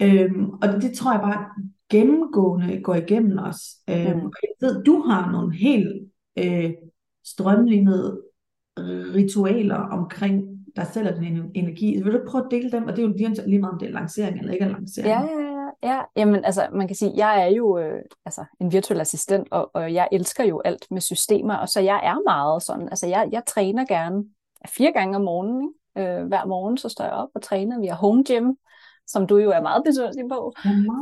Øhm, 0.02 0.50
og 0.50 0.68
det, 0.68 0.82
det 0.82 0.92
tror 0.92 1.12
jeg 1.12 1.20
bare 1.20 1.44
gennemgående 1.90 2.80
går 2.82 2.94
igennem 2.94 3.38
os. 3.38 3.60
Øhm, 3.90 3.98
mm. 3.98 4.32
Jeg 4.42 4.50
ved, 4.60 4.84
du 4.84 5.00
har 5.00 5.32
nogle 5.32 5.56
helt 5.56 6.10
øh, 6.38 6.72
strømlignede 7.24 8.22
ritualer 9.14 9.76
omkring 9.76 10.44
dig 10.76 10.86
selv 10.86 11.08
og 11.08 11.22
din 11.22 11.50
energi. 11.54 12.02
Vil 12.02 12.12
du 12.12 12.20
prøve 12.28 12.44
at 12.44 12.50
dele 12.50 12.70
dem? 12.70 12.84
Og 12.84 12.96
det 12.96 13.04
er 13.04 13.08
jo 13.08 13.14
lige 13.46 13.58
meget 13.58 13.72
om 13.72 13.78
det 13.78 13.88
er 13.88 13.92
lancering 13.92 14.38
eller 14.38 14.52
ikke 14.52 14.64
er 14.64 14.68
lancering. 14.68 15.08
Ja, 15.08 15.20
ja, 15.20 15.50
Ja, 15.82 16.00
jamen 16.16 16.44
altså, 16.44 16.68
man 16.72 16.86
kan 16.86 16.96
sige, 16.96 17.12
jeg 17.16 17.42
er 17.42 17.46
jo 17.46 17.78
øh, 17.78 18.02
altså, 18.24 18.44
en 18.60 18.72
virtuel 18.72 19.00
assistent, 19.00 19.48
og, 19.50 19.70
og 19.74 19.94
jeg 19.94 20.08
elsker 20.12 20.44
jo 20.44 20.60
alt 20.64 20.86
med 20.90 21.00
systemer, 21.00 21.54
og 21.54 21.68
så 21.68 21.80
jeg 21.80 22.00
er 22.02 22.24
meget 22.24 22.62
sådan, 22.62 22.88
altså 22.88 23.06
jeg, 23.06 23.28
jeg 23.32 23.42
træner 23.46 23.84
gerne 23.84 24.24
fire 24.68 24.92
gange 24.92 25.16
om 25.16 25.22
morgenen, 25.22 25.62
ikke? 25.62 26.10
Øh, 26.10 26.26
hver 26.26 26.46
morgen 26.46 26.78
så 26.78 26.88
står 26.88 27.04
jeg 27.04 27.12
op 27.12 27.28
og 27.34 27.42
træner, 27.42 27.80
vi 27.80 27.86
har 27.86 27.96
home 27.96 28.24
gym, 28.24 28.54
som 29.12 29.26
du 29.26 29.36
jo 29.36 29.50
er 29.50 29.60
meget 29.60 29.82
besøgelig 29.84 30.24
på. 30.28 30.52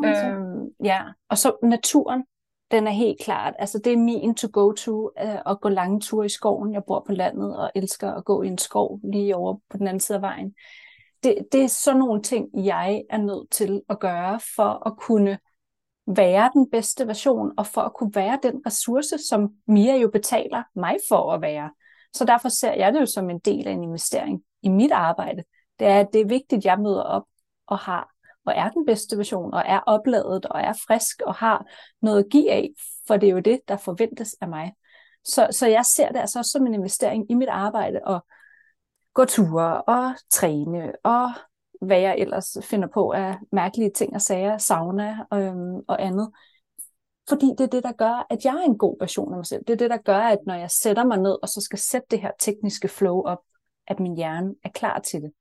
Ja, 0.02 0.30
øh, 0.30 0.40
ja, 0.84 1.00
og 1.28 1.38
så 1.38 1.52
naturen, 1.62 2.24
den 2.70 2.86
er 2.86 2.90
helt 2.90 3.20
klart, 3.20 3.54
altså 3.58 3.78
det 3.84 3.92
er 3.92 3.96
min 3.96 4.34
to 4.34 4.48
go 4.52 4.72
to, 4.72 5.10
øh, 5.22 5.38
at 5.46 5.60
gå 5.60 5.68
lange 5.68 6.00
ture 6.00 6.26
i 6.26 6.28
skoven. 6.28 6.74
Jeg 6.74 6.82
bor 6.86 7.04
på 7.06 7.12
landet 7.12 7.56
og 7.56 7.70
elsker 7.74 8.12
at 8.12 8.24
gå 8.24 8.42
i 8.42 8.46
en 8.46 8.58
skov 8.58 9.00
lige 9.12 9.36
over 9.36 9.54
på 9.70 9.76
den 9.76 9.86
anden 9.86 10.00
side 10.00 10.16
af 10.16 10.22
vejen 10.22 10.54
det, 11.22 11.48
det 11.52 11.62
er 11.62 11.66
sådan 11.66 11.98
nogle 11.98 12.22
ting, 12.22 12.66
jeg 12.66 13.02
er 13.10 13.18
nødt 13.18 13.50
til 13.50 13.82
at 13.88 14.00
gøre 14.00 14.40
for 14.56 14.86
at 14.86 14.96
kunne 14.96 15.38
være 16.06 16.50
den 16.54 16.70
bedste 16.70 17.06
version, 17.06 17.52
og 17.58 17.66
for 17.66 17.80
at 17.80 17.92
kunne 17.94 18.14
være 18.14 18.38
den 18.42 18.62
ressource, 18.66 19.18
som 19.28 19.50
Mia 19.66 19.96
jo 19.96 20.10
betaler 20.10 20.62
mig 20.76 20.96
for 21.08 21.32
at 21.32 21.42
være. 21.42 21.70
Så 22.12 22.24
derfor 22.24 22.48
ser 22.48 22.72
jeg 22.72 22.92
det 22.92 23.00
jo 23.00 23.06
som 23.06 23.30
en 23.30 23.38
del 23.38 23.68
af 23.68 23.72
en 23.72 23.82
investering 23.82 24.42
i 24.62 24.68
mit 24.68 24.92
arbejde. 24.92 25.42
Det 25.78 25.86
er, 25.86 26.00
at 26.00 26.08
det 26.12 26.20
er 26.20 26.26
vigtigt, 26.26 26.58
at 26.58 26.64
jeg 26.64 26.78
møder 26.78 27.02
op 27.02 27.24
og 27.68 27.78
har 27.78 28.08
og 28.46 28.54
er 28.56 28.70
den 28.70 28.86
bedste 28.86 29.16
version, 29.16 29.54
og 29.54 29.62
er 29.66 29.80
opladet, 29.86 30.46
og 30.46 30.60
er 30.60 30.72
frisk, 30.86 31.22
og 31.26 31.34
har 31.34 31.66
noget 32.02 32.24
at 32.24 32.30
give 32.30 32.50
af, 32.50 32.70
for 33.06 33.16
det 33.16 33.28
er 33.28 33.32
jo 33.32 33.38
det, 33.38 33.60
der 33.68 33.76
forventes 33.76 34.36
af 34.40 34.48
mig. 34.48 34.72
Så, 35.24 35.48
så 35.50 35.66
jeg 35.66 35.84
ser 35.84 36.08
det 36.08 36.18
altså 36.18 36.38
også 36.38 36.50
som 36.50 36.66
en 36.66 36.74
investering 36.74 37.30
i 37.30 37.34
mit 37.34 37.48
arbejde, 37.48 38.00
og 38.04 38.26
gå 39.14 39.24
ture 39.24 39.82
og 39.82 40.14
træne 40.30 40.92
og 41.04 41.30
hvad 41.80 42.00
jeg 42.00 42.18
ellers 42.18 42.56
finder 42.62 42.88
på 42.88 43.10
af 43.10 43.38
mærkelige 43.52 43.90
ting 43.94 44.14
og 44.14 44.20
sager, 44.20 44.58
sauna 44.58 45.18
øhm, 45.34 45.76
og 45.88 46.02
andet. 46.02 46.30
Fordi 47.28 47.46
det 47.46 47.60
er 47.60 47.66
det, 47.66 47.82
der 47.82 47.92
gør, 47.92 48.26
at 48.30 48.44
jeg 48.44 48.54
er 48.54 48.62
en 48.62 48.78
god 48.78 48.96
version 49.00 49.32
af 49.32 49.36
mig 49.36 49.46
selv. 49.46 49.64
Det 49.66 49.72
er 49.72 49.76
det, 49.76 49.90
der 49.90 49.96
gør, 49.96 50.18
at 50.18 50.38
når 50.46 50.54
jeg 50.54 50.70
sætter 50.70 51.04
mig 51.04 51.18
ned 51.18 51.38
og 51.42 51.48
så 51.48 51.60
skal 51.60 51.78
sætte 51.78 52.06
det 52.10 52.20
her 52.20 52.30
tekniske 52.38 52.88
flow 52.88 53.22
op, 53.22 53.38
at 53.86 54.00
min 54.00 54.16
hjerne 54.16 54.54
er 54.64 54.68
klar 54.68 54.98
til 54.98 55.22
det. 55.22 55.32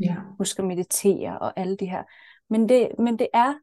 Ja. 0.00 0.14
Husk 0.38 0.58
at 0.58 0.64
meditere 0.64 1.38
og 1.38 1.60
alle 1.60 1.76
de 1.76 1.86
her. 1.86 2.02
Men 2.50 2.68
det, 2.68 2.88
men 2.98 3.18
det 3.18 3.28
er 3.34 3.54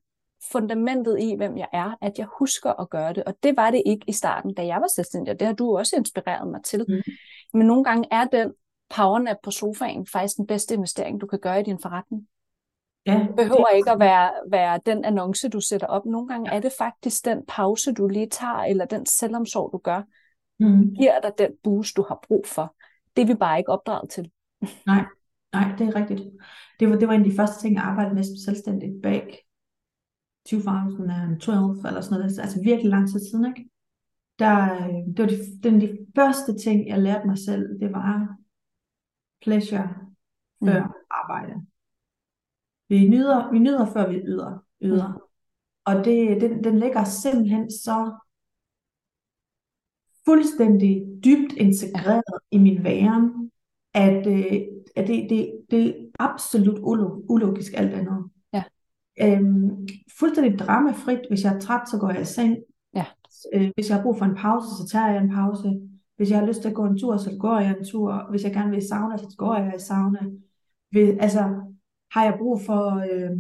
fundamentet 0.52 1.20
i, 1.20 1.36
hvem 1.36 1.58
jeg 1.58 1.68
er, 1.74 1.98
at 2.02 2.20
jeg 2.20 2.28
husker 2.40 2.82
at 2.82 2.90
gøre 2.90 3.14
det. 3.14 3.24
Og 3.24 3.34
det 3.44 3.58
var 3.58 3.72
det 3.72 3.84
ikke 3.86 4.06
i 4.08 4.12
starten, 4.12 4.54
da 4.54 4.66
jeg 4.66 4.82
var 4.82 4.88
selvstændig, 4.96 5.40
det 5.40 5.48
har 5.48 5.54
du 5.54 5.78
også 5.78 5.96
inspireret 5.96 6.48
mig 6.48 6.64
til. 6.64 6.86
Mm. 6.88 7.02
Men 7.54 7.68
nogle 7.68 7.84
gange 7.84 8.08
er 8.12 8.26
den 8.26 8.54
powernap 8.96 9.38
på 9.44 9.52
sofaen 9.52 10.08
faktisk 10.08 10.38
den 10.38 10.48
bedste 10.48 10.74
investering, 10.74 11.22
du 11.22 11.28
kan 11.28 11.40
gøre 11.40 11.60
i 11.60 11.64
din 11.64 11.80
forretning. 11.82 12.28
Ja, 13.06 13.14
det 13.14 13.36
behøver 13.36 13.66
det... 13.72 13.78
ikke 13.78 13.92
at 13.92 14.00
være, 14.00 14.32
være 14.52 14.80
den 14.86 15.06
annonce, 15.06 15.50
du 15.50 15.62
sætter 15.62 15.88
op. 15.88 16.06
Nogle 16.06 16.28
gange 16.28 16.52
er 16.52 16.60
det 16.60 16.72
faktisk 16.78 17.26
den 17.26 17.46
pause, 17.48 17.94
du 17.94 18.08
lige 18.08 18.30
tager, 18.30 18.64
eller 18.64 18.86
den 18.86 19.06
selvomsorg, 19.06 19.70
du 19.74 19.78
gør, 19.78 20.02
mm. 20.60 20.94
giver 20.94 21.20
dig 21.20 21.32
den 21.38 21.52
boost, 21.64 21.98
du 21.98 22.06
har 22.08 22.20
brug 22.28 22.46
for. 22.48 22.76
Det 23.16 23.22
er 23.22 23.26
vi 23.26 23.34
bare 23.34 23.58
ikke 23.58 23.72
opdraget 23.72 24.10
til. 24.10 24.32
Nej, 24.86 25.06
nej, 25.58 25.76
det 25.78 25.88
er 25.88 25.95
rigtigt. 25.95 26.22
Det 26.80 26.89
var, 26.89 26.95
det 26.95 27.08
var 27.08 27.14
en 27.14 27.24
af 27.24 27.30
de 27.30 27.36
første 27.36 27.62
ting, 27.62 27.76
jeg 27.76 27.84
arbejdede 27.84 28.16
med 28.16 28.24
som 28.24 28.36
selvstændigt 28.45 29.01
bag 29.01 29.47
2012 30.49 31.86
eller 31.88 32.01
sådan 32.01 32.20
noget. 32.20 32.39
Altså 32.39 32.62
virkelig 32.64 32.89
lang 32.89 33.10
tid 33.10 33.20
siden, 33.20 33.45
ikke? 33.45 33.70
Der, 34.39 34.74
øh, 34.74 34.93
det 35.16 35.20
var 35.20 35.28
de, 35.28 35.38
den 35.64 35.82
de 35.82 35.97
første 36.16 36.58
ting, 36.58 36.88
jeg 36.88 36.99
lærte 36.99 37.28
mig 37.28 37.38
selv, 37.38 37.80
det 37.80 37.91
var 37.91 38.38
pleasure 39.41 39.89
før 40.64 40.84
mm. 40.84 40.93
arbejde. 41.10 41.53
Vi 42.89 43.10
nyder, 43.10 43.51
vi 43.51 43.60
nyder 43.60 43.86
før 43.93 44.10
vi 44.10 44.16
yder. 44.16 44.66
yder. 44.82 45.08
Mm. 45.08 45.22
Og 45.86 46.05
det, 46.05 46.41
den, 46.41 46.64
den 46.64 46.80
ligger 46.80 47.03
simpelthen 47.03 47.72
så 47.72 48.18
fuldstændig 50.26 51.05
dybt 51.26 51.53
integreret 51.53 52.41
i 52.51 52.58
min 52.58 52.84
væren, 52.84 53.51
at, 53.98 54.28
øh, 54.28 54.62
at 54.95 55.08
det, 55.08 55.28
det, 55.30 55.52
det 55.72 55.88
er 55.88 55.93
absolut 56.20 56.80
ulogisk 57.30 57.74
alt 57.76 57.93
andet. 57.93 58.26
Ja. 58.54 58.64
Øhm, 59.22 59.88
fuldstændig 60.20 60.60
dramafrit. 60.60 61.20
Hvis 61.30 61.43
jeg 61.43 61.56
er 61.56 61.60
træt, 61.60 61.89
så 61.89 61.98
går 61.98 62.12
jeg 62.12 62.22
i 62.22 62.26
seng. 62.26 62.58
Ja. 62.95 63.06
Øh, 63.54 63.72
hvis 63.76 63.89
jeg 63.89 63.98
har 63.98 64.04
brug 64.04 64.18
for 64.18 64.26
en 64.26 64.36
pause, 64.36 64.68
så 64.68 64.89
tager 64.91 65.08
jeg 65.12 65.24
en 65.24 65.30
pause. 65.30 65.80
Hvis 66.18 66.32
jeg 66.32 66.39
har 66.39 66.48
lyst 66.48 66.62
til 66.62 66.70
at 66.70 66.76
gå 66.76 66.86
en 66.86 66.98
tur, 66.98 67.18
så 67.18 67.38
går 67.39 67.60
jeg 67.60 67.76
en 67.80 67.86
tur. 67.86 68.28
Hvis 68.30 68.43
jeg 68.43 68.54
gerne 68.54 68.70
vil 68.70 68.84
i 68.84 68.88
sauna, 68.88 69.18
så 69.18 69.36
går 69.38 69.56
jeg 69.56 69.74
i 69.78 69.80
sauna. 69.80 70.20
Hvis, 70.91 71.10
altså, 71.20 71.39
har 72.14 72.24
jeg 72.24 72.36
brug 72.38 72.62
for, 72.62 72.95
øh, 73.12 73.38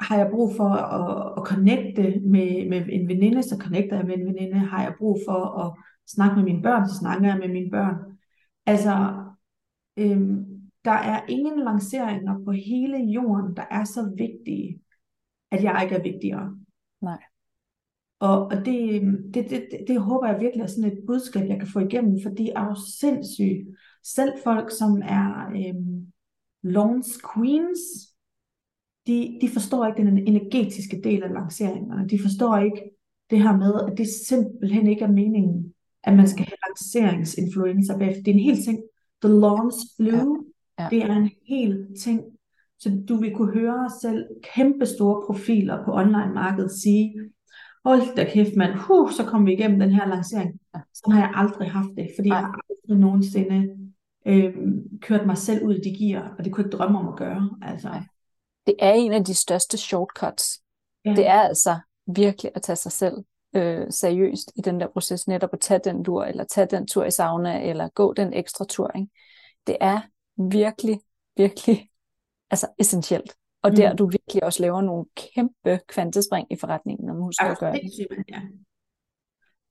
har 0.00 0.16
jeg 0.16 0.30
brug 0.30 0.56
for 0.56 0.68
at, 0.68 1.32
at 1.36 1.46
connecte 1.46 2.20
med, 2.20 2.68
med 2.68 2.86
en 2.88 3.08
veninde, 3.08 3.42
så 3.42 3.56
connecter 3.60 3.96
jeg 3.96 4.06
med 4.06 4.14
en 4.14 4.26
veninde. 4.26 4.58
Har 4.58 4.82
jeg 4.82 4.94
brug 4.98 5.18
for 5.28 5.58
at 5.60 5.72
snakke 6.06 6.36
med 6.36 6.44
mine 6.44 6.62
børn, 6.62 6.88
så 6.88 6.94
snakker 6.94 7.28
jeg 7.28 7.38
med 7.38 7.48
mine 7.48 7.70
børn. 7.70 7.96
Altså, 8.66 9.14
øh, 9.96 10.20
der 10.84 10.92
er 10.92 11.26
ingen 11.28 11.58
lanceringer 11.58 12.44
på 12.44 12.50
hele 12.52 12.96
jorden, 12.96 13.56
der 13.56 13.64
er 13.70 13.84
så 13.84 14.14
vigtige, 14.16 14.80
at 15.50 15.62
jeg 15.62 15.80
ikke 15.82 15.94
er 15.94 16.02
vigtigere. 16.02 16.58
Nej. 17.02 17.22
Og, 18.18 18.46
og 18.46 18.56
det, 18.56 19.02
det, 19.34 19.50
det, 19.50 19.68
det, 19.70 19.84
det 19.88 20.00
håber 20.00 20.26
jeg 20.26 20.40
virkelig 20.40 20.62
er 20.62 20.66
sådan 20.66 20.92
et 20.92 21.04
budskab, 21.06 21.48
jeg 21.48 21.58
kan 21.58 21.68
få 21.68 21.78
igennem, 21.78 22.20
for 22.22 22.30
de 22.30 22.50
er 22.50 22.64
jo 22.64 22.76
sindssyge. 23.00 23.66
Selv 24.04 24.32
folk, 24.44 24.70
som 24.70 25.02
er 25.04 25.46
øhm, 25.48 26.12
launch 26.62 27.08
queens, 27.34 27.78
de, 29.06 29.38
de 29.40 29.48
forstår 29.48 29.86
ikke 29.86 30.02
den 30.02 30.18
energetiske 30.18 31.00
del 31.04 31.22
af 31.22 31.32
lanceringerne. 31.32 32.08
De 32.08 32.18
forstår 32.18 32.56
ikke 32.56 32.90
det 33.30 33.42
her 33.42 33.56
med, 33.56 33.74
at 33.86 33.98
det 33.98 34.06
simpelthen 34.28 34.86
ikke 34.86 35.04
er 35.04 35.12
meningen, 35.12 35.74
at 36.02 36.16
man 36.16 36.28
skal 36.28 36.44
have 36.44 36.56
lanceringsinfluencer 36.68 37.98
bagefter. 37.98 38.22
Det 38.22 38.30
er 38.30 38.34
en 38.34 38.44
hel 38.44 38.64
ting. 38.64 38.78
The 39.22 39.32
launch 39.32 39.76
blue, 39.98 40.44
ja. 40.78 40.82
Ja. 40.82 40.88
det 40.90 41.02
er 41.02 41.16
en 41.16 41.30
hel 41.48 41.86
ting. 42.02 42.22
Så 42.78 43.02
du 43.08 43.16
vil 43.16 43.34
kunne 43.34 43.52
høre 43.52 43.90
selv 44.02 44.26
kæmpe 44.54 44.86
store 44.86 45.22
profiler 45.26 45.84
på 45.84 45.92
online-markedet 45.92 46.70
sige, 46.82 47.14
hold 47.84 48.16
da 48.16 48.24
kæft 48.24 48.56
mand, 48.56 48.72
huh, 48.74 49.10
så 49.10 49.24
kom 49.24 49.46
vi 49.46 49.52
igennem 49.52 49.80
den 49.80 49.90
her 49.90 50.06
lancering. 50.06 50.60
Så 50.94 51.10
har 51.10 51.20
jeg 51.20 51.32
aldrig 51.34 51.70
haft 51.70 51.88
det, 51.96 52.08
fordi 52.16 52.28
Nej. 52.28 52.38
jeg 52.38 52.46
har 52.46 52.60
aldrig 52.70 52.98
nogensinde 52.98 53.68
øh, 54.26 54.54
kørt 55.00 55.26
mig 55.26 55.38
selv 55.38 55.66
ud 55.66 55.74
i 55.74 55.80
de 55.80 55.96
gear, 55.98 56.34
og 56.38 56.44
det 56.44 56.52
kunne 56.52 56.62
jeg 56.62 56.66
ikke 56.66 56.76
drømme 56.76 56.98
om 56.98 57.08
at 57.08 57.16
gøre. 57.16 57.50
Altså. 57.62 57.88
Det 58.66 58.74
er 58.78 58.92
en 58.92 59.12
af 59.12 59.24
de 59.24 59.34
største 59.34 59.76
shortcuts. 59.76 60.60
Ja. 61.04 61.10
Det 61.10 61.26
er 61.26 61.40
altså 61.40 61.78
virkelig 62.06 62.52
at 62.54 62.62
tage 62.62 62.76
sig 62.76 62.92
selv 62.92 63.14
øh, 63.56 63.86
seriøst 63.90 64.52
i 64.56 64.60
den 64.60 64.80
der 64.80 64.88
proces, 64.88 65.28
netop 65.28 65.50
at 65.52 65.60
tage 65.60 65.80
den 65.84 66.04
tur, 66.04 66.24
eller 66.24 66.44
tage 66.44 66.66
den 66.66 66.86
tur 66.86 67.04
i 67.04 67.10
sauna, 67.10 67.68
eller 67.70 67.88
gå 67.88 68.12
den 68.12 68.32
ekstra 68.32 68.64
tur. 68.64 68.90
Ikke? 68.96 69.08
Det 69.66 69.76
er 69.80 70.00
virkelig, 70.36 71.00
virkelig 71.36 71.90
altså 72.50 72.66
essentielt. 72.78 73.36
Og 73.62 73.76
der 73.76 73.92
mm. 73.92 73.96
du 73.96 74.06
virkelig 74.06 74.44
også 74.44 74.62
laver 74.62 74.80
nogle 74.80 75.04
kæmpe 75.16 75.80
kvantespring 75.88 76.46
i 76.50 76.56
forretningen, 76.56 77.06
når 77.06 77.14
man 77.14 77.22
husker 77.22 77.44
at 77.44 77.58
gøre 77.58 77.72
det. 77.72 78.06
Ja. 78.28 78.40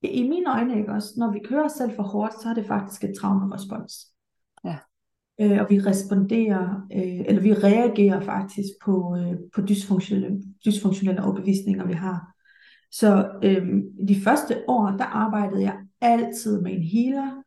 I 0.02 0.28
mine 0.28 0.50
øjne, 0.50 0.78
ikke 0.78 0.92
også, 0.92 1.14
når 1.16 1.32
vi 1.32 1.38
kører 1.44 1.68
selv 1.68 1.96
for 1.96 2.02
hårdt, 2.02 2.42
så 2.42 2.48
er 2.48 2.54
det 2.54 2.66
faktisk 2.66 3.04
et 3.04 3.14
traumerespons. 3.20 3.92
Ja. 4.64 4.76
Øh, 5.40 5.60
og 5.60 5.66
vi 5.70 5.78
responderer, 5.80 6.86
øh, 6.92 7.20
eller 7.26 7.42
vi 7.42 7.52
reagerer 7.52 8.20
faktisk 8.20 8.68
på, 8.84 9.16
øh, 9.16 9.34
på 9.54 9.60
dysfunktionelle, 9.68 10.42
dysfunktionelle 10.64 11.24
overbevisninger, 11.24 11.86
vi 11.86 11.92
har. 11.92 12.35
Så 12.90 13.30
øhm, 13.44 13.82
de 14.08 14.20
første 14.20 14.56
år, 14.68 14.86
der 14.98 15.04
arbejdede 15.04 15.62
jeg 15.62 15.76
altid 16.00 16.62
med 16.62 16.72
en 16.72 16.82
healer, 16.82 17.42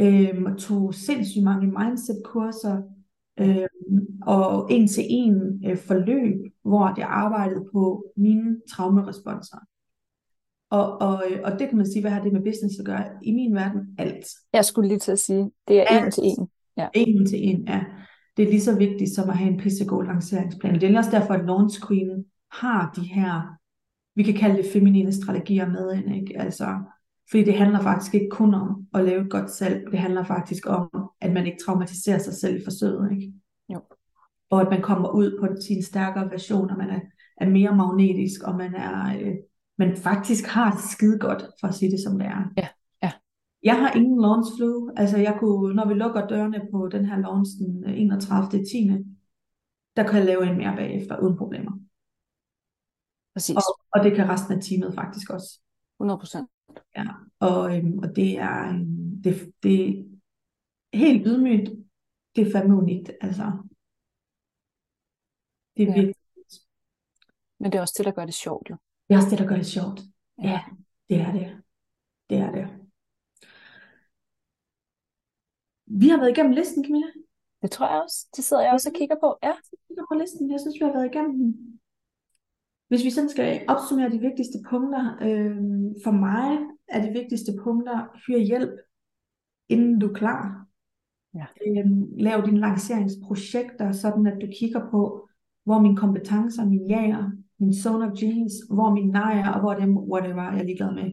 øhm, 0.00 0.44
og 0.44 0.58
tog 0.58 0.94
sindssygt 0.94 1.44
mange 1.44 1.66
mindset-kurser, 1.66 2.82
øhm, 3.40 4.06
og 4.26 4.72
en 4.72 4.88
til 4.88 5.04
en 5.08 5.64
øh, 5.66 5.76
forløb, 5.76 6.52
hvor 6.64 6.94
jeg 6.98 7.06
arbejdede 7.08 7.64
på 7.72 8.04
mine 8.16 8.56
traumeresponser. 8.70 9.58
Og, 10.70 11.00
og, 11.00 11.22
øh, 11.30 11.40
og 11.44 11.58
det 11.58 11.68
kan 11.68 11.76
man 11.76 11.86
sige, 11.86 12.00
hvad 12.00 12.10
har 12.10 12.22
det 12.22 12.32
med 12.32 12.40
business 12.40 12.78
at 12.78 12.86
gøre? 12.86 13.04
I 13.22 13.32
min 13.32 13.54
verden, 13.54 13.80
alt. 13.98 14.26
Jeg 14.52 14.64
skulle 14.64 14.88
lige 14.88 14.98
til 14.98 15.12
at 15.12 15.18
sige, 15.18 15.50
det 15.68 15.80
er 15.80 15.84
alt. 15.84 16.04
en 16.04 16.10
til 16.10 16.24
en. 16.24 16.48
Ja. 16.76 16.88
En 16.94 17.26
til 17.26 17.48
en, 17.48 17.68
ja. 17.68 17.84
Det 18.36 18.44
er 18.44 18.50
lige 18.50 18.60
så 18.60 18.78
vigtigt 18.78 19.14
som 19.14 19.30
at 19.30 19.36
have 19.36 19.50
en 19.50 19.58
pissegod 19.58 20.04
lanceringsplan. 20.04 20.74
Det 20.74 20.82
er 20.82 20.98
også 20.98 21.10
derfor, 21.10 21.34
at 21.34 21.46
Launch 21.46 21.86
Queen 21.86 22.24
har 22.52 22.92
de 22.96 23.02
her, 23.02 23.56
vi 24.14 24.22
kan 24.22 24.34
kalde 24.34 24.56
det 24.56 24.72
feminine 24.72 25.12
strategier 25.12 25.68
med 25.68 25.94
ind, 25.94 26.14
ikke? 26.14 26.40
Altså, 26.40 26.78
fordi 27.30 27.44
det 27.44 27.54
handler 27.54 27.80
faktisk 27.80 28.14
ikke 28.14 28.28
kun 28.30 28.54
om 28.54 28.86
at 28.94 29.04
lave 29.04 29.22
et 29.24 29.30
godt 29.30 29.50
salg, 29.50 29.90
det 29.90 29.98
handler 29.98 30.24
faktisk 30.24 30.66
om, 30.66 31.10
at 31.20 31.32
man 31.32 31.46
ikke 31.46 31.58
traumatiserer 31.66 32.18
sig 32.18 32.34
selv 32.34 32.56
i 32.56 32.64
forsøget, 32.64 33.12
ikke? 33.12 33.32
Jo. 33.68 33.80
Og 34.50 34.60
at 34.60 34.70
man 34.70 34.82
kommer 34.82 35.08
ud 35.08 35.38
på 35.40 35.48
sin 35.60 35.82
stærkere 35.82 36.30
version, 36.30 36.70
og 36.70 36.76
man 36.76 36.90
er, 36.90 37.00
er 37.36 37.48
mere 37.48 37.76
magnetisk, 37.76 38.42
og 38.42 38.56
man 38.56 38.74
er, 38.74 39.20
øh, 39.20 39.34
man 39.78 39.96
faktisk 39.96 40.46
har 40.46 40.70
det 40.70 40.80
skide 40.80 41.18
godt, 41.18 41.44
for 41.60 41.68
at 41.68 41.74
sige 41.74 41.90
det 41.90 42.00
som 42.00 42.18
det 42.18 42.26
er. 42.26 42.52
Ja, 42.56 42.68
ja. 43.02 43.10
Jeg 43.62 43.74
har 43.74 43.92
ingen 43.92 44.20
launch 44.20 44.50
flu. 44.56 44.90
Altså 44.96 45.16
jeg 45.16 45.36
kunne, 45.40 45.74
når 45.74 45.88
vi 45.88 45.94
lukker 45.94 46.26
dørene 46.26 46.60
på 46.72 46.88
den 46.88 47.04
her 47.04 47.18
launch 47.18 47.50
den 47.58 47.84
31. 47.84 48.64
10. 48.64 48.90
Der 49.96 50.02
kan 50.02 50.16
jeg 50.18 50.26
lave 50.26 50.46
en 50.50 50.56
mere 50.56 50.76
bagefter, 50.76 51.20
uden 51.20 51.36
problemer. 51.36 51.72
Præcis. 53.34 53.56
Og, 53.56 53.81
og 53.94 54.04
det 54.04 54.16
kan 54.16 54.28
resten 54.28 54.52
af 54.56 54.62
teamet 54.62 54.94
faktisk 54.94 55.30
også. 55.30 55.60
100 56.00 56.18
procent. 56.18 56.50
Ja, 56.96 57.04
og, 57.40 57.76
øhm, 57.76 57.98
og 57.98 58.16
det 58.16 58.38
er, 58.38 58.68
øhm, 58.68 59.22
det, 59.24 59.52
det 59.62 59.88
er 60.92 60.98
helt 60.98 61.26
ydmygt, 61.26 61.70
det 62.36 62.46
er 62.46 62.52
fandme 62.52 62.76
unikt, 62.76 63.10
altså. 63.20 63.44
Det 65.76 65.82
er 65.82 65.86
Ja. 65.86 65.94
virkelig, 65.94 66.14
Men 67.60 67.72
det 67.72 67.78
er 67.78 67.82
også 67.82 67.94
det, 67.98 68.06
der 68.06 68.12
gør 68.12 68.24
det 68.24 68.34
sjovt 68.34 68.70
jo. 68.70 68.76
det 69.08 69.14
er 69.14 69.18
også 69.18 69.30
det, 69.30 69.38
der 69.38 69.46
gør 69.48 69.56
det 69.56 69.66
sjovt. 69.66 70.00
Ja. 70.42 70.48
Ja, 70.50 70.60
det 71.08 71.20
er 71.20 71.32
det. 71.32 71.62
Det 72.30 72.38
er 72.38 72.50
det. 72.50 72.66
Vi 76.00 76.08
har 76.08 76.18
været 76.18 76.30
igennem 76.30 76.52
listen, 76.52 76.84
Camilla. 76.84 77.06
Det 77.62 77.70
tror 77.70 77.86
jeg 77.92 78.02
også. 78.02 78.28
Det 78.36 78.44
sidder 78.44 78.62
jeg 78.62 78.72
også 78.72 78.88
og 78.90 78.94
kigger 78.94 79.16
på. 79.20 79.38
Ja. 79.42 79.54
kigger 79.88 80.04
på 80.10 80.14
listen. 80.14 80.50
Jeg 80.50 80.60
synes, 80.60 80.74
vi 80.80 80.84
har 80.84 80.92
været 80.92 81.10
igennem 81.14 81.32
den. 81.38 81.80
Hvis 82.92 83.04
vi 83.04 83.10
sådan 83.10 83.30
skal 83.30 83.60
opsummere 83.68 84.10
de 84.10 84.18
vigtigste 84.18 84.58
punkter, 84.70 85.16
øh, 85.22 85.56
for 86.04 86.10
mig 86.10 86.58
er 86.88 87.06
de 87.06 87.12
vigtigste 87.12 87.52
punkter, 87.64 88.06
hyr 88.26 88.38
hjælp, 88.38 88.70
inden 89.68 89.98
du 89.98 90.08
er 90.08 90.12
klar. 90.12 90.66
Ja. 91.34 91.44
Øh, 91.66 91.86
lav 92.18 92.42
dine 92.46 92.60
lanceringsprojekter, 92.60 93.92
sådan 93.92 94.26
at 94.26 94.38
du 94.40 94.46
kigger 94.58 94.90
på, 94.90 95.28
hvor 95.64 95.80
mine 95.80 95.96
kompetencer, 95.96 96.64
mine 96.64 96.88
jager, 96.88 97.30
min 97.58 97.74
zone 97.74 98.06
of 98.06 98.18
genius, 98.18 98.52
hvor 98.70 98.94
mine 98.94 99.12
nejer, 99.12 99.52
og 99.52 99.60
hvor 99.60 99.74
dem, 99.74 99.96
whatever, 99.96 100.42
jeg 100.42 100.60
er 100.60 100.64
ligeglad 100.64 100.94
med. 100.94 101.10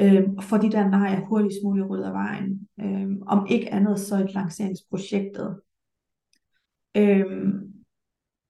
Øh, 0.00 0.28
og 0.36 0.44
få 0.44 0.56
de 0.56 0.70
der 0.70 0.88
nejer 0.88 1.26
hurtigst 1.26 1.58
muligt 1.64 1.90
ryddet 1.90 2.04
af 2.04 2.12
vejen. 2.12 2.68
Øh, 2.80 3.08
om 3.26 3.46
ikke 3.50 3.72
andet, 3.72 4.00
så 4.00 4.16
et 4.16 4.34
lanceringsprojektet. 4.34 5.60
Øh, 6.96 7.52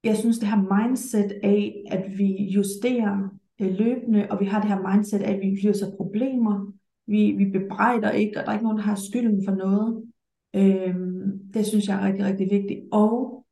jeg 0.05 0.17
synes, 0.17 0.39
det 0.39 0.49
her 0.49 0.87
mindset 0.87 1.41
af, 1.43 1.85
at 1.91 2.19
vi 2.19 2.51
justerer 2.55 3.29
øh, 3.61 3.75
løbende, 3.75 4.27
og 4.31 4.41
vi 4.41 4.45
har 4.45 4.61
det 4.61 4.71
her 4.71 4.95
mindset 4.95 5.23
af, 5.23 5.33
at 5.33 5.41
vi 5.41 5.61
løser 5.65 5.97
problemer, 5.97 6.73
vi, 7.07 7.33
vi 7.33 7.45
bebrejder 7.51 8.11
ikke, 8.11 8.39
og 8.39 8.45
der 8.45 8.51
er 8.51 8.55
ikke 8.55 8.65
nogen, 8.65 8.79
der 8.79 8.85
har 8.85 8.95
skylden 9.11 9.45
for 9.45 9.55
noget. 9.55 10.13
Øhm, 10.55 11.53
det 11.55 11.67
synes 11.67 11.89
jeg 11.89 11.97
er 11.97 12.07
rigtig, 12.07 12.25
rigtig 12.25 12.49
vigtigt. 12.51 12.81
Og 12.93 13.45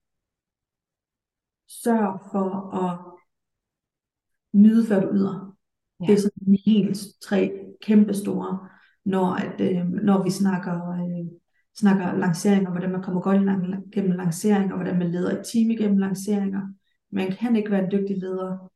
sørg 1.68 2.20
for 2.32 2.74
at 2.74 2.98
nyde, 4.52 4.86
før 4.86 5.00
du 5.00 5.14
yder. 5.14 5.56
Ja. 6.00 6.06
Det 6.06 6.14
er 6.14 6.18
sådan 6.18 6.58
helt 6.66 6.98
tre 7.22 7.52
kæmpe 7.80 8.14
store, 8.14 8.68
når, 9.04 9.26
at, 9.34 9.60
øh, 9.60 9.88
når 9.88 10.24
vi 10.24 10.30
snakker, 10.30 10.90
øh, 10.90 11.26
snakker 11.78 12.16
lanceringer, 12.16 12.70
hvordan 12.70 12.90
man 12.92 13.02
kommer 13.02 13.20
godt 13.20 13.44
lang- 13.44 13.90
gennem 13.92 14.12
lanceringer, 14.12 14.74
hvordan 14.76 14.98
man 14.98 15.10
leder 15.10 15.38
et 15.38 15.46
team 15.52 15.70
igennem 15.70 15.98
lanceringer. 15.98 16.62
Man 17.12 17.32
kan 17.32 17.56
ikke 17.56 17.70
være 17.70 17.84
en 17.84 17.90
dygtig 17.90 18.18
leder, 18.18 18.70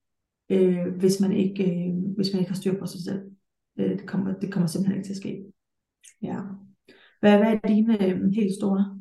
øh, 0.51 0.87
hvis, 0.99 1.21
man 1.21 1.33
ikke, 1.33 1.65
øh, 1.65 1.95
hvis 2.17 2.29
man 2.33 2.41
ikke 2.41 2.51
har 2.51 2.57
styr 2.57 2.79
på 2.79 2.87
sig 2.87 3.01
selv. 3.05 3.23
Øh, 3.79 3.91
det, 3.91 4.07
kommer, 4.07 4.35
det 4.35 4.53
kommer 4.53 4.67
simpelthen 4.67 4.97
ikke 4.97 5.07
til 5.09 5.13
at 5.13 5.17
ske. 5.17 5.45
Ja. 6.23 6.37
Hvad, 7.21 7.39
hvad 7.39 7.53
er 7.53 7.69
dine 7.69 8.05
øh, 8.07 8.31
helt 8.33 8.55
store? 8.55 8.99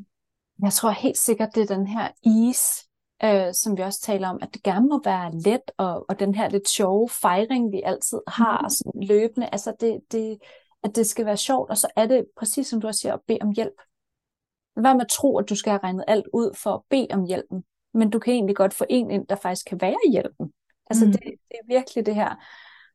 Jeg 0.64 0.72
tror 0.72 0.90
helt 0.90 1.18
sikkert, 1.18 1.50
det 1.56 1.72
er 1.72 1.76
den 1.76 1.88
her 1.88 2.08
ease, 2.26 2.90
øh, 3.24 3.54
som 3.54 3.78
vi 3.78 3.82
også 3.82 4.02
taler 4.02 4.28
om, 4.30 4.40
at 4.42 4.50
det 4.54 4.64
gerne 4.64 4.88
må 4.88 5.02
være 5.06 5.32
let, 5.36 5.62
og, 5.78 6.06
og 6.10 6.20
den 6.20 6.36
her 6.36 6.50
lidt 6.50 6.70
sjove 6.70 7.10
fejring, 7.10 7.72
vi 7.72 7.82
altid 7.86 8.18
har 8.28 8.62
Mhm. 8.62 8.70
sådan 8.70 9.04
løbende, 9.08 9.50
altså 9.52 9.74
det, 9.80 10.00
det, 10.12 10.38
at 10.84 10.96
det 10.96 11.08
skal 11.08 11.26
være 11.26 11.38
sjovt, 11.38 11.70
og 11.70 11.78
så 11.78 11.88
er 11.96 12.06
det 12.08 12.26
præcis 12.38 12.68
som 12.68 12.82
du 12.82 12.88
også 12.88 13.00
siger, 13.00 13.14
at 13.14 13.20
bede 13.28 13.38
om 13.42 13.52
hjælp. 13.52 13.82
Hvad 14.82 14.94
med 14.94 15.02
at 15.02 15.08
tro, 15.08 15.38
at 15.40 15.50
du 15.50 15.56
skal 15.56 15.70
have 15.72 15.80
regnet 15.84 16.04
alt 16.08 16.26
ud 16.34 16.56
for 16.56 16.74
at 16.74 16.82
bede 16.90 17.08
om 17.12 17.26
hjælpen, 17.26 17.64
men 17.94 18.10
du 18.10 18.20
kan 18.20 18.34
egentlig 18.34 18.56
godt 18.56 18.74
få 18.74 18.86
en 18.90 19.12
ind, 19.12 19.28
der 19.28 19.36
faktisk 19.36 19.66
kan 19.68 19.82
være 19.82 20.12
hjælpen. 20.12 20.54
Altså 20.90 21.06
Mm. 21.06 21.12
det, 21.12 21.22
det 21.24 21.56
er 21.62 21.68
virkelig 21.68 22.06
det 22.06 22.16
her. 22.16 22.36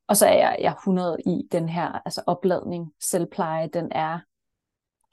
Og 0.08 0.16
så 0.16 0.26
er 0.26 0.32
jeg, 0.34 0.56
jeg 0.60 0.70
er 0.70 0.74
100 0.74 1.16
i 1.26 1.48
den 1.52 1.68
her 1.68 2.02
altså 2.04 2.22
opladning, 2.26 2.92
selvpleje, 3.00 3.66
den 3.72 3.88
er 3.92 4.18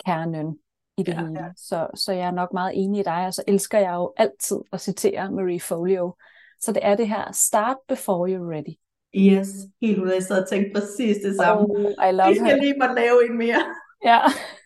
kernen 0.06 0.58
i 0.98 1.04
det 1.04 1.14
ja, 1.14 1.20
hele. 1.20 1.40
Ja. 1.40 1.50
Så, 1.56 1.88
så 1.96 2.12
jeg 2.14 2.28
er 2.28 2.32
nok 2.32 2.54
meget 2.54 2.72
enig 2.76 3.00
i 3.00 3.04
dig, 3.04 3.26
og 3.26 3.34
så 3.34 3.44
elsker 3.48 3.80
jeg 3.80 3.94
jo 3.94 4.14
altid 4.18 4.58
at 4.74 4.82
citere 4.82 5.32
Marie 5.32 5.60
Folio. 5.60 6.16
Så 6.62 6.72
det 6.72 6.80
er 6.86 6.96
det 6.96 7.08
her, 7.08 7.32
start 7.32 7.78
before 7.88 8.30
you're 8.30 8.54
ready. 8.56 8.76
Yes, 9.16 9.48
helt 9.82 10.00
ud 10.00 10.08
af, 10.10 10.14
jeg 10.16 10.24
sad 10.24 10.44
og 10.44 10.50
tænkte 10.50 10.80
præcis 10.80 11.18
det 11.24 11.36
samme. 11.36 11.62
Oh, 11.70 12.10
I 12.10 12.12
love 12.12 12.30
Vi 12.30 12.36
skal 12.36 12.48
her. 12.48 12.56
lige 12.56 12.76
måtte 12.80 12.96
lave 12.96 13.26
en 13.30 13.38
mere. 13.38 13.64
Ja. 14.06 14.20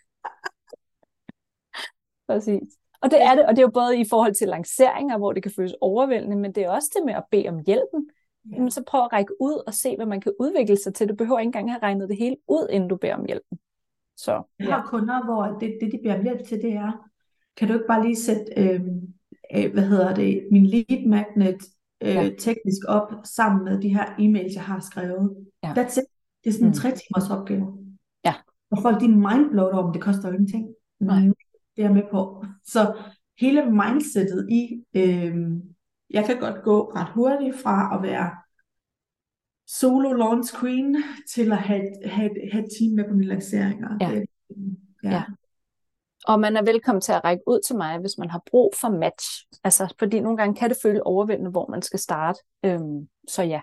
Præcis. 2.28 2.62
Og 3.02 3.10
det 3.10 3.22
er 3.22 3.34
det, 3.34 3.46
og 3.46 3.50
det 3.50 3.58
er 3.58 3.66
jo 3.66 3.70
både 3.74 3.98
i 4.00 4.04
forhold 4.10 4.34
til 4.34 4.48
lanceringer, 4.48 5.18
hvor 5.18 5.32
det 5.32 5.42
kan 5.42 5.52
føles 5.56 5.74
overvældende, 5.80 6.36
men 6.36 6.52
det 6.54 6.62
er 6.62 6.70
også 6.70 6.90
det 6.96 7.04
med 7.06 7.14
at 7.14 7.24
bede 7.30 7.48
om 7.48 7.58
hjælpen. 7.66 8.10
Ja. 8.50 8.56
Jamen, 8.56 8.70
så 8.70 8.82
prøv 8.86 9.00
at 9.04 9.12
række 9.12 9.32
ud 9.40 9.62
og 9.66 9.74
se, 9.74 9.96
hvad 9.96 10.06
man 10.06 10.20
kan 10.20 10.32
udvikle 10.40 10.76
sig 10.76 10.94
til. 10.94 11.08
Du 11.08 11.14
behøver 11.14 11.38
ikke 11.38 11.48
engang 11.48 11.70
have 11.70 11.82
regnet 11.82 12.08
det 12.08 12.16
hele 12.18 12.36
ud, 12.48 12.66
inden 12.70 12.88
du 12.88 12.96
beder 12.96 13.14
om 13.14 13.24
hjælpen. 13.26 13.58
Så 14.16 14.32
Jeg 14.58 14.66
ja, 14.68 14.70
har 14.74 14.86
kunder, 14.86 15.24
hvor 15.24 15.42
det, 15.60 15.78
det 15.80 15.92
de 15.92 15.98
beder 16.02 16.16
om 16.18 16.22
hjælp 16.24 16.46
til, 16.48 16.62
det 16.62 16.72
er, 16.72 17.08
kan 17.56 17.68
du 17.68 17.74
ikke 17.74 17.86
bare 17.88 18.02
lige 18.02 18.16
sætte, 18.16 18.44
øh, 18.56 18.80
øh, 19.56 19.72
hvad 19.72 19.82
hedder 19.82 20.14
det, 20.14 20.48
min 20.52 20.66
lead 20.66 21.06
magnet 21.06 21.62
øh, 22.02 22.08
Ja. 22.14 22.30
teknisk 22.38 22.82
op 22.88 23.12
sammen 23.24 23.64
med 23.64 23.80
de 23.82 23.88
her 23.94 24.04
e-mails, 24.04 24.54
jeg 24.54 24.62
har 24.64 24.80
skrevet. 24.80 25.36
Ja. 25.62 25.68
That's 25.72 25.98
it. 26.00 26.04
Det 26.44 26.50
er 26.50 26.52
sådan 26.52 26.66
en 26.66 26.70
Mm. 26.70 26.74
tre 26.74 26.88
timers 26.90 27.30
opgave. 27.30 27.78
Ja. 28.24 28.34
Og 28.70 28.78
folk, 28.82 29.00
de 29.00 29.04
er 29.04 29.08
mindblowed 29.36 29.72
om, 29.72 29.92
det 29.92 30.02
koster 30.02 30.28
jo 30.28 30.34
ingenting. 30.34 30.68
Nej. 31.00 31.20
Det 31.76 31.84
er 31.84 31.86
jeg 31.86 31.94
med 31.94 32.02
på. 32.10 32.44
Så 32.64 32.94
hele 33.40 33.70
mindsetet 33.70 34.48
i, 34.50 34.84
øh, 34.94 35.36
jeg 36.10 36.24
kan 36.24 36.38
godt 36.40 36.62
gå 36.64 36.92
ret 36.94 37.08
hurtigt 37.14 37.56
fra 37.62 37.96
at 37.96 38.02
være 38.02 38.30
solo 39.66 40.12
launch 40.12 40.60
queen 40.60 40.96
til 41.30 41.52
at 41.52 41.58
have, 41.58 41.90
have, 42.04 42.30
have 42.52 42.64
et 42.64 42.70
team 42.78 42.92
med 42.94 43.04
på 43.08 43.14
mine 43.14 43.28
lanceringer. 43.28 43.96
Ja. 44.00 44.10
Det, 44.10 44.26
ja. 45.04 45.10
Ja. 45.10 45.24
Og 46.26 46.40
man 46.40 46.56
er 46.56 46.62
velkommen 46.62 47.00
til 47.00 47.12
at 47.12 47.24
række 47.24 47.42
ud 47.46 47.60
til 47.66 47.76
mig, 47.76 47.98
hvis 47.98 48.18
man 48.18 48.30
har 48.30 48.42
brug 48.50 48.74
for 48.80 48.88
match. 48.88 49.26
Altså, 49.64 49.94
fordi 49.98 50.20
nogle 50.20 50.36
gange 50.36 50.54
kan 50.54 50.70
det 50.70 50.78
føle 50.82 51.06
overvældende, 51.06 51.50
hvor 51.50 51.70
man 51.70 51.82
skal 51.82 51.98
starte. 51.98 52.38
Øhm, 52.64 53.08
så 53.28 53.42
ja, 53.42 53.60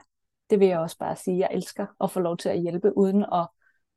det 0.50 0.60
vil 0.60 0.68
jeg 0.68 0.80
også 0.80 0.98
bare 0.98 1.16
sige. 1.16 1.38
Jeg 1.38 1.50
elsker 1.52 1.86
at 2.04 2.12
få 2.12 2.20
lov 2.20 2.38
til 2.38 2.50
at 2.50 2.62
hjælpe, 2.62 2.98
uden 2.98 3.26
at 3.34 3.48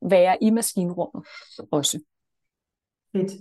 være 0.02 0.42
i 0.42 0.50
maskinrummet 0.50 1.26
også. 1.70 2.00
Fedt. 3.12 3.32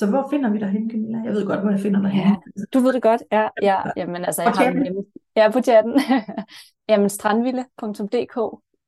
Så 0.00 0.06
hvor 0.10 0.26
finder 0.30 0.50
vi 0.50 0.58
dig 0.58 0.68
hen, 0.68 0.90
Camilla? 0.90 1.18
Jeg 1.24 1.32
ved 1.32 1.46
godt, 1.46 1.60
hvor 1.60 1.70
jeg 1.70 1.80
finder 1.80 2.00
dig 2.02 2.12
Ja. 2.14 2.24
hen. 2.28 2.36
Du 2.74 2.78
ved 2.78 2.92
det 2.92 3.02
godt. 3.02 3.22
Ja, 3.32 3.48
ja 3.62 3.78
jamen 3.96 4.24
altså, 4.24 4.42
jeg 4.42 4.50
har 4.52 4.72
hjemme. 4.72 5.04
Ja, 5.36 5.50
på 5.52 5.60
chatten. 5.62 5.94
jamen, 6.90 7.08
strandville.dk, 7.08 8.36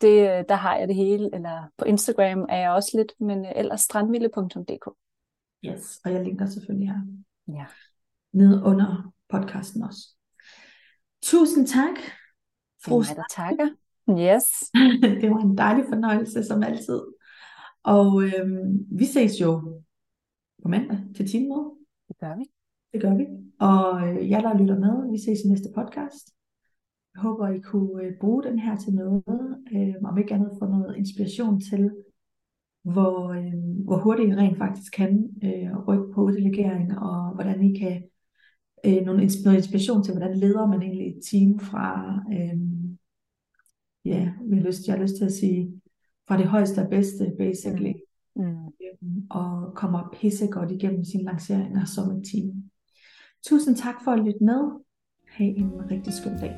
det, 0.01 0.49
der 0.49 0.55
har 0.55 0.77
jeg 0.77 0.89
det 0.89 0.97
hele. 0.97 1.31
Eller 1.35 1.63
på 1.79 1.85
Instagram 1.85 2.47
er 2.49 2.57
jeg 2.57 2.71
også 2.71 2.91
lidt, 2.99 3.13
men 3.21 3.45
øh, 3.45 3.53
ellers 3.57 3.81
strandville.dk. 3.81 4.87
Yes, 5.65 6.01
og 6.05 6.13
jeg 6.13 6.25
linker 6.25 6.47
selvfølgelig 6.47 6.89
her 6.89 7.01
Ja. 7.49 7.65
nede 8.33 8.63
under 8.65 9.13
podcasten 9.29 9.83
også. 9.83 10.09
Tusind 11.23 11.67
tak, 11.67 11.97
fru 12.85 12.99
mig, 12.99 13.17
der 13.17 13.23
takker. 13.37 13.69
Yes. 14.11 14.45
Det 15.23 15.31
var 15.31 15.39
en 15.41 15.59
dejlig 15.59 15.85
fornøjelse, 15.89 16.45
som 16.45 16.63
altid. 16.63 17.01
Og 17.83 18.23
øhm, 18.23 18.87
vi 18.99 19.05
ses 19.05 19.41
jo 19.41 19.81
på 20.63 20.69
mandag 20.69 20.99
til 21.17 21.31
teammøde. 21.31 21.71
Det 22.09 22.17
gør 22.21 22.37
vi. 22.37 22.45
Det 22.93 23.03
gør 23.03 23.15
vi. 23.15 23.27
Og 23.61 24.09
øh, 24.09 24.31
jer, 24.31 24.41
der 24.41 24.59
lytter 24.59 24.79
med, 24.79 25.11
vi 25.11 25.19
ses 25.19 25.41
i 25.45 25.49
næste 25.49 25.69
podcast. 25.75 26.27
Jeg 27.15 27.23
håber, 27.23 27.49
I 27.49 27.61
kunne 27.61 28.03
øh, 28.03 28.13
bruge 28.21 28.43
den 28.43 28.59
her 28.59 28.77
til 28.77 28.93
noget, 28.95 29.59
øh, 29.73 29.95
om 30.05 30.19
ikke 30.19 30.35
andet 30.35 30.57
få 30.59 30.67
noget 30.67 30.97
inspiration 30.97 31.61
til, 31.61 31.91
hvor, 32.83 33.29
øh, 33.29 33.85
hvor 33.85 33.99
hurtigt 33.99 34.31
I 34.31 34.35
rent 34.35 34.59
faktisk 34.59 34.93
kan 34.93 35.31
øh, 35.45 35.79
rykke 35.89 36.13
på 36.15 36.31
delegering, 36.31 36.99
og 36.99 37.35
hvordan 37.35 37.63
I 37.63 37.79
kan 37.79 38.03
øh, 38.87 39.05
nogle, 39.07 39.29
noget 39.45 39.57
inspiration 39.57 40.03
til, 40.05 40.15
hvordan 40.15 40.37
leder 40.37 40.67
man 40.67 40.83
egentlig 40.83 41.07
et 41.07 41.23
team 41.31 41.59
fra, 41.59 42.15
øh, 42.33 42.59
ja, 44.05 44.33
jeg 44.49 44.57
har, 44.59 44.67
lyst, 44.67 44.87
jeg 44.87 44.95
har 44.95 45.03
lyst 45.03 45.17
til 45.17 45.25
at 45.25 45.33
sige, 45.33 45.81
fra 46.29 46.39
det 46.39 46.47
højeste 46.47 46.79
og 46.83 46.91
bedste, 46.91 47.35
basically, 47.39 47.93
mm. 48.37 48.43
Øhm, 48.43 49.27
og 49.31 49.75
kommer 49.75 50.09
pissegodt 50.13 50.71
igennem 50.71 51.05
sine 51.05 51.25
lanceringer 51.25 51.85
som 51.85 52.11
et 52.11 52.25
team. 52.33 52.71
Tusind 53.47 53.77
tak 53.77 53.95
for 54.05 54.11
at 54.11 54.19
lytte 54.19 54.45
med. 54.45 54.81
Ha' 55.29 55.45
en 55.45 55.91
rigtig 55.91 56.13
skøn 56.13 56.39
dag. 56.39 56.55